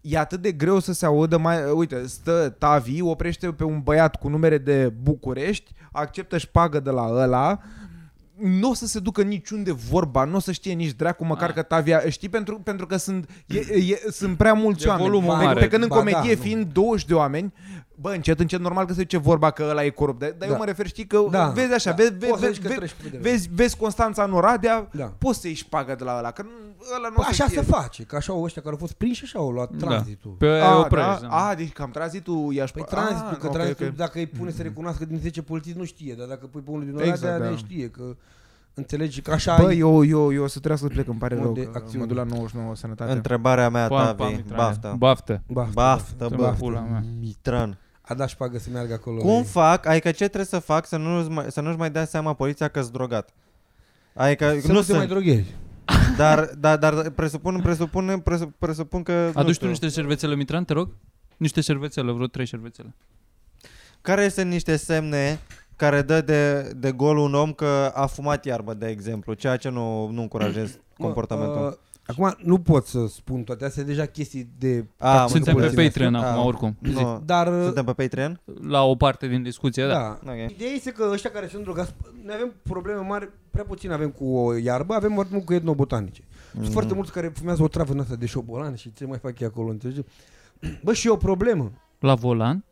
[0.00, 3.80] e atât de greu să se audă mai, uh, uite, stă Tavi, oprește pe un
[3.80, 7.60] băiat cu numere de București, acceptă șpagă de la ăla,
[8.36, 11.54] nu o să se ducă niciunde vorba, nu o să știe nici dracu măcar Ah.
[11.54, 15.08] că Tavia, știi, pentru, pentru că sunt, e, e, sunt prea mulți E oameni.
[15.08, 15.60] volumul pe, mare.
[15.60, 16.42] pe când în Ba comedie, da, nu.
[16.42, 17.52] fiind 20 de oameni,
[18.00, 20.18] Bă, încet, încet, normal că se duce vorba că ăla e corupt.
[20.20, 20.58] Dar, dar eu Da.
[20.58, 21.96] mă refer, știi, că Da, vezi așa, da.
[21.96, 23.30] vezi, Poți să vezi, zici că vezi, treci pe vederea.
[23.30, 25.12] vezi, vezi Constanța în Oradea, Da.
[25.18, 26.48] poți să ieși șpagă de la ăla, că nu-
[26.96, 27.62] ăla nu o Păi să așa știe.
[27.62, 29.86] se face, că așa ăștia care au fost prinși așa au luat Da.
[29.86, 30.30] tranzitul.
[30.38, 31.20] Pe A, oprești.
[31.20, 31.28] da?
[31.28, 31.46] da.
[31.48, 32.70] A, deci cam tranzitul i-aș...
[32.70, 33.94] Păi A, tranzitul, că ok, tranzitul, ok.
[33.96, 36.84] dacă îi pune să recunoască din 10 polițiști, nu știe, dar dacă pui pe unul
[36.84, 37.48] din Exact, exact, da.
[37.48, 37.56] da.
[37.56, 38.02] știe, că
[38.74, 41.34] înțelegi că așa Bă, ai- eu, eu, eu o să trebuiască să plec, îmi pare
[41.34, 41.98] Mod rău de că acțiune.
[42.00, 43.12] mă duc la 99 sănătate.
[43.12, 44.56] Întrebarea mea, Pa, pa, Tavi, Mitran.
[44.56, 44.94] baftă.
[44.98, 45.42] Baftă.
[45.46, 46.36] Baftă, Baftă, Baftă.
[46.36, 46.54] bă.
[46.58, 47.02] Pula mea.
[47.20, 47.78] Mitran.
[48.10, 49.20] A dat șpagă să meargă acolo.
[49.20, 52.34] Cum fac, adică ce trebuie să fac să nu-și mai, să nu-și mai dea seama
[52.34, 53.30] poliția că sunt drogat?
[54.14, 55.54] Adică Să nu, nu te sunt, mai droghezi.
[56.16, 59.12] dar, dar, dar presupun, presupun, presupun, presupun că...
[59.12, 60.88] nu Aduci tu știu, niște șervețele, Mitran, te rog?
[61.36, 62.94] Niște șervețele, vreo trei șervețele.
[64.00, 65.40] Care sunt niște semne
[65.76, 69.68] care dă de, de gol un om că a fumat iarbă, de exemplu, ceea ce
[69.68, 71.66] nu, nu încurajez Mă, comportamentul.
[71.66, 74.86] uh, Acum nu pot să spun toate astea, deja chestii de...
[74.98, 75.76] A, Suntem pe puțin.
[75.84, 76.76] Patreon Ah, acum, oricum.
[76.84, 76.92] Zi.
[76.92, 77.46] Nu, Dar...
[77.58, 78.40] uh, suntem pe Patreon?
[78.68, 80.18] La o parte din discuție, da.
[80.24, 80.32] da.
[80.32, 80.50] Ok.
[80.50, 81.94] Ideea este că ăștia care sunt drogați,
[82.24, 86.22] noi avem probleme mari, prea puțin avem cu o iarbă, avem foarte mult cu etnobotanice.
[86.50, 86.72] Sunt Mhm.
[86.72, 89.46] foarte mulți care fumează o travă în asta de șobolan și ce mai fac ei
[89.46, 90.00] acolo, înțelegi?
[90.84, 91.72] Bă, și e o problemă.
[91.98, 92.64] La volan.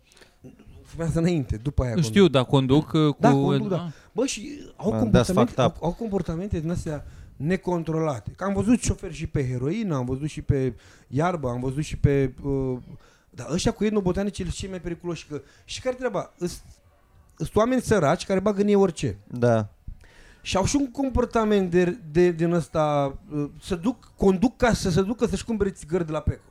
[0.82, 1.92] Fumează înainte, după aia.
[1.92, 2.10] conduc.
[2.10, 3.16] Știu, dar conduc uh, cu...
[3.20, 3.88] Da, conduc, da.
[4.12, 5.82] Bă, și au, Man, that's comportamente, fucked au, up.
[5.82, 7.04] au comportamente din astea
[7.38, 8.30] necontrolate.
[8.36, 10.74] Că am văzut șoferi și pe heroină, am văzut și pe
[11.08, 12.34] iarbă, am văzut și pe...
[12.42, 12.78] Uh,
[13.30, 15.26] dar ăștia cu etnobotanice sunt cei mai periculoși.
[15.26, 16.32] Că, și care treaba?
[17.36, 19.18] Sunt oameni săraci care bagă în ei orice.
[19.26, 19.68] Da.
[20.42, 24.90] Și au și un comportament de, de, din ăsta, uh, să duc, conduc ca să
[24.90, 26.42] se ducă să-și cumpere țigări de la Peco.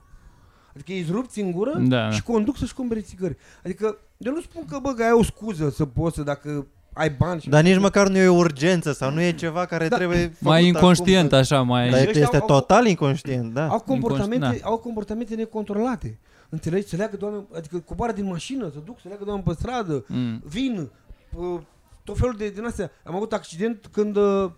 [0.73, 2.31] Adică ei îți rupți în gură Da, și da.
[2.31, 3.38] conduc să-și cumpere țigări.
[3.63, 6.67] Adică eu nu spun că, bă, că ai o scuză să poți să, dacă
[6.97, 7.49] ai bani și...
[7.49, 9.95] Dar nici măcar nu e o urgență sau nu e ceva care Da.
[9.95, 11.37] trebuie făcut Mai inconștient, acum.
[11.37, 11.89] așa, mai...
[11.89, 13.67] Dar Și ăștia este au- total inconștient, da.
[13.67, 16.19] Au comportamente, Inconș- au comportamente necontrolate.
[16.49, 16.87] Înțelegi?
[16.87, 19.53] Să leagă de oameni, adică coboară din mașină, să duc, să leagă de oameni pe
[19.59, 20.41] stradă, Mm.
[20.45, 20.89] vin,
[21.35, 21.59] uh,
[22.03, 22.91] tot felul de din astea.
[23.03, 24.49] Am avut accident când uh,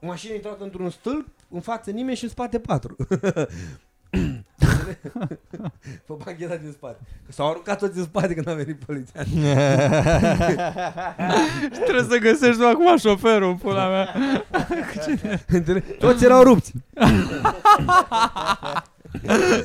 [0.00, 2.96] mașina a intrat într-un stâlp, în față nimeni și în spate patru.
[6.06, 6.96] pe bancheta din spate.
[7.26, 9.22] Că s-au aruncat toți în spate când a venit poliția.
[11.84, 14.08] Trebuie să găsești tu acum șoferul, pula mea.
[15.48, 15.86] Înțelegi?
[15.98, 16.72] Toți erau rupți.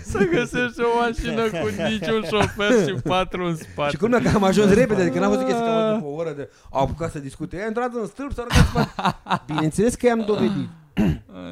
[0.03, 3.89] Să găsești o mașină cu niciun șofer și patru în spate.
[3.89, 6.13] Și cum dacă am ajuns repede, adică n-am văzut chestii că am văzut după o
[6.15, 7.57] oră de au apucat să discute.
[7.57, 9.41] Ea a intrat în stâlp, s-a aruncat în spate.
[9.45, 10.69] Bineînțeles că i-am dovedit.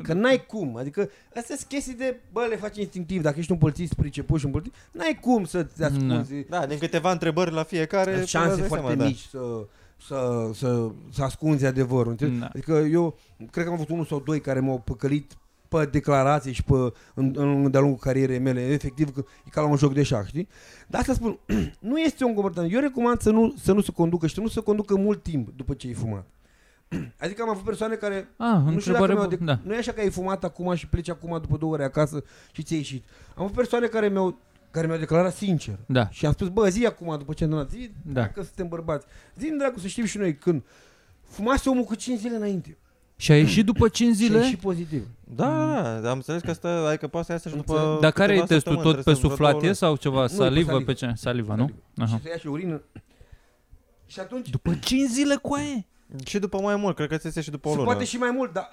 [0.03, 3.57] Că n-ai cum, adică astea sunt chestii de, bă, le faci instinctiv, dacă ești un
[3.57, 8.15] polițist priceput și un polițist, n-ai cum să-ți ascunzi Da, din câteva întrebări la fiecare
[8.15, 9.07] Sunt șanse îți dai foarte seama, da.
[9.07, 9.65] mici să,
[10.07, 12.11] să, să, să ascunzi adevărul.
[12.11, 12.39] înțelegi?
[12.39, 12.45] Da.
[12.45, 13.17] Adică eu
[13.51, 15.31] cred că am avut unul sau doi care m-au păcălit
[15.67, 19.67] pe declarații și pe, în, în, de-a lungul carierei mele, efectiv că e ca la
[19.67, 20.47] un joc de șah, știi?
[20.87, 21.39] Dar asta spun,
[21.79, 22.73] nu este un comportament.
[22.73, 25.49] Eu recomand să nu, să nu se conducă și să nu se conducă mult timp
[25.55, 26.25] după ce ai fumat.
[27.23, 29.35] Adică am avut persoane care Ah, nu știu dacă întrebare mi-au bună.
[29.37, 29.59] de- Da.
[29.63, 32.63] nu e așa că ai fumat acum și pleci acum după două ore acasă și
[32.63, 33.03] ți-ai ieșit.
[33.35, 34.39] Am avut persoane care mi-au
[34.71, 35.79] care mi-au declarat sincer.
[35.85, 36.09] Da.
[36.09, 38.21] Și am spus, bă, zi acum după ce am donat, zi Da.
[38.21, 39.05] dacă suntem bărbați.
[39.37, 40.63] Zi dracu să știm și noi când.
[41.23, 42.77] Fumase omul cu 5 zile înainte.
[43.17, 44.37] Și a ieșit după 5 Și a zile?
[44.39, 45.07] ieșit pozitiv.
[45.23, 47.99] Da, da, da, am înțeles că asta, adică poate să iasă și după Înțeleg.
[47.99, 48.71] Dar care e câteva testul?
[48.71, 49.75] săptămâni, Tot pe trebuie să vreo suflat două e luni.
[49.75, 50.21] sau ceva?
[50.21, 50.71] pe Salivă?
[50.71, 50.85] salivă.
[50.85, 51.11] Pe ce?
[51.15, 51.67] Saliva, nu?
[51.67, 52.19] Și Aha.
[52.23, 52.81] să ia și urină.
[54.05, 55.85] Și atunci După 5 zile cu aia?
[56.25, 57.89] Și după mai mult, cred că ți iese și după o se lună.
[57.89, 58.71] poate și mai mult, dar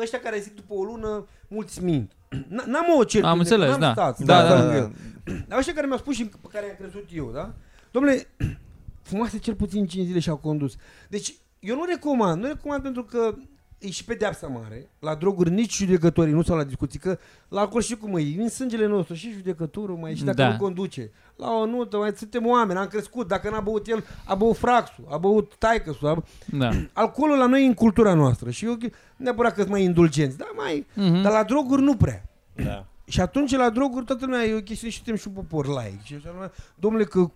[0.00, 2.12] ăștia care zic după o lună, mulți mint.
[2.56, 3.24] N- N-am o cer.
[3.24, 3.92] Am înțeles, n-am da.
[3.92, 4.76] Stat, Da, stat da, lângă da.
[5.34, 5.44] el.
[5.48, 7.54] Dar ăștia care mi-au spus și pe care am crezut eu, da?
[7.90, 8.26] Domnule,
[9.08, 10.74] fumase cel puțin 5 zile și au condus.
[11.08, 13.34] Deci, eu nu recomand, nu recomand pentru că
[13.82, 14.88] e și pedeapsa mare.
[14.98, 17.18] La droguri nici judecătorii nu sau la discuții, că
[17.48, 20.50] la alcool și cum e, în sângele nostru și judecătorul mai și dacă Da.
[20.50, 21.10] nu conduce.
[21.36, 25.04] La o nută, mai suntem oameni, am crescut, dacă n-a băut el, a băut fraxul,
[25.10, 26.70] a băut taică a Da.
[26.92, 28.76] Alcoolul la noi e în cultura noastră și eu
[29.16, 31.22] neapărat că sunt mai indulgenți, dar mai, Mhm.
[31.22, 32.28] dar la droguri nu prea.
[32.64, 32.86] Da.
[33.04, 36.02] Și atunci la droguri toată lumea e o chestiune și suntem și un popor laic.
[36.02, 37.30] Și așa, lumea, domnule că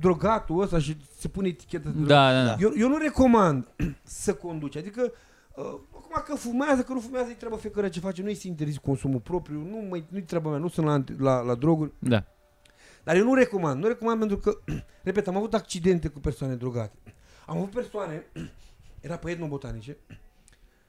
[0.00, 2.56] drogatul ăsta și se pune etichetă de Da, da, da.
[2.60, 3.66] eu, eu nu recomand
[4.02, 4.76] să conduci.
[4.76, 5.12] Adică,
[5.56, 8.22] uh, acum că fumează, că nu fumează, îi trebuie fiecare ce face.
[8.22, 11.18] Nu îi se interzis consumul propriu, nu mai, nu-i treaba mea, nu sunt la, anti-
[11.18, 11.92] la, la droguri.
[11.98, 12.24] Da.
[13.04, 13.82] Dar eu nu recomand.
[13.82, 14.58] Nu recomand pentru că,
[15.02, 16.98] repet, am avut accidente cu persoane drogate.
[17.46, 18.26] Am avut persoane,
[19.00, 19.96] era pe etnobotanice,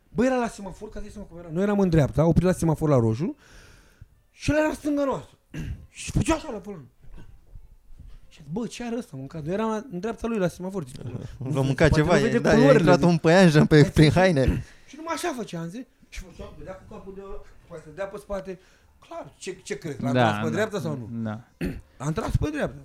[0.10, 1.50] bă, era la semafor, ca să seama cum era.
[1.52, 3.36] Noi eram în dreapta, a oprit la semafor la roșu
[4.32, 5.38] și el era în stânga noastră.
[5.90, 6.88] Și făcea așa la volan.
[8.44, 9.44] Și zic, bă, ce are ăsta mâncat?
[9.44, 10.84] Noi eram la, în dreapta lui la semafor.
[10.88, 10.96] Zic,
[11.38, 13.08] Vă mânca Poate ceva, nu vede e, da, e culorile, intrat zic.
[13.08, 14.64] un păianjen pe, prin haine.
[14.88, 15.84] Și numai așa făcea, am zis.
[16.10, 18.60] Și făcea, dădea cu capul de ăla, poate să dea pe spate.
[19.08, 20.02] Clar, ce, ce crezi?
[20.02, 20.50] L-am Da, tras pe da.
[20.50, 21.10] dreapta sau nu?
[21.24, 21.42] Da.
[21.98, 22.82] Am tras pe dreapta.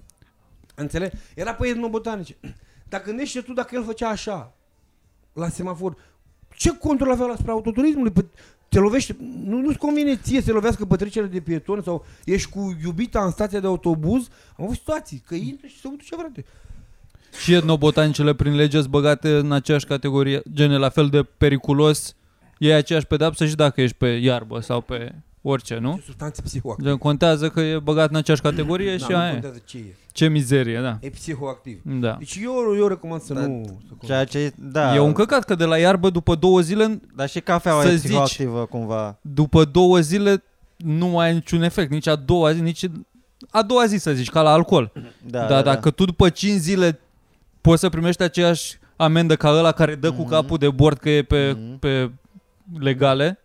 [0.75, 1.13] Înțeleg?
[1.35, 2.37] Era pe etnobotanice.
[2.89, 4.53] Dar gândește tu dacă el făcea așa,
[5.33, 5.97] la semafor,
[6.55, 8.13] ce control avea asupra autoturismului?
[8.69, 12.07] Păi, te lovește, nu, nu-ți convine ție să te lovească pe trecere de pietoni sau
[12.25, 14.29] ești cu iubita în stația de autobuz.
[14.57, 16.45] Am avut situații, că intră și se duce, frate.
[17.43, 22.15] Și etnobotanicele prin lege sunt băgate în aceeași categorie, gen la fel de periculos,
[22.59, 25.15] e aceeași pedapsă și dacă ești pe iarbă sau pe
[25.49, 25.95] orice, nu?
[25.97, 26.89] Ce substanțe psihoactive.
[26.89, 29.33] Gen, contează că e băgat în aceeași categorie și Da, nu aia e.
[29.33, 29.95] contează ce e.
[30.13, 30.99] Ce mizerie, da.
[31.01, 31.81] E psihoactiv.
[31.85, 32.17] Da.
[32.19, 33.41] Deci eu, eu recomand să Da.
[33.47, 33.81] nu...
[33.89, 37.29] Să Ceea ce, da, E un căcat că de la iarbă după două zile, dar
[37.29, 39.19] și cafeaua să e zici- psihoactivă cumva.
[39.21, 40.43] după două zile
[40.77, 42.85] nu mai ai niciun efect, nici a doua zi, nici
[43.51, 44.93] a doua zi să zici, ca la alcool.
[45.27, 47.01] Da, Dar dacă tu după 5 zile
[47.61, 50.31] poți să primești aceeași amendă ca ăla care dă cu Mhm.
[50.31, 51.79] capul de bord că e pe, Mhm.
[51.79, 52.11] pe
[52.79, 53.39] legale,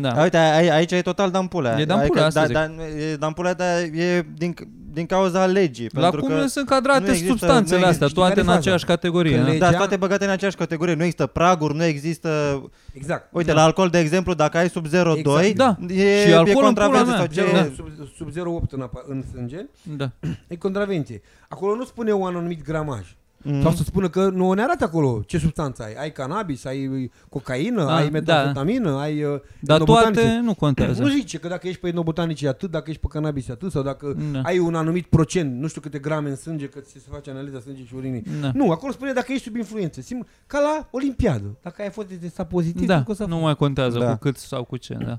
[0.00, 0.22] da.
[0.22, 1.80] Uite, a- aici e total dampulea.
[1.80, 2.54] E dampulea, asta da, zic.
[2.76, 4.54] da, e dampulea, dar e din,
[4.92, 5.88] din cauza legii.
[5.92, 8.46] La pentru cum că, sunt cadrate nu există- substanțele nu astea, există- toate care în
[8.46, 8.58] e faza?
[8.58, 9.36] aceeași categorie.
[9.36, 9.48] Că da?
[9.48, 10.94] legea- da, toate băgate în aceeași categorie.
[10.94, 12.62] Nu există praguri, nu există...
[12.92, 13.28] Exact.
[13.32, 15.54] Uite, la alcool, de exemplu, dacă ai sub 0,2, Exact.
[15.56, 15.76] Da.
[15.88, 17.44] e, Și e alcoolul în contravenție pula sau mea.
[17.44, 17.52] ce...
[17.52, 17.72] Da.
[17.76, 18.30] Sub, sub
[18.66, 19.66] 0,8 în, apa, în sânge,
[19.96, 20.10] Da.
[20.48, 21.20] e contravenție.
[21.48, 23.06] Acolo nu spune un anumit gramaj.
[23.44, 23.62] Mm.
[23.62, 25.94] Sau să spună că nu ne arată acolo ce substanță ai.
[25.94, 28.10] Ai cannabis, ai cocaină, Ah, ai da.
[28.10, 30.20] metanfetamină, ai uh, Dar etnobotanice.
[30.20, 31.02] toate nu contează.
[31.02, 33.70] Nu zice că dacă ești pe etnobotanice e atât, dacă ești pe cannabis e atât,
[33.70, 34.40] sau dacă Da.
[34.42, 37.60] ai un anumit procent, nu știu câte grame în sânge, că ți se face analiza
[37.60, 38.24] sânge și urinii.
[38.40, 38.50] Da.
[38.54, 40.00] Nu, acolo spune dacă ești sub influență.
[40.00, 41.56] Sim, ca la Olimpiadă.
[41.62, 44.10] Dacă ai fost testat pozitiv, Da, nu că să nu mai contează Da.
[44.12, 45.18] cu cât sau cu ce, da.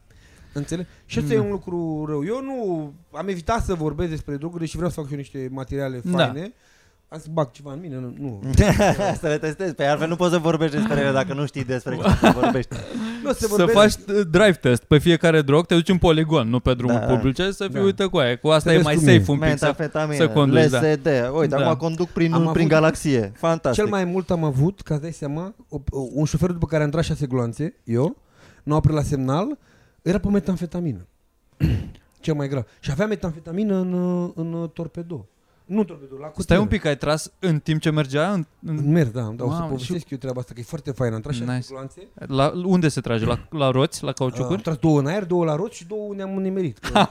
[0.54, 0.86] Înțeleg?
[1.06, 1.36] Și asta Da.
[1.36, 2.26] e un lucru rău.
[2.26, 5.48] Eu nu am evitat să vorbesc despre droguri și vreau să fac și eu niște
[5.52, 6.34] materiale Da.
[7.14, 7.16] Faine.
[7.16, 8.14] Am să bag ceva în mine, nu.
[8.20, 8.40] nu.
[9.22, 9.74] să le testezi.
[9.74, 12.76] Pe altfel nu poți să vorbești despre ele dacă nu știi despre ce vorbești.
[13.24, 15.98] nu o să, Să vorbesc, faci uh, drive test pe fiecare drog, te duci în
[15.98, 17.06] poligon, nu pe drumuri Da.
[17.06, 17.82] publice, să fii, Da.
[17.82, 19.32] uite cu aia, cu asta Să e vezi mai cum safe e.
[19.32, 19.58] un pic.
[19.58, 19.66] Să...
[19.66, 20.80] Metafetamină, să conduci, da.
[20.80, 21.08] LSD.
[21.34, 21.66] Uite, Da.
[21.70, 23.32] acum conduc prin, Am prin avut- galaxie.
[23.36, 23.84] Fantastic.
[23.84, 26.84] Cel mai mult am avut, ca să dai seama, o, o, un șofer după care
[26.84, 28.16] am tras șase gloanțe, eu,
[28.64, 29.58] nu a oprit la semnal,
[30.02, 31.08] era pe metanfetamină.
[32.20, 32.66] Cel mai grav.
[32.80, 35.28] Și avea metanfetamină în, uh, în uh, torpedo.
[35.66, 36.44] Nu torpedo, la cutie.
[36.44, 38.32] Stai un pic, ai tras în timp ce mergea?
[38.32, 40.64] În, în, În merg, da, dar o să Mamă, povestesc eu treaba asta, că e
[40.64, 41.16] foarte faină.
[41.16, 41.68] Am tras șase Nice.
[41.70, 43.26] gloanțe, la, unde se trage?
[43.26, 44.04] La, la roți?
[44.04, 44.62] La uh, am cauciucuri?
[44.62, 46.78] tras două în aer, două la rot și două ne-am nimerit.
[46.78, 47.06] Că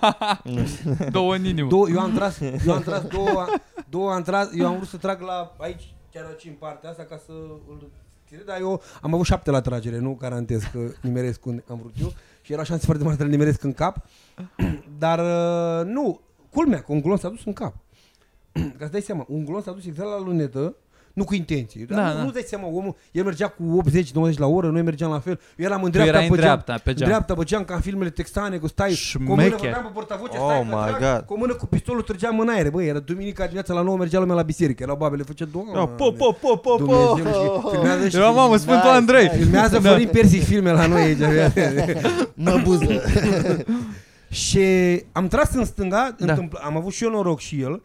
[1.10, 1.68] Două în inimă.
[1.68, 3.46] două, eu am tras, eu am tras două,
[3.88, 7.02] două am tras, eu am vrut să trag la aici, chiar aici în partea asta
[7.02, 7.32] ca să
[7.68, 7.90] îl
[8.28, 11.92] tire, dar eu am avut șapte la tragere, nu garantez că nimeresc unde am vrut
[12.00, 13.96] eu și era șanse foarte mari să le nimeresc în cap,
[14.98, 17.74] dar uh, nu, culmea că un glonț s-a dus în cap.
[18.78, 20.76] Ca să dai seama, un glonț s-a dus exact la lunetă,
[21.12, 21.84] nu cu intenție.
[21.88, 22.22] Dar Da, nu, da.
[22.22, 23.82] nu dai seama, omul, el mergea cu
[24.32, 25.40] 80-90 la oră, noi mergeam la fel.
[25.56, 27.08] Eu eram în Tu dreapta, erai în pe geam, dreapta, pe în geam.
[27.08, 29.58] dreapta, pe geam, ca în filmele texane, cu stai, cu o mână Șmecher.
[29.60, 31.26] vorbeam pe portavoce, Oh stai, my că trag, God.
[31.26, 34.18] cu o mână cu pistolul trăgeam în aer, băi, era duminica dimineața la 9, mergea
[34.18, 35.72] lumea la biserică, erau babele, făcea doamne.
[35.78, 37.68] Oh, po, po, po, po, Dumnezeu, po.
[37.68, 39.22] și filmează și Era mamă, Sfântul Nice, Andrei.
[39.24, 39.36] nice.
[39.36, 39.80] Filmează Da.
[39.88, 41.18] Florin Persic filme la noi aici.
[42.34, 42.86] Mă buză.
[44.28, 44.64] și
[45.12, 46.32] am tras în stânga, Da.
[46.32, 47.82] întâmpl- am avut și eu noroc și el.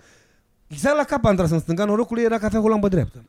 [0.67, 3.23] Exact la cap am tras în stânga, norocul lui era că avea o lampă dreaptă.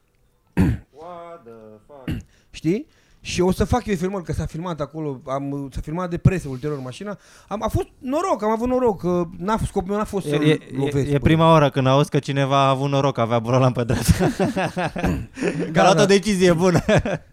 [0.54, 1.52] What the
[1.86, 2.18] fuck?
[2.50, 2.86] Știi?
[3.20, 6.48] Și o să fac eu filmări, că s-a filmat acolo, am, s-a filmat de presă
[6.48, 7.18] ulterior mașina.
[7.48, 10.28] Am, a fost noroc, am avut noroc, că n-a fost, scopul meu n-a fost E,
[10.28, 10.96] să-l e, lovesc.
[11.06, 13.84] e, e pe- prima oară când auzi că cineva a avut noroc, avea brolam pe
[13.84, 14.12] dreapta.
[15.72, 16.02] Că a luat da.
[16.02, 16.80] o decizie bună.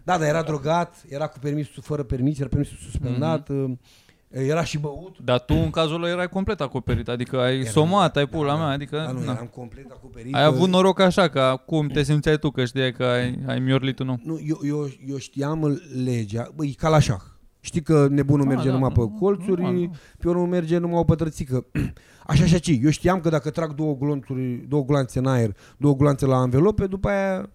[0.02, 3.72] Da, dar era drogat, era cu permisul fără permis, era permisul suspendat, Mhm.
[3.72, 4.05] mm-hmm.
[4.42, 5.16] Era și băut.
[5.24, 8.52] Dar tu în cazul ăla erai complet acoperit, adică ai Eram- somat, ai da, pula
[8.52, 8.58] da.
[8.58, 9.32] mea, adică Da, nu, na.
[9.32, 10.34] eram complet acoperit.
[10.34, 13.98] ai avut noroc așa, că acum te simțeai tu că știai că ai, ai miorlit
[13.98, 14.18] un om.
[14.24, 17.20] Nu, eu, eu, eu știam legea, băi, ca la șah.
[17.60, 19.90] Știi că nebunul Da, merge da, numai da, pe colțuri, normal, da.
[20.18, 21.66] pionul merge numai o pătrățică.
[22.26, 22.78] Așa și aici.
[22.82, 26.86] Eu știam că dacă trag două glonțuri, două gloanțe în aer, două gloanțe la anvelope,
[26.86, 27.50] după aia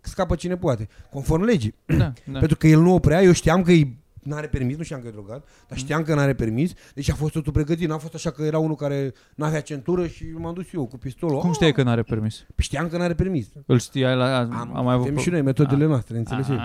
[0.00, 0.88] scapă cine poate.
[1.12, 1.74] Conform legii.
[1.86, 2.38] Da, da.
[2.38, 3.88] Pentru că el nu oprea, eu știam că e
[4.24, 5.64] n-are permis, nu știam că e drogat, Mm.
[5.68, 8.58] dar știam că n-are permis, deci a fost totul pregătit, n-a fost așa că era
[8.58, 11.38] unul care n-avea centură și m-am dus eu cu pistolul.
[11.38, 12.36] Cum știai că n-are permis?
[12.36, 13.46] Păi Știam că n-are permis.
[13.66, 14.38] Îl știai la...
[14.38, 15.06] Am, am mai avut...
[15.06, 16.50] avem și noi metodele noastre, înțelegi?
[16.50, 16.58] Ah,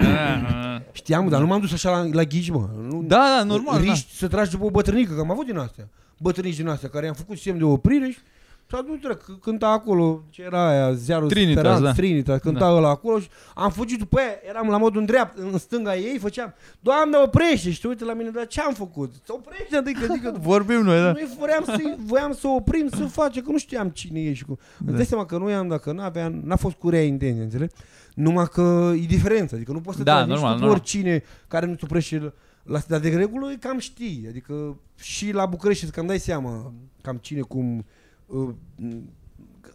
[0.00, 0.80] ah, ah.
[0.92, 2.68] Știam, dar nu m-am dus așa la, la ghici, mă.
[2.88, 3.74] Nu, Da, da, normal.
[3.84, 3.90] Da.
[3.90, 5.88] Riști să tragi după o bătrânică, că am avut din astea.
[6.18, 8.18] Bătrânici din astea, care i-am făcut semn de oprire și
[8.70, 11.92] s-a dus direct, c- cânta acolo, ce era aia, ziarul Trinitas, Speranț, da.
[11.92, 12.72] Trinitas, cânta Da.
[12.74, 16.18] ăla acolo și am fugit după ea, eram la modul în dreapta, în stânga ei,
[16.18, 19.14] făceam, Doamne, oprește, și tu uite la mine, dar ce am făcut?
[19.24, 21.12] Să oprește, adică, adică Vorbim noi, da.
[21.12, 24.58] noi voiam să, voiam să oprim, să face, că nu știam cine e și cum.
[24.78, 24.84] Da.
[24.86, 27.70] Îți dai seama că noi am, dacă n-avea, n-a fost cu rea intenție, înțeleg?
[28.14, 30.78] Numai că e diferență, adică nu poți să Da, tragi nici normal, cu normal.
[30.80, 35.84] oricine care nu-ți oprește la dar de regulă e cam știi, adică și la București
[35.84, 37.84] îți cam dai seama cam cine cum uh,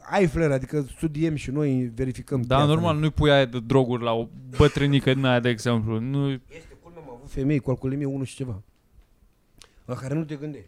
[0.10, 2.42] ai flair, adică studiem și noi verificăm.
[2.42, 2.72] Da, piața.
[2.74, 4.28] normal, nu-i pui aia de droguri la o
[4.58, 6.00] bătrânică din aia, de exemplu.
[6.00, 8.62] Nu Este culmea, am avut femei cu alcoolemie 1 și ceva.
[9.86, 10.68] La care nu te gândești.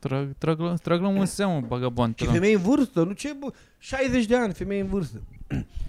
[0.00, 2.12] trag, trag, la- trag la un seamă, bagabon.
[2.16, 3.46] Și femei în vârstă, nu ce, bă,
[3.78, 5.20] 60 de ani, femei în vârstă.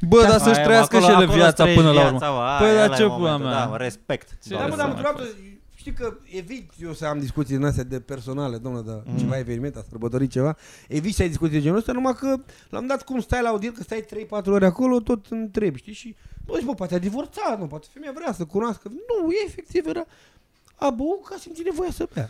[0.08, 2.18] Bă, dar Aia, să-și mă, trăiască acolo- și ele acolo viața trăiești până la urmă.
[2.18, 3.60] viața, mă, Păi, aia, dar ăla e ce momentul, pula mea?
[3.60, 4.28] Da, mă, respect.
[4.44, 5.34] Ce Da, Doamne, mă, dar să mă mai întreabă,
[5.92, 9.18] știi că evit eu să am discuții din astea de personale, domnule, dar Mm.
[9.18, 12.36] ceva eveniment, a sărbătorit ceva, evit să ai discuții de genul ăsta, numai că
[12.70, 15.94] l-am dat cum stai la audier, că stai 3-4 ore acolo, tot întrebi, știi?
[15.94, 16.16] Și,
[16.46, 18.90] bă, zici, bă, poate a divorțat, nu, poate femeia vrea să cunoască.
[18.90, 20.06] Nu, e efectiv, era,
[20.76, 22.30] a băut că a simțit nevoia să bea.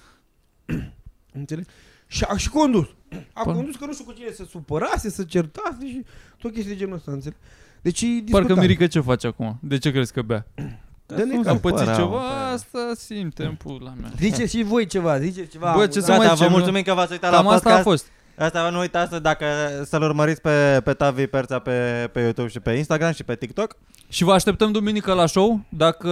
[1.40, 1.70] Înțelegi?
[2.08, 2.88] Și a și condus.
[3.34, 6.06] A Pa- condus că nu știu cu cine să supărase, să certase și
[6.38, 7.40] tot chestii de genul ăsta, înțelegi?
[7.82, 8.56] Deci e Parcă discutabil.
[8.62, 9.60] Mirica ce face acum?
[9.62, 10.46] De ce crezi că bea?
[11.16, 11.52] Dă-ne Nu cap.
[11.52, 14.12] Am pățit supăra, ceva, mă, asta simte în pula mea.
[14.20, 15.74] Ziceți și voi ceva, ziceți ceva.
[15.78, 17.76] Bă, ce să Gata, mai vă zicem, mulțumim că v-ați uitat la Cam asta a
[17.76, 17.84] podcast.
[17.84, 18.06] fost.
[18.40, 19.46] Asta nu uitați să- dacă
[19.86, 23.76] să-l urmăriți pe, pe Tavi Perța pe, pe YouTube și pe Instagram și pe TikTok.
[24.10, 25.60] Și vă așteptăm duminică la show.
[25.70, 26.10] Dacă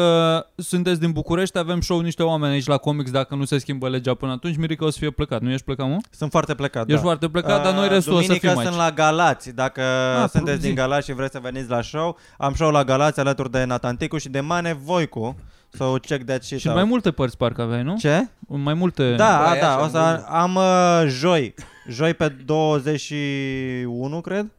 [0.56, 4.14] sunteți din București, avem show niște oameni aici la Comics dacă nu se schimbă legea
[4.14, 4.58] până atunci.
[4.58, 5.42] Mirica o să fie plecat.
[5.42, 5.98] Nu ești plecat, mă?
[6.12, 7.02] Sunt foarte plecat, Ești da.
[7.02, 8.68] foarte plecat, dar noi restul o să Duminică fim aici.
[8.68, 9.50] sunt la Galați.
[9.56, 9.82] Dacă
[10.24, 10.66] Ah, sunteți zi.
[10.66, 14.18] din Galați și vreți să veniți la show, am show la Galați alături de Natanticu
[14.18, 15.36] și de Mane Voicu.
[15.70, 16.76] So check that shit Și out.
[16.76, 17.96] mai multe părți parcă aveai, nu?
[17.98, 18.28] Ce?
[18.48, 19.16] Mai multe...
[19.16, 20.36] Da, Bă, a, e da, așa, o să bun.
[20.38, 21.54] am uh, joi.
[21.90, 24.52] Joi pe 21, cred.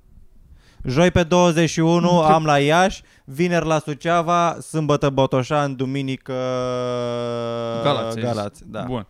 [0.84, 6.34] Joi pe 21 am la Iași, vineri la Suceava, sâmbătă Botoșan, duminică
[7.82, 8.22] Galați, ai zis.
[8.22, 8.82] Galați da.
[8.82, 9.06] Bun.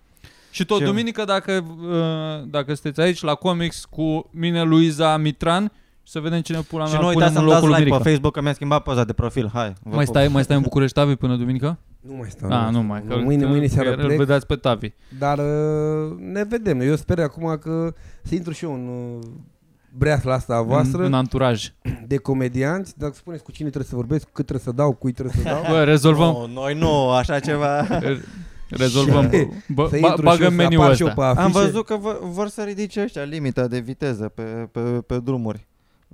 [0.51, 5.73] Și tot Și- duminică, dacă, uh, dacă sunteți aici la Comics cu mine, Luiza Mitran,
[6.03, 7.89] să vedem cine pula Și mea nu punem uitați în să-mi dați locul lui like
[7.91, 8.11] pe Mirica.
[8.11, 9.51] Facebook că mi-a schimbat poza de profil.
[9.53, 9.73] Hai.
[9.83, 10.15] vă Mai pup.
[10.15, 11.79] stai, mai stai în București, Tavi, până duminică?
[12.01, 12.51] Nu mai stau.
[12.51, 13.03] Ah, nu mai.
[13.09, 14.93] Că, mâine, că, mâine seara că îl plec, vedeați pe Tavi.
[15.19, 16.81] dar uh, ne vedem.
[16.81, 19.27] Eu sper acum că să intru și eu în uh,
[19.97, 21.69] breasla asta a voastră În, în anturaj.
[22.07, 22.99] de comedianți.
[22.99, 25.63] Dacă spuneți cu cine trebuie să vorbesc, cât trebuie să dau, cui trebuie să dau.
[25.71, 26.31] Bă, rezolvăm.
[26.33, 27.81] Nu, noi nu, așa ceva.
[27.99, 28.21] Re-
[28.71, 29.31] Rezolvăm.
[29.31, 31.21] Și- Bă, să ba, intru și bagă eu, să meniul apar și eu ăsta.
[31.21, 31.45] pe afișe.
[31.45, 35.67] Am văzut că vă, vor să ridice ăștia limita de viteză pe, pe, pe drumuri.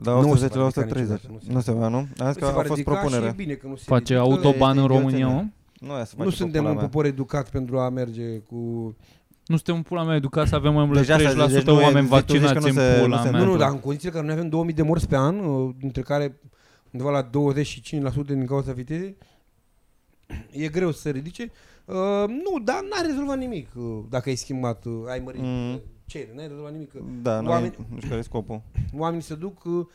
[0.05, 1.11] La Nu se 110 va la ridica 130.
[1.11, 1.97] niciodată, nu se Nu se va, nu?
[1.97, 3.23] Am zis Se că va a fost ridica propunere.
[3.25, 4.31] Și e bine că nu se Face ridică.
[4.35, 5.35] autoban în e România, idioțenie.
[5.35, 5.45] mă?
[5.87, 6.85] Nu, ia să Nu face suntem pula un mea.
[6.89, 8.57] popor educat pentru a merge cu...
[9.47, 11.63] Nu suntem în pula mea educați să avem mai mult Deja de asta 30% zici,
[11.63, 13.41] nu e- oameni zici, tu zici că vaccinați nu în se- pula nu se- mea.
[13.41, 15.75] Nu, nu, dar în condițiile în care noi avem 2000 de morți pe an, uh,
[15.79, 16.41] dintre care
[16.91, 19.17] undeva la 25% din cauza vitezei,
[20.51, 21.51] e greu să se ridice.
[21.85, 21.95] Uh,
[22.29, 25.47] nu, dar n-a rezolvat nimic uh, dacă ai schimbat, uh, ai mărit Mm.
[25.49, 25.81] mm.
[26.07, 26.95] ce, n-ai rezolvat nimic.
[26.95, 28.63] Uh, Da, nu, Oameni- nu știu care e scopul.
[28.97, 29.87] Oamenii se duc, uh,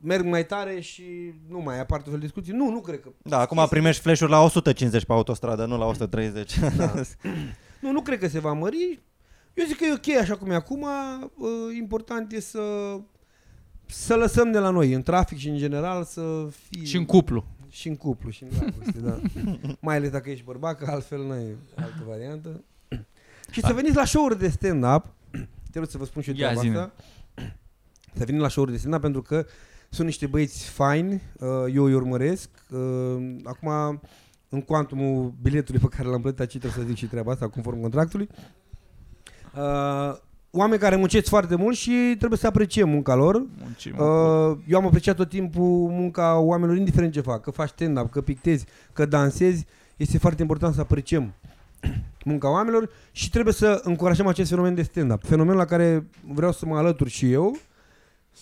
[0.00, 1.04] merg mai tare și
[1.48, 2.52] nu mai apar tot fel de discuții.
[2.52, 3.08] Nu, nu cred că.
[3.22, 6.58] Da, acum primești flash-uri la 150 pe autostradă, nu la 130.
[6.76, 6.94] Da.
[7.80, 9.02] Nu, nu cred că se va mări.
[9.54, 10.82] Eu zic că e ok așa cum e acum.
[10.82, 11.48] Uh,
[11.78, 12.60] Important e să
[13.86, 16.84] să lăsăm de la noi, în trafic și în general, să fie...
[16.84, 17.44] Și în cuplu.
[17.68, 19.20] și în cuplu, și în dragoste, da.
[19.86, 22.64] Mai ales dacă ești bărbat, că altfel nu e altă variantă.
[23.50, 25.04] Și să veniți la show-uri de stand-up.
[25.70, 26.76] Trebuie să vă spun și eu Ia treaba zi-ne.
[26.78, 26.92] asta.
[28.16, 29.46] Să veniți la show-uri de stand-up pentru că
[29.88, 32.48] sunt niște băieți faini, uh, eu îi urmăresc.
[32.70, 34.00] Uh, Acum,
[34.48, 37.80] în cuantumul biletului pe care l-am plătit aici, trebuie să zic și treaba asta, conform
[37.80, 38.28] contractului.
[39.56, 40.16] Uh,
[40.50, 43.46] Oameni care muncesc foarte mult și trebuie să apreciem munca lor.
[43.62, 43.94] Muncim.
[43.98, 48.10] Uh, Uh, eu am apreciat tot timpul munca oamenilor, indiferent ce fac, că faci stand-up,
[48.10, 51.32] că pictezi, că dansezi, este foarte important să apreciem
[52.24, 55.24] munca oamenilor și trebuie să încurajăm acest fenomen de stand-up.
[55.24, 57.56] Fenomen la care vreau să mă alătur și eu,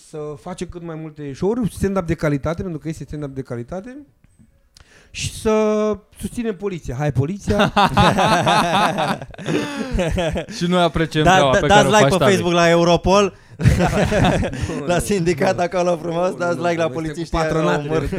[0.09, 3.97] să facem cât mai multe show-uri, stand-up de calitate, pentru că este stand-up de calitate,
[5.11, 5.53] și să
[6.19, 6.95] susținem poliția.
[6.95, 7.73] Hai, poliția!
[10.57, 12.31] și noi apreciem Da, treaba da, pe dați care o like faci pe Tavi.
[12.31, 13.33] Facebook la Europol,
[14.91, 17.35] la sindicat acolo frumos, dați like la polițiști.
[17.35, 18.09] patronatele.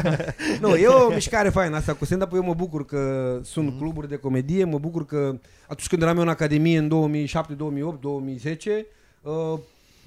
[0.60, 2.32] nu, e o mișcare faină asta cu stand-up.
[2.34, 3.00] Eu mă bucur că
[3.42, 3.78] sunt Mhm.
[3.78, 5.16] cluburi de comedie, mă bucur că
[5.62, 8.86] atunci când eram eu în Academie în 2007, 2008, 2010,
[9.22, 9.58] uh,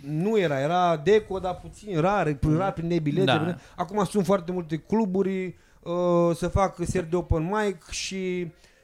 [0.02, 3.26] nu era, era deco, dar puțin rar, rar prin bilete.
[3.26, 3.38] Da.
[3.38, 3.58] Da.
[3.76, 5.46] Acum sunt foarte multe cluburi,
[5.80, 8.40] uh, să fac seri de open mic și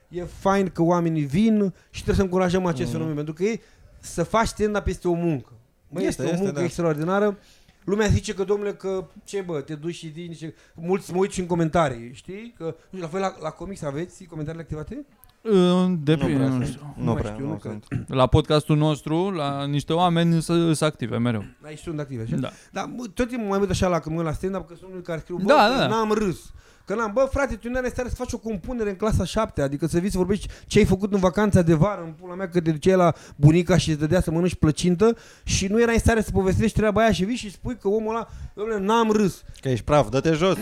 [0.07, 2.91] e fain că oamenii vin și trebuie să încurajăm acest Mhm.
[2.91, 3.59] fenomen, pentru că e,
[3.99, 5.51] să faci stand-up este o muncă.
[5.89, 6.66] Bă, Este, este, este o este, muncă da.
[6.66, 7.38] extraordinară.
[7.84, 11.39] Lumea zice că, domnule, că ce bă, te duci și zici, mulți mă uit și
[11.39, 12.53] în comentarii, știi?
[12.57, 15.05] Că, nu știu, la voi la, la comics aveți comentariile activate?
[15.52, 16.66] Uh, Depinde, prea nu sunt.
[16.66, 16.94] știu.
[16.98, 17.86] Nu mai prea, știu, nu nu sunt.
[18.08, 21.44] La podcastul nostru, la niște oameni sunt active mereu.
[21.65, 22.36] Aici sunt active, așa?
[22.36, 22.49] Da.
[22.72, 24.91] Dar mă, tot timpul mai uit așa la când mă uit la stand-up, că sunt
[24.91, 25.88] unii care scriu, bă, Da, că da.
[25.88, 26.38] n-am râs.
[26.86, 29.61] Că n-am, bă, frate, tu nu ai stare să faci o compunere în clasa 7
[29.61, 32.49] adică să vii să vorbești ce ai făcut în vacanța de vară, în pula mea,
[32.49, 35.99] că te duceai la bunica și îți dădea să mănânci plăcintă și nu erai în
[35.99, 39.44] stare să povestești treaba aia și vii și spui că omul ăla, domnule, n-am râs.
[39.61, 40.57] Că ești praf, dă-te jos.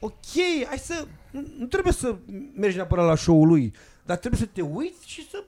[0.00, 0.14] Ok,
[0.66, 2.14] hai să, nu, nu trebuie să
[2.56, 3.72] mergi neapărat la show-ul lui,
[4.06, 5.44] dar trebuie să te uiți și să,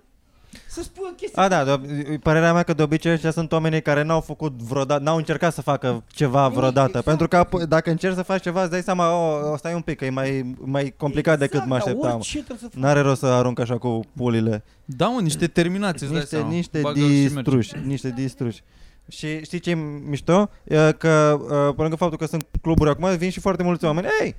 [0.69, 1.43] să spui o chestie.
[1.43, 1.79] A, da, de,
[2.23, 5.63] părerea mea că de obicei ăștia sunt oamenii care n-au făcut vreodată, n-au încercat să
[5.63, 6.89] facă ceva Nimic, vreodată.
[6.99, 7.05] exact.
[7.05, 9.81] Pentru că ap- dacă încerci să faci ceva, îți dai seama, o, o stai un
[9.81, 12.15] pic, că e mai, mai complicat decât mă dar așteptam.
[12.15, 12.83] Orice trebuie să faci.
[12.83, 14.65] N-are rost să arunc așa cu pulile.
[14.85, 16.51] Da, mă, niște terminații, îți dai Niște, seama.
[16.53, 17.29] niște Bagă-l și merge.
[17.29, 18.63] distruși, niște distruși.
[19.11, 19.75] Și știi ce e
[20.09, 20.51] mișto?
[20.65, 24.07] E Că, uh, pe lângă faptul că sunt cluburi acum, vin și foarte mulți oameni.
[24.23, 24.35] Ei,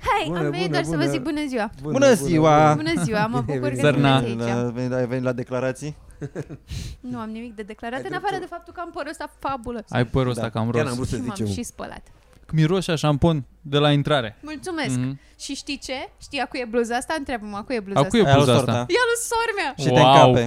[0.00, 1.10] Hai, Bună, am venit bună, doar să vă bună.
[1.10, 1.70] zic bună ziua.
[1.82, 2.74] Bună ziua!
[2.74, 4.20] Bună ziua, mă Bine bucur că Zărna.
[4.20, 4.56] sunteți aici.
[4.56, 5.96] ai venit, ai venit la declarații?
[7.10, 8.56] Nu am nimic de declarat, Ai în afară de dreptul.
[8.56, 9.82] faptul că am părul ăsta fabulos.
[9.88, 10.50] Ai părul ăsta Da.
[10.50, 10.90] cam Chiar roz.
[10.90, 11.52] am vrut să și m-am zicem.
[11.52, 12.02] și spălat.
[12.52, 14.36] Miroșea șampon de la intrare.
[14.42, 14.96] Mulțumesc.
[14.96, 15.20] Mhm.
[15.38, 16.08] Și știi ce?
[16.22, 17.14] Știi a cui e bluza asta?
[17.18, 18.34] Întreabă-mă, a cui e bluza A cui e asta?
[18.34, 18.72] Aia bluza lui asta?
[18.72, 18.92] sorta.
[18.98, 19.70] Ia lui sormea!
[19.82, 20.28] Și te Wow.
[20.28, 20.44] încape.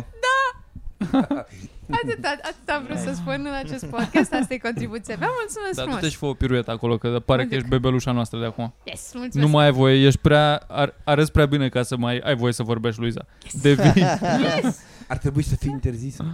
[1.92, 5.30] Atât, atât am vrut să spun în acest podcast, asta e contribuția mea.
[5.40, 6.00] Mulțumesc Dar frumos.
[6.00, 7.58] du-te și fă o piruetă acolo, că pare Mă că duc.
[7.58, 8.74] ești bebelușa noastră de acum.
[8.84, 9.48] Yes, mulțumesc.
[9.50, 12.54] Nu mai ai voie, ești prea, ar, arăți prea bine ca să mai ai voie
[12.54, 13.26] să vorbești, Luiza.
[13.62, 14.04] Devii.
[15.08, 16.18] Ar trebui să fie interzis.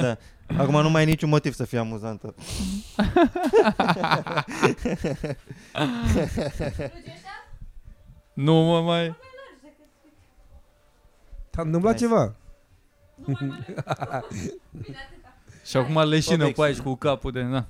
[0.00, 0.16] Da.
[0.56, 2.34] Acum nu mai ai niciun motiv să fie amuzantă.
[8.34, 9.14] nu mă mai...
[11.50, 12.04] S-a întâmplat Nice.
[12.06, 12.34] ceva.
[15.64, 16.60] Și acum leșină Povexti.
[16.60, 17.42] pe aici cu capul de...
[17.42, 17.66] Na.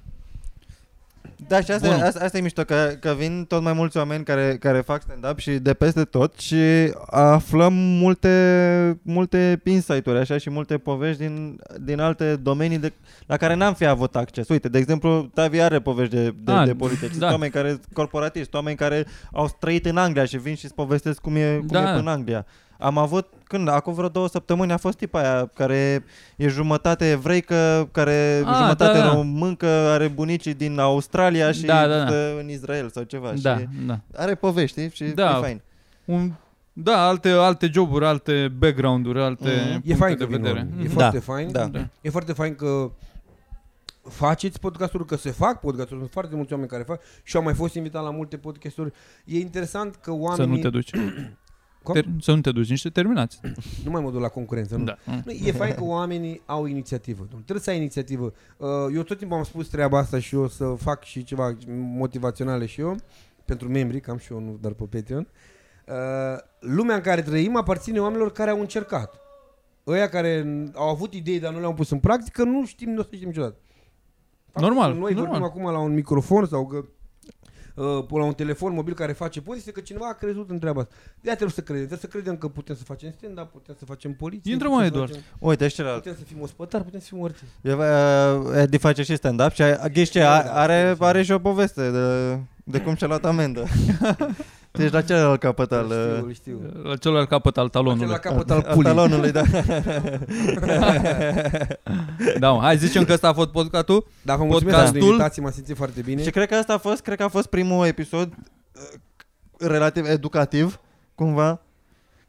[1.49, 2.05] Da, și asta, Bună.
[2.05, 5.39] asta, asta e mișto, că, că vin tot mai mulți oameni care, care fac stand-up
[5.39, 12.01] și de peste tot și aflăm multe, multe insight-uri așa și multe povești din, din
[12.01, 12.93] alte domenii de,
[13.27, 14.49] la care n-am fi avut acces.
[14.49, 17.09] Uite, de exemplu, Tavi are povești de, de, Ah, de politici.
[17.09, 17.31] Sunt da.
[17.31, 21.37] oameni care corporatiști, oameni care au trăit în Anglia și vin și îți povestesc cum
[21.37, 21.95] e, cum Da.
[21.95, 22.47] e în Anglia.
[22.79, 26.05] Am avut, când, acum vreo două săptămâni a fost tipa aia care
[26.37, 29.13] e jumătate evreică, care Ah, jumătate da, da.
[29.13, 32.07] româncă, are bunicii din Australia și Da, da, da.
[32.07, 33.33] stă în Israel sau ceva.
[33.43, 34.01] Da, Și da.
[34.17, 35.07] are povești știi?
[35.09, 35.37] și Da.
[35.37, 35.61] e fain.
[36.05, 36.33] Un,
[36.73, 39.71] da, alte, alte joburi, alte background-uri, alte Mhm.
[39.71, 40.59] puncte E fain de că vin vedere.
[40.59, 40.81] oameni.
[40.81, 40.93] E Mhm.
[40.93, 41.53] foarte Da, fain.
[41.53, 41.67] da.
[41.67, 41.87] Da.
[42.01, 42.91] E foarte fain că
[44.09, 45.99] faceți podcasturi, că se fac podcasturi.
[45.99, 48.93] Sunt foarte mulți oameni care fac și eu am mai fost invitat la multe podcasturi.
[49.25, 50.57] E interesant că Să oamenii...
[50.57, 50.91] nu te duci.
[51.83, 51.95] Cum?
[51.95, 53.41] Ter- să nu te duci, niște terminați.
[53.85, 54.85] Nu mai mă duc la concurență, nu?
[54.85, 54.97] Da.
[55.25, 57.19] Nu, E fain că oamenii au inițiativă.
[57.19, 57.41] domnule.
[57.43, 58.33] Trebuie să ai inițiativă.
[58.57, 61.57] Uh, Eu tot timpul am spus treaba asta și eu o să fac și ceva
[61.77, 62.97] motivaționale și eu,
[63.45, 65.29] pentru membrii, cam și eu, nu doar pe Patreon.
[65.89, 65.95] Uh,
[66.61, 69.21] Lumea în care trăim aparține oamenilor care au încercat.
[69.87, 73.03] Ăia care au avut idei, dar nu le-au pus în practică, nu știm, nu o
[73.03, 73.57] să știm niciodată.
[74.53, 75.31] Faptul Normal, că Noi normal.
[75.41, 76.85] vorbim acum la un microfon sau că
[77.85, 80.81] uh, la un telefon mobil care face post, este că cineva a crezut în treaba
[80.81, 80.95] asta.
[81.21, 81.87] De-aia trebuie să credem.
[81.87, 84.53] Trebuie să credem că putem să facem stand-up, putem să facem poliție.
[84.53, 85.11] Intră, putem mă, să Eduard.
[85.11, 86.03] facem- Uite, și celălalt.
[86.03, 87.45] Putem să fim ospătari, putem să fim orice.
[87.63, 87.83] E, uh,
[88.57, 92.39] Edi face și stand-up și a- ghiși ce, a- are, are și o poveste de,
[92.65, 93.65] de cum și-a luat amendă.
[94.73, 96.61] Tu ești la celălalt capăt al, știu, uh, îl știu.
[96.83, 98.15] La celălalt capăt al talonului.
[98.15, 98.91] Acela capăt al al pulii.
[98.95, 99.43] talonului, da.
[102.39, 104.07] Da, mă, hai zicem că ăsta a fost podcastul.
[104.23, 106.23] Da, vă mulțumesc Podcastul- pentru invitație, m-am simțit foarte bine.
[106.23, 108.83] și cred că asta a fost, cred că a fost primul episod uh,
[109.69, 110.81] relativ educativ,
[111.15, 111.61] cumva.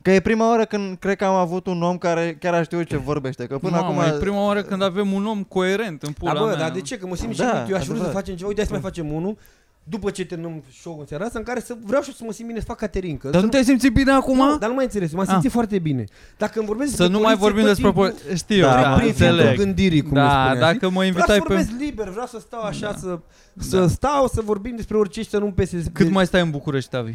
[0.02, 2.88] Că e prima oară când cred că am avut un om care chiar a știut
[2.88, 3.46] ce vorbește.
[3.46, 4.16] Că până Mamă, acum...
[4.16, 6.56] e prima oară când avem un om coerent în pula Da, bă, mea.
[6.56, 6.98] dar de ce?
[6.98, 8.14] Că mă simt și Da, da, eu aș vrea să adevărat.
[8.14, 8.48] facem ceva.
[8.48, 9.38] Uite, hai să mai facem unul.
[9.84, 12.32] După ce terminăm show în seara asta, în care să vreau și eu să mă
[12.32, 13.28] simt bine să fac caterincă.
[13.30, 14.38] Dar Să nu te-ai simțit bine acum?
[14.38, 15.32] Nu, dar nu mai înțeles, m-am Ah.
[15.32, 16.04] simțit foarte bine.
[16.38, 18.14] Dacă îmi vorbesc Să despre nu mai poliție, vorbim tot despre...
[18.14, 19.58] timpul- Po- știu, Da, da, mă, prin filtrul înțeleg.
[19.58, 20.88] gândirii, cum îi Da, spunea, dacă știi?
[20.88, 21.54] mă Vreau invitai să pe...
[21.54, 22.98] vorbesc liber, vreau să stau așa, Da.
[22.98, 23.20] să,
[23.58, 25.84] să stau, să vorbim despre orice și să nu-mi pese.
[25.94, 27.14] Cât mai stai în București, Tavi?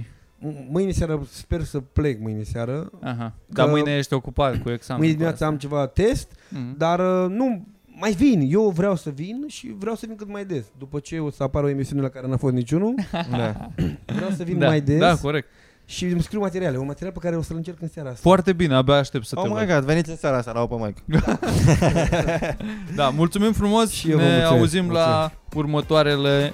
[0.71, 2.91] Mâine seară sper să plec mâine seară.
[3.03, 3.33] Aha.
[3.47, 5.01] Dar mâine ești ocupat cu examen.
[5.03, 6.75] Mâine dimineața am ceva test, Mhm.
[6.79, 7.67] dar uh, nu,
[7.99, 8.49] mai vin.
[8.51, 10.65] Eu vreau să vin și vreau să vin cât mai des.
[10.79, 12.95] După ce o să apară o emisiune la care n-a fost niciunul,
[13.31, 13.71] Da.
[14.07, 15.49] vreau să vin da, mai des Da, corect.
[15.85, 16.77] și îmi scriu materiale.
[16.77, 18.21] Un material pe care o să-l încerc în seara asta.
[18.23, 19.75] Foarte bine, abia aștept să te Oh my văd.
[19.75, 21.23] god, veniți în seara asta la Open Mic.
[22.97, 26.53] Da, mulțumim frumos Și și eu vă ne mulțumesc, auzim la următoarele...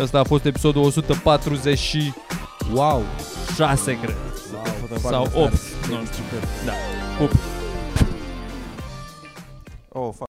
[0.00, 2.14] Ăsta a fost episodul 146,
[2.74, 3.02] Wow!
[4.02, 4.14] cred.
[4.52, 4.98] wow.
[4.98, 6.22] Sau 8, nu știu.
[6.66, 6.72] Da.
[7.18, 7.30] Pup.
[9.88, 10.22] Oh, fuck.